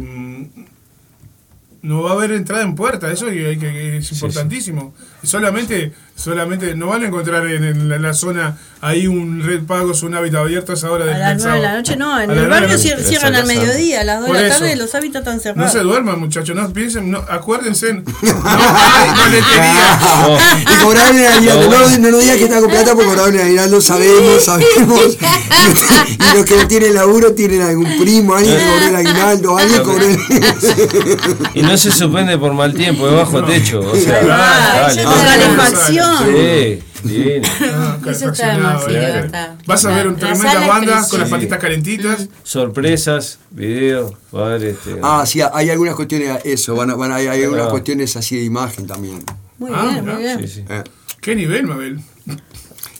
[1.82, 4.94] no va a haber entrada en puerta, eso es importantísimo.
[5.24, 9.62] Solamente, solamente no van a encontrar en, en la, en la zona ahí un red
[9.62, 11.96] pagos, un hábitat abierto a esa hora A del las del 9 de la noche
[11.96, 14.58] no, en A el barrio de cierran al mediodía, a las 2 de la eso.
[14.58, 15.72] tarde los hábitats están No cerrados.
[15.72, 18.02] se duerman, muchachos, no piensen, no, acuérdense, no
[18.44, 19.98] hay boletería.
[20.70, 23.40] Y cobraron en aguinaldo, no, no, nos digas que está con plata porque cobraron en
[23.46, 25.18] aguinaldo, sabemos, sabemos.
[26.06, 29.82] Y los que no tienen laburo tienen algún primo, alguien que cobró el aguinaldo, alguien
[29.82, 30.18] cobró el...
[31.54, 33.80] Y no se suspende por mal tiempo, es bajo techo.
[33.80, 36.16] O sea, Ah, Ah, calefacción.
[37.06, 37.40] Sí.
[37.72, 39.22] Ah, Eso está demasiado, eh.
[39.26, 39.56] está.
[39.66, 42.28] Vas a ver un La es bandas con las patitas calentitas.
[42.42, 44.98] Sorpresas, videos, haber este.
[45.02, 47.70] Ah, sí, hay algunas cuestiones, eso, van a- van a- hay algunas Ah.
[47.70, 49.22] cuestiones así de imagen también.
[49.58, 50.14] Muy Ah, bien, mirá.
[50.14, 50.38] muy bien.
[50.40, 50.64] sí, sí.
[50.68, 50.82] Eh.
[51.20, 52.00] ¿Qué nivel, Mabel?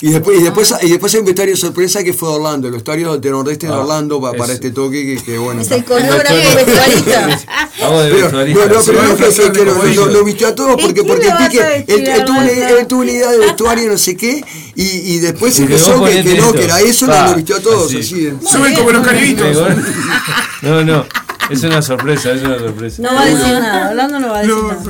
[0.07, 3.17] Y después, y después, y después hay un vestuario sorpresa que fue Orlando, el vestuario
[3.17, 5.63] de Nordeste de Ah, Orlando pa- para es- este toque que, que bueno.
[5.63, 7.29] Es el coreógrafo vestuarista.
[7.79, 11.85] Pero, no, no, pero Se va que, lo, vistió a todos ¿Y porque, porque pique,
[11.89, 12.79] él, tuvo una, Orlando?
[12.79, 14.45] él tuvo una idea de vestuario, no sé qué,
[14.75, 14.83] y,
[15.15, 17.87] y después Y empezó que, no, que era eso, no Pa, lo vistió a todos,
[17.87, 17.99] así.
[18.01, 18.33] así.
[18.47, 19.57] Suben como los caribitos.
[20.63, 21.05] No, no,
[21.51, 23.03] es una sorpresa, es una sorpresa.
[23.03, 24.83] No va a decir nada, Orlando no va a decir No, nada.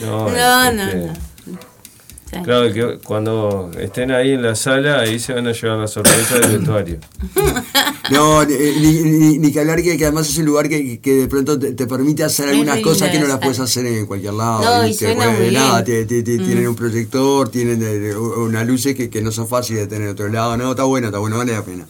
[0.00, 1.27] No, No, no, este, no.
[2.30, 2.36] Sí.
[2.44, 6.38] Claro que cuando estén ahí en la sala, ahí se van a llevar la sorpresa
[6.40, 6.98] del vestuario.
[8.10, 11.14] No, ni, ni, ni- ni que hablar que, que además es un lugar que, que
[11.14, 14.06] de pronto te, te permite hacer Es algunas cosas que no las puedes hacer en
[14.06, 14.62] cualquier lado.
[14.62, 15.06] No, y ¿viste?
[15.06, 16.06] suena Bueno, muy nada, bien.
[16.06, 19.82] te- te- te- Tienen un proyector, tienen eh, unas luces que, que no son fáciles
[19.82, 20.56] de tener en otro lado.
[20.56, 21.86] No, está bueno, está bueno, vale la pena.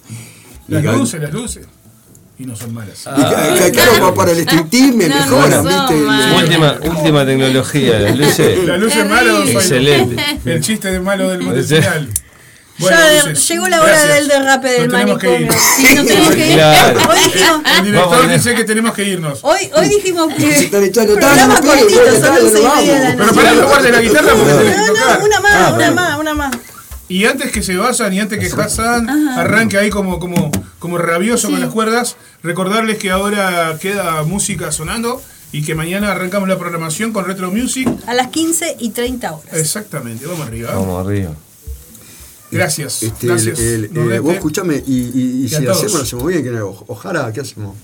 [0.66, 1.66] Las luces, las luces.
[2.40, 3.00] Y no son malas.
[3.00, 4.46] y claro, pa- para el
[5.08, 5.94] No, mejoran, ¿viste?
[6.36, 8.64] Última, última tecnología, las luces.
[8.64, 10.24] Las luces malas Excelente.
[10.44, 11.60] El chiste de malo del mundo.
[12.80, 14.14] Ya luces, llegó la hora gracias.
[14.14, 15.48] del derrape del manicomio.
[15.76, 16.54] Sí, nos tenemos que ir.
[16.54, 17.00] Claro.
[17.10, 19.38] Hoy dijimos, El director Vamos, dice que tenemos que irnos.
[19.42, 22.76] hoy, hoy dijimos que programa pero cortito, bueno, son dale, las seis y vamos.
[22.84, 23.34] media de la Pero noche.
[23.34, 25.18] pará, no guardes la guitarra porque tenés que No, tocar.
[25.18, 25.94] no, una más, Ah, una bueno.
[25.96, 26.56] más, una más.
[27.08, 31.50] Y antes que se vayan y antes que Hassan arranque ahí como, como, como rabioso
[31.50, 37.12] con las cuerdas, recordarles que ahora queda música sonando y que mañana arrancamos la programación
[37.14, 37.88] con Retro Music.
[38.06, 39.54] A las 15 y 30 horas.
[39.54, 40.74] Exactamente, vamos arriba.
[40.74, 41.30] Vamos arriba.
[42.50, 43.02] Gracias.
[43.02, 43.58] Este, gracias.
[43.58, 46.68] el- el- eh, vos escuchame, y, y, y si hacemos, lo hacemos bien, que no,
[46.88, 47.74] Ojara, ¿qué hacemos?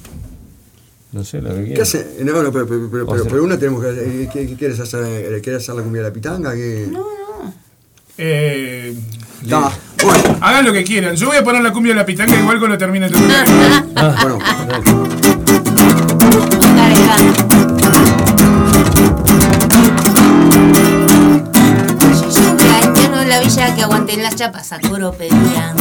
[1.13, 1.89] No sé, lo que ¿Qué quieras.
[1.95, 2.25] hace?
[2.25, 3.91] No, no, pero, pero, pero, una tenemos que.
[4.25, 5.05] eh, ¿Qué, qué quieres hacer?
[5.05, 6.55] Eh, ¿Quieres hacer la cumbia de la pitanga?
[6.55, 6.89] ¿Qué?
[8.16, 8.95] Eh,
[9.43, 9.70] Está,
[10.03, 11.16] bueno, hagan lo que quieran.
[11.16, 13.47] Yo voy a poner la cumbia de la pitanga igual cuando termine el tocar.
[14.23, 14.39] bueno.
[23.20, 25.74] En la villa que aguanten las chapas a coro pedían.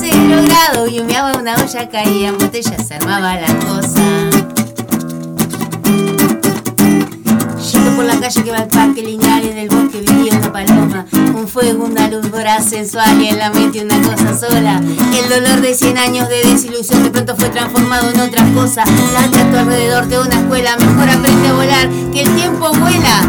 [0.00, 4.33] Cero grado y humeaba una olla, caían botellas, se armaba la cosa.
[7.94, 11.06] Por la calle que va al parque lineal, en el bosque vivía una paloma.
[11.34, 14.80] Un fuego, una luz voraz, sensual y en la mente una cosa sola.
[14.80, 18.84] El dolor de 100 años de desilusión de pronto fue transformado en otra cosa.
[18.84, 23.20] Late a tu alrededor de una escuela, mejor aprende a volar, que el tiempo vuela.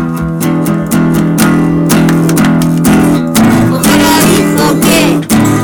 [3.72, 5.20] Ojara dijo que,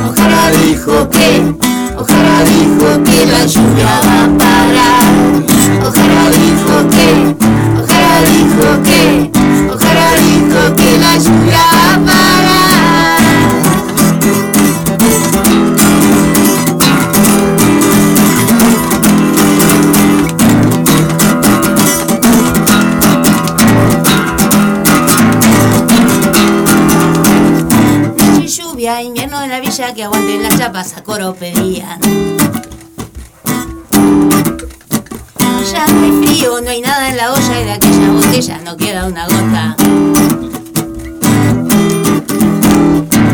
[0.08, 1.54] Ojara dijo que,
[1.96, 5.02] Ojara dijo que la lluvia va a parar.
[5.86, 7.51] Ojara dijo que,
[8.32, 9.30] dijo que,
[9.72, 11.64] ojalá dijo que la lluvia
[12.06, 12.62] para.
[28.46, 32.00] Lluvia, invierno en la villa que aguanten las chapas a coro pedían
[36.32, 39.76] frío, no hay nada en la olla y de aquella botella no queda una gota.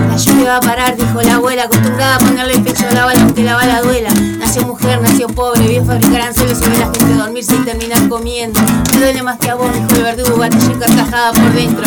[0.09, 3.05] La lluvia va a parar, dijo la abuela, acostumbrada a ponerle el pecho a la
[3.05, 4.11] bala aunque la bala duela.
[4.39, 8.61] Nació mujer, nació pobre, vio fabricar anzuelos y ve la gente dormir sin terminar comiendo.
[8.95, 11.85] Me duele más que a vos, dijo el verdugo, gatilla encarcajada por dentro.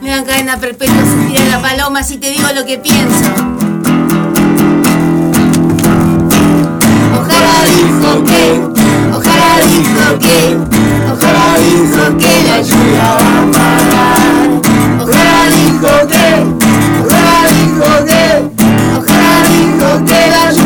[0.00, 3.26] Me dan cadena perpetua, se tira la paloma si te digo lo que pienso.
[7.20, 8.77] Ojalá
[9.66, 10.38] dijo que,
[11.12, 14.22] ojalá dijo que, la lluvia va a parar.
[15.02, 16.28] Ojalá dijo que,
[17.04, 18.24] ojalá dijo que,
[18.98, 20.57] ojalá dijo que la lluvia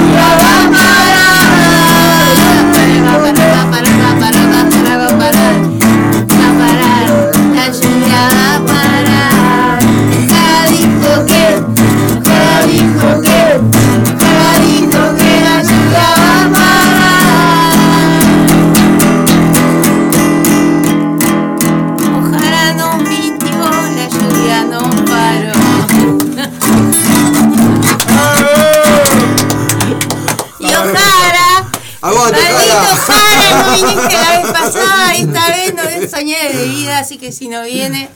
[37.03, 38.09] así que si no viene,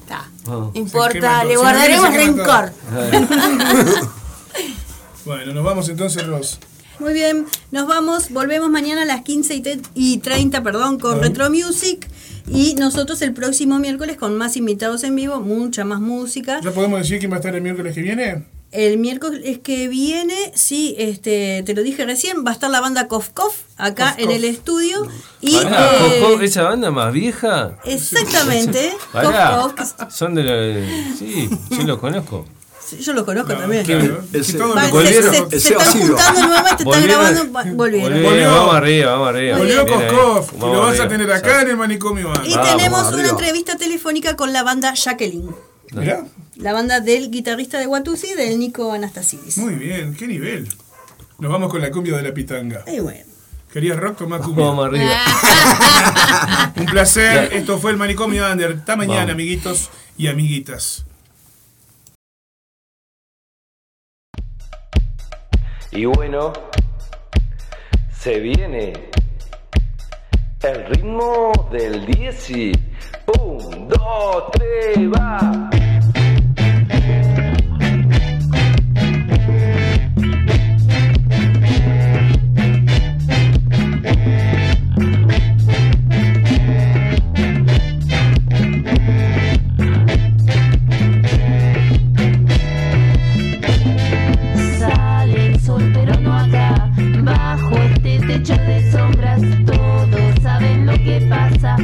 [0.00, 0.28] está.
[0.46, 2.16] No importa, le guardaremos todo.
[2.18, 2.72] rencor.
[5.24, 6.58] Bueno, nos vamos entonces, Ros.
[6.98, 11.20] Muy bien, nos vamos, volvemos mañana a las 15 y, te- y 30, perdón, con
[11.20, 12.06] Retro Music.
[12.46, 16.60] Y nosotros el próximo miércoles con más invitados en vivo, mucha más música.
[16.62, 18.44] ¿Ya podemos decir quién va a estar el miércoles que viene?
[18.74, 23.06] El miércoles que viene, sí, este, te lo dije recién, va a estar la banda
[23.06, 24.34] Kof Kof acá Kof en Kof.
[24.36, 25.06] el estudio.
[25.40, 27.78] Y Pará, eh, esa banda más vieja.
[27.84, 29.68] exactamente, Pará,
[30.10, 31.16] son de la.
[31.18, 32.46] Sí, yo los conozco.
[32.84, 33.84] sí, yo lo conozco No, también.
[33.84, 34.22] claro.
[34.32, 37.76] Ese- Va, lo se, están juntando nuevamente, están grabando, volvieron.
[37.76, 38.50] Volvieron, Volvió.
[38.50, 39.58] Vamos arriba, vamos arriba.
[39.58, 39.86] Volvió.
[39.86, 42.32] Koskov y lo vas a tener acá en el manicomio.
[42.44, 45.54] Y Vamos, tenemos una entrevista telefónica con la banda Jacqueline,
[46.00, 46.24] Mirá,
[46.56, 49.58] la banda del guitarrista de Watusi, del Nico Anastasidis.
[49.58, 50.68] muy bien, qué nivel.
[51.38, 52.84] Nos vamos con la cumbia de la pitanga.
[52.86, 53.24] Y bueno.
[53.72, 54.18] ¿Querías rock?
[54.18, 54.66] Tomá cumbia.
[54.66, 55.10] Vamos arriba.
[56.76, 57.52] Un placer.
[57.52, 58.72] Esto fue el manicomio Under.
[58.78, 59.32] Hasta mañana, Vamos.
[59.32, 61.04] amiguitos y amiguitas.
[65.90, 66.52] Y bueno,
[68.16, 68.92] se viene
[70.62, 72.50] el ritmo del 10
[73.26, 75.70] un, dos, tres, va.
[97.24, 101.76] bajo este techo de sombras todos saben lo que pasa